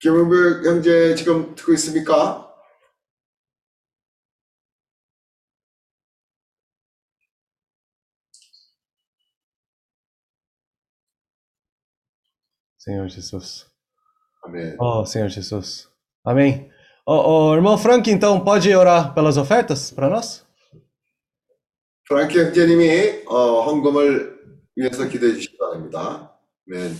[0.03, 2.53] 김은배 형제 지금 듣고 있습니까?
[12.79, 13.71] Senhor Jesus.
[14.47, 14.77] 아멘.
[14.79, 15.89] Oh, Senhor Jesus.
[16.25, 16.71] Amém.
[17.07, 20.45] Oh, oh, irmão Frank, então, pode orar pelas ofertas para nós?
[22.09, 24.39] 프랑키 형제님이 어, 헌금을
[24.77, 26.33] 위해서 기도해 주시기 바랍니다.
[26.69, 26.97] 아멘.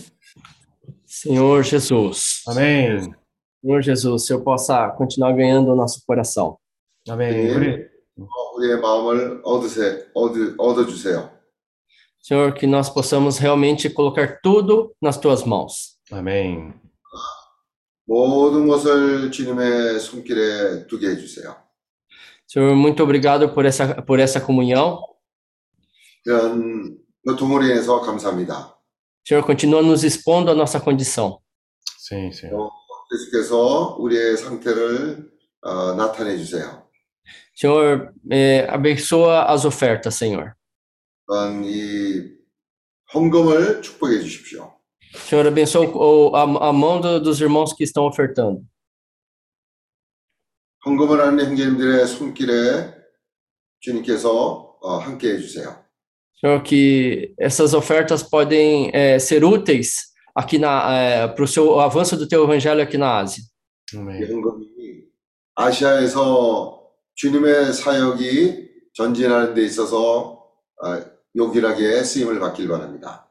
[1.05, 2.41] Senhor Jesus.
[2.47, 3.13] Amém.
[3.61, 6.57] Senhor Jesus, se eu possa continuar ganhando o nosso coração.
[7.07, 7.31] Amém.
[7.31, 7.55] 네.
[7.55, 7.85] 우리,
[8.19, 11.29] 어, 우리의 마음을 얻으세, 얻으, 얻어주세요.
[12.21, 15.97] Senhor, que nós possamos realmente colocar tudo nas tuas mãos.
[16.11, 16.73] amém.
[18.08, 21.54] 모든 것을 주님의 손길에 두게 해주세요.
[22.46, 25.02] Senhor, muito obrigado por essa, por essa comunhão.
[26.24, 28.74] 이런 교통으로 인해서 감사합니다.
[29.22, 31.38] Senhor, continua nos expondo a nossa condição.
[31.98, 32.70] Sim, Senhor.
[33.10, 35.30] 계속해서 우리의 상태를
[35.60, 36.88] 어, 나타내 주세요.
[37.54, 40.54] Senhor, eh, abençoa as ofertas, Senhor.
[41.64, 42.32] 이
[43.12, 44.77] 헌금을 축복해 주십시오.
[45.27, 48.63] Senhor, abençoa o- a, a mão do- dos irmãos que estão ofertando.
[50.85, 52.93] 헌금을 하는 형제님들의 손길에
[53.79, 55.81] 주님께서 어, 함께 해주세요.
[56.41, 62.27] Senhor, que essas ofertas podem eh, ser úteis aqui na para o seu avanço do
[62.27, 63.43] teu evangelho aqui na Ásia.
[63.93, 64.23] 이 Amém.
[64.29, 65.03] 헌금이
[65.55, 70.43] 아시아에서 주님의 사역이 전진하는 데 있어서
[70.83, 70.87] 어,
[71.35, 73.26] 요긴하게 쓰임을 받길 바랍니다.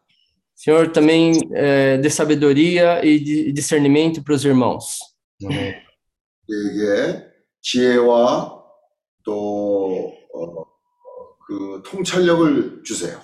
[0.56, 4.98] Senhor, também é, dê sabedoria e de- discernimento para os irmãos.
[5.44, 5.74] 아멘.
[6.48, 7.24] 우리에게
[7.62, 8.62] 지혜와
[9.24, 10.64] 또, 어,
[11.46, 13.18] 그 통찰력을 주세요.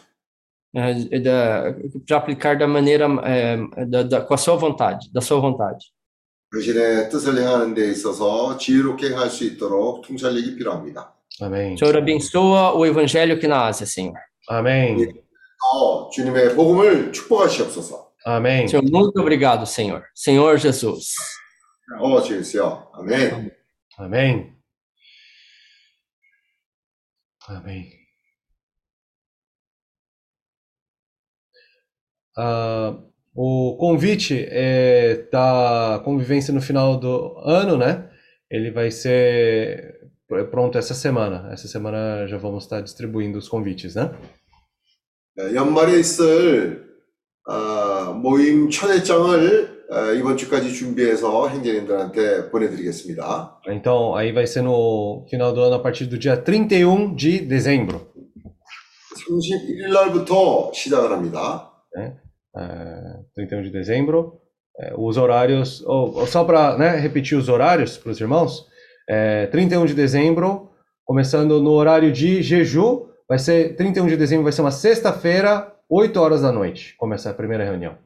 [0.74, 1.74] é, da-
[2.06, 3.56] para aplicar da maneira é,
[3.86, 5.78] da, da- com a sua vontade, da sua vontade.
[6.50, 11.14] 당신의 뜻을 행하는 데 있어서 지혜롭게 행할 수 있도록 통찰력이 필요합니다.
[11.40, 11.76] 아멘.
[11.76, 14.14] Senhor, abençoa o evangelho aqui na Ásia, Senhor.
[14.48, 14.96] 아멘.
[14.96, 15.21] 어,
[16.12, 18.12] 주님의 복음을 축복하시옵소서.
[18.24, 18.66] 아멘.
[18.68, 20.02] Senhor, muito obrigado, Senhor.
[20.14, 21.14] Senhor Jesus.
[22.00, 22.90] 어, 주여.
[22.94, 23.50] 아멘.
[23.98, 24.52] Amém.
[27.48, 27.90] Amém.
[32.36, 32.96] Ah,
[33.34, 38.08] o convite é da convivência no final do ano, né?
[38.50, 41.50] Ele vai ser pr- pronto essa semana.
[41.52, 44.10] Essa semana já vamos estar distribuindo os convites, né?
[45.36, 46.86] 네, 연말에 있을
[47.46, 53.60] 아, 모임 초대장을 아, 이번 주까지 준비해서 행제님들한테 보내드리겠습니다.
[53.68, 58.06] Então, aí vai ser no final do ano, a partir do dia 31 de dezembro.
[59.16, 61.70] 31일 날부터 시작을 합니다.
[61.96, 62.12] É,
[63.34, 64.40] 31 de dezembro.
[64.80, 68.66] É, os horários, ou- ou só para repetir os horários para os irmãos,
[69.08, 70.70] é, 31 de dezembro,
[71.04, 76.16] começando no horário de Jeju, vai ser 31 de dezembro, vai ser uma sexta-feira, 8
[76.20, 77.96] horas da noite, começa a primeira reunião.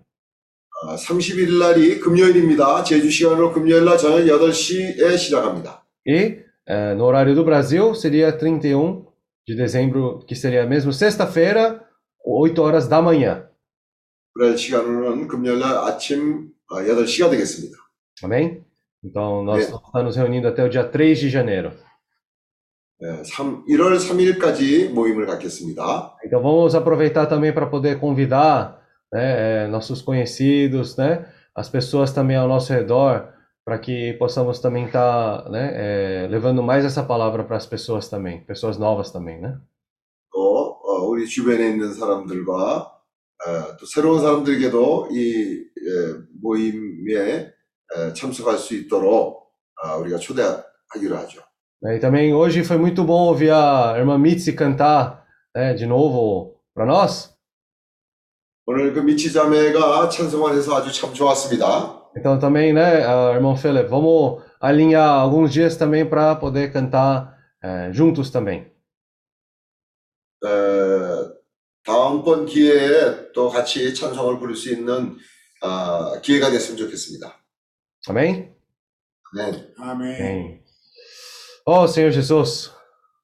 [0.85, 2.83] 아, 31일 날이 금요일입니다.
[2.85, 5.85] 제주 시간으로 금요일 날 저녁 8시에 시작합니다.
[6.07, 9.07] E é, no horário do Brasil seria 31
[9.47, 11.85] de dezembro, que seria mesmo sexta-feira,
[12.24, 13.49] 8 horas da manhã.
[14.35, 17.77] 브라질 시간으로는 금요일 날 아침 아, 8시가 되겠습니다.
[18.24, 18.65] Amém?
[19.05, 19.70] Então, nós É.
[19.70, 21.73] vamos estar nos reunindo até o dia 3 de janeiro.
[23.01, 26.16] 네, 3, 1월 3일까지 모임을 갖겠습니다.
[26.24, 28.81] Então vamos aproveitar também para poder convidar
[29.12, 33.29] né, eh, nossos conhecidos, né, as pessoas também ao nosso redor,
[33.65, 38.45] para que possamos também estar né, eh, levando mais essa palavra para as pessoas também,
[38.45, 39.59] pessoas novas também, né?
[40.33, 43.01] 또 어, 우리 주변에 있는 사람들과
[43.45, 47.53] 어, 또 새로운 사람들에게도 이 예, 모임에
[47.95, 49.51] 에, 참석할 수 있도록
[49.83, 51.43] 아, 우리가 초대하기로 하죠.
[51.85, 56.87] E também hoje foi muito bom ouvir a irmã Mitzi cantar né, de novo para
[56.87, 57.33] nós.
[58.65, 62.01] 오늘 그 미치 자매가 찬송을 해서 아주 참 좋았습니다.
[62.16, 67.91] Então também, né, a irmão Philip, vamos alinhar alguns dias também para poder cantar eh,
[67.93, 68.70] juntos também.
[70.45, 70.49] 에,
[71.85, 75.16] 다음번 기회에 또 같이 찬송을 부를 수 있는
[75.61, 77.35] 아, 기회가 됐으면 좋겠습니다.
[78.09, 78.53] Amém?
[79.35, 79.73] 네.
[79.79, 80.15] Amém.
[80.15, 80.62] Amém.
[81.66, 82.73] Oh, Senhor Jesus.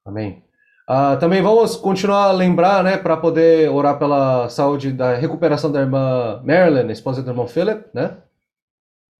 [0.05, 0.43] Amém.
[0.87, 5.81] Ah, também vamos continuar a lembrar, né, para poder orar pela saúde da recuperação da
[5.81, 8.17] irmã Marilyn, esposa do irmão Philip, né?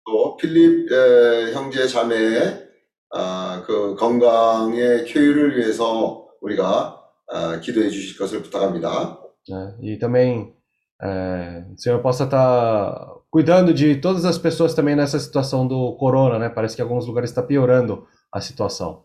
[0.09, 2.67] 또 필립 에, 형제 자매의
[3.13, 6.99] 아, 그 건강의 쾌유를 위해서 우리가
[7.31, 9.19] 아, 기도해 주실 것을 부탁합니다.
[9.47, 9.75] Né?
[9.81, 10.53] E também
[11.01, 16.37] eh, o Senhor possa estar cuidando de todas as pessoas também nessa situação do corona,
[16.37, 16.49] né?
[16.49, 19.03] Parece que em alguns lugares está piorando a situação.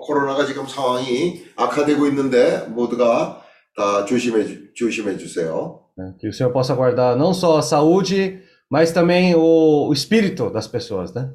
[0.00, 3.42] 코로나가 지금 상황이 악화되고 있는데 모두가
[3.76, 5.80] 다 조심해 주- 조심해 주세요.
[6.18, 8.40] Que o Senhor possa guardar não só a saúde,
[8.70, 11.30] mas também o, o espírito das pessoas, né?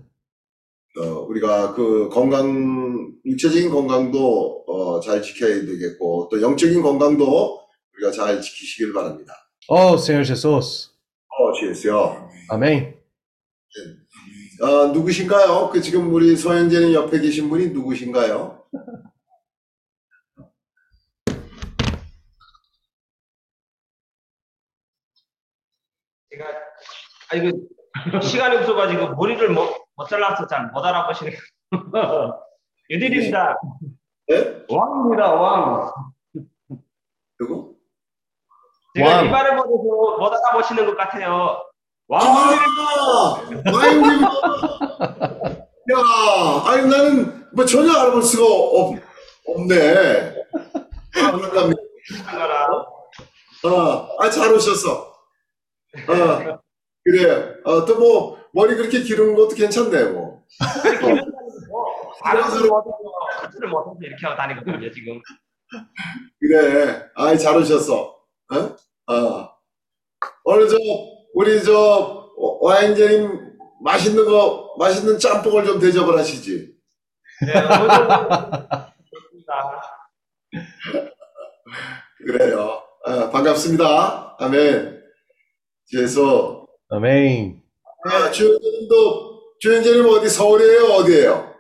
[1.00, 7.60] 어, 우리가 그 건강 육체적인 건강도 어, 잘 지켜야 되겠고 또 영적인 건강도
[7.96, 9.32] 우리가 잘 지키시길 바랍니다.
[9.70, 10.90] Oh, Senhor Jesus.
[11.30, 12.28] 어, 주였어요.
[12.50, 12.96] Amém?
[14.62, 15.70] 아, 누구신가요?
[15.72, 18.64] 그 지금 우리 서현재님 옆에 계신 분이 누구신가요?
[26.32, 26.46] 제가
[27.32, 31.38] 아 이거 시간이 없어가지고 머리를 못, 못 잘라서 잘 못 알아보시네요.
[32.90, 33.56] 유딜입니다.
[34.28, 34.64] 네?
[34.70, 35.34] 왕입니다.
[35.34, 35.92] 왕.
[37.40, 37.76] 누구?
[38.96, 39.26] 제가 왕.
[39.26, 41.67] 이발을 못해서 못 알아보시는 것 같아요.
[42.08, 42.22] 왕.
[42.24, 43.42] 아,
[43.74, 44.24] 와인님.
[45.94, 45.98] 야,
[46.66, 48.96] 아니 나는 뭐 전혀 알아볼 수가 없,
[49.46, 50.36] 없네.
[51.14, 51.82] 반갑습니다.
[52.32, 52.68] 거라.
[53.64, 55.14] 어, 아, 잘 오셨어.
[56.08, 56.60] 어,
[57.04, 57.54] 그래.
[57.66, 60.44] 어, 또 뭐, 머리 그렇게 기른 것도 괜찮네, 뭐.
[60.62, 61.32] 이런 사람이
[61.70, 65.22] 뭐 알아보를 못해서 이렇게 하고 다니거든요 지금.
[66.40, 67.04] 그래.
[67.16, 68.16] 아이, 잘 오셨어.
[68.54, 69.14] 어?
[69.14, 69.50] 어.
[70.46, 70.78] 오늘 저,
[71.38, 76.76] 우리 저, 어, 와인제님 맛있는 거, 맛있는 짬뽕을 좀 대접을 하시지.
[77.46, 77.54] 네,
[82.26, 82.82] 그래요.
[83.06, 84.38] 어, 반갑습니다.
[84.40, 85.04] 아멘.
[85.86, 87.62] 주에서 Amém.
[88.06, 90.86] 아, 주현재님도 주현재님 어디 서울이에요?
[90.86, 91.54] 어디예요?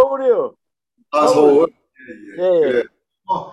[0.00, 0.54] 서울이요.
[1.10, 1.68] 아 서울.
[2.38, 2.46] 예, 예.
[2.48, 2.60] 예, 예.
[2.60, 2.84] 그래.
[3.28, 3.52] 어,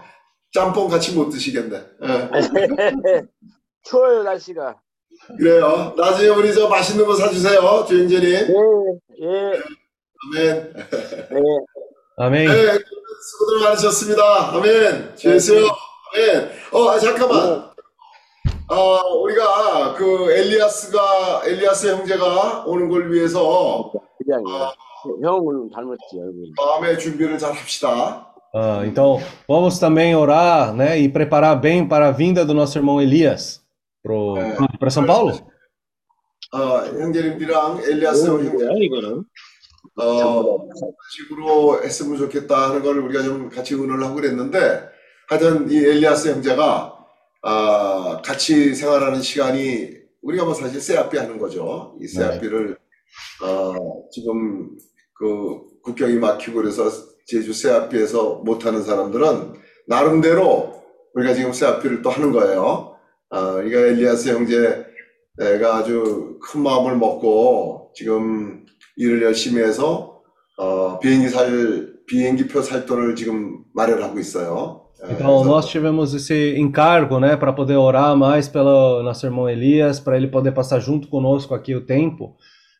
[0.53, 1.77] 짬뽕 같이 못 드시겠네.
[2.03, 2.29] 예.
[3.83, 4.75] 추워요 날씨가.
[5.37, 5.93] 그래요.
[5.97, 8.23] 나중에 우리 저 맛있는 거 사주세요, 주현재님.
[8.29, 9.59] 예, 예,
[10.25, 10.73] 아멘.
[10.75, 11.73] 예.
[12.21, 12.45] Amém.
[12.47, 12.79] 네,
[13.31, 14.55] 수고들 많으셨습니다.
[14.55, 15.15] 아멘.
[15.15, 15.65] 주 예수요.
[16.13, 16.51] 아멘.
[16.71, 17.71] 어, 아, 잠깐만.
[18.69, 23.91] 아, 우리가 그 엘리아스가 엘리아스 형제가 오는 걸 위해서
[24.23, 24.43] 그냥
[25.23, 26.43] 형을 닮았지 얼굴.
[26.55, 28.32] 마음의 준비를 잘 합시다.
[28.55, 33.01] Ah, então, vamos também orar, né, e preparar bem para a vinda do nosso irmão
[33.01, 33.63] Elias
[34.79, 35.33] para São Paulo.
[36.53, 39.25] 어, 형제님들이랑 엘리아스 이거는?
[39.95, 40.67] 어,
[41.09, 44.87] 식으로 했으면 좋겠다 하는 걸 우리가 좀 같이 의논을 하고 그랬는데
[45.29, 46.93] 하여튼 이 엘리아스 형제가
[47.41, 51.97] 아, 같이 생활하는 시간이 우리가 뭐 사실 세아삐 하는 거죠.
[51.99, 52.77] 이 세아삐를
[53.43, 54.77] 어, 지금
[55.15, 56.83] 그 국경이 막히고 그래서
[57.25, 59.53] 제주 세아삐에서 못하는 사람들은
[59.87, 60.83] 나름대로
[61.13, 62.95] 우리가 지금 세아삐를 또 하는 거예요.
[63.29, 68.65] 아, 그러니까 엘리아스 형제가 아주 큰 마음을 먹고 지금
[68.97, 70.21] 일을 열심히 해서
[70.57, 74.81] 어, 비행기 살 비행기표 살 돈을 지금 마련하고 있어요.
[75.07, 79.99] 예, Então, nós tivemos esse encargo, né, para poder orar mais pelo nosso irmão Elias,
[79.99, 82.35] para ele poder passar junto conosco aqui o tempo,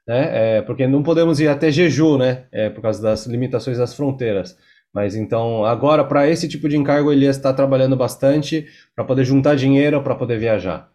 [0.07, 3.95] né, é, porque não podemos ir até Jeju, né, é, por causa das limitações das
[3.95, 4.57] fronteiras.
[4.93, 9.25] Mas então, agora, para esse tipo de encargo, o Elias está trabalhando bastante para poder
[9.25, 10.91] juntar dinheiro para poder viajar.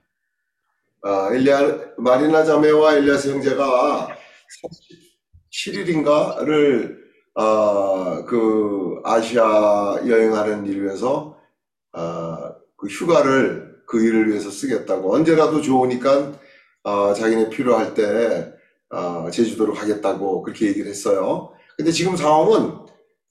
[1.06, 1.60] 아, 엘리아
[1.98, 4.16] 마리나 자매와 엘리아스 형제가
[5.52, 6.96] 37일인가를
[7.36, 11.38] 아, 그 아시아 여행하는 일을 위해서
[11.92, 16.32] 아, 그 휴가를 그 일을 위해서 쓰겠다고 언제라도 좋으니까
[16.86, 18.54] 아, 자기네 필요할 때
[18.91, 21.51] 아, 제주도로 가겠다고 그렇게 얘기를 했어요.
[21.77, 22.79] 근데 지금 상황은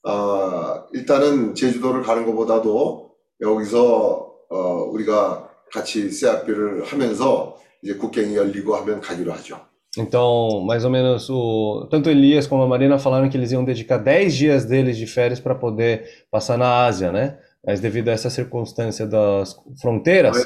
[0.04, 3.10] 아, 일단은 제주도를 가는 것보다도
[3.40, 4.56] 여기서 어,
[4.90, 9.68] 우리가 같이 세아비를 하면서 이제 국경이 열리고 하면 가기로 하죠.
[9.96, 13.96] Então, mais ou menos, o, tanto Elias como a Marina falaram que eles iam dedicar
[13.96, 17.38] 10 dias deles de férias para poder passar na Ásia, né?
[17.66, 20.36] Mas devido a essa circunstância das fronteiras,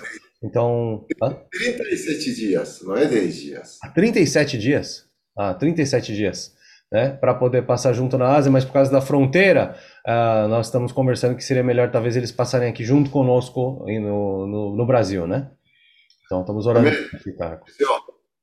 [0.43, 1.05] então.
[1.21, 1.35] Hã?
[1.51, 3.77] 37 dias, não é 10 dias.
[3.83, 5.05] Ah, 37 dias?
[5.37, 6.55] Ah, 37 dias,
[6.91, 7.09] né?
[7.09, 9.75] Para poder passar junto na Ásia, mas por causa da fronteira,
[10.05, 14.47] ah, nós estamos conversando que seria melhor talvez eles passarem aqui junto conosco aí no,
[14.47, 15.51] no, no Brasil, né?
[16.25, 17.09] Então estamos orando Amém.
[17.09, 17.65] por esse cargo.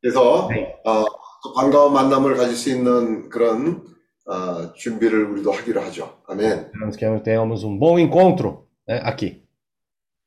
[0.01, 0.77] 그래서 네.
[0.85, 1.05] 어,
[1.43, 3.85] 또 반가운 만남을 가질 수 있는 그런
[4.27, 6.21] 어, 준비를 우리도 하기로 하죠.
[6.27, 6.71] 아멘.
[6.73, 9.43] Esperamos que tenhamos um bom encontro né, aqui.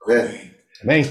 [0.06, 0.28] 아멘.
[0.84, 1.04] Amém?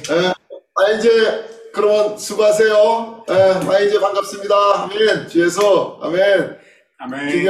[0.81, 3.25] 아, 이제 그러면 수고하세요.
[3.29, 4.55] 예, 아, 이제 반갑습니다.
[4.83, 5.27] 아멘.
[5.27, 6.57] 주에서 아멘.
[7.29, 7.49] 기념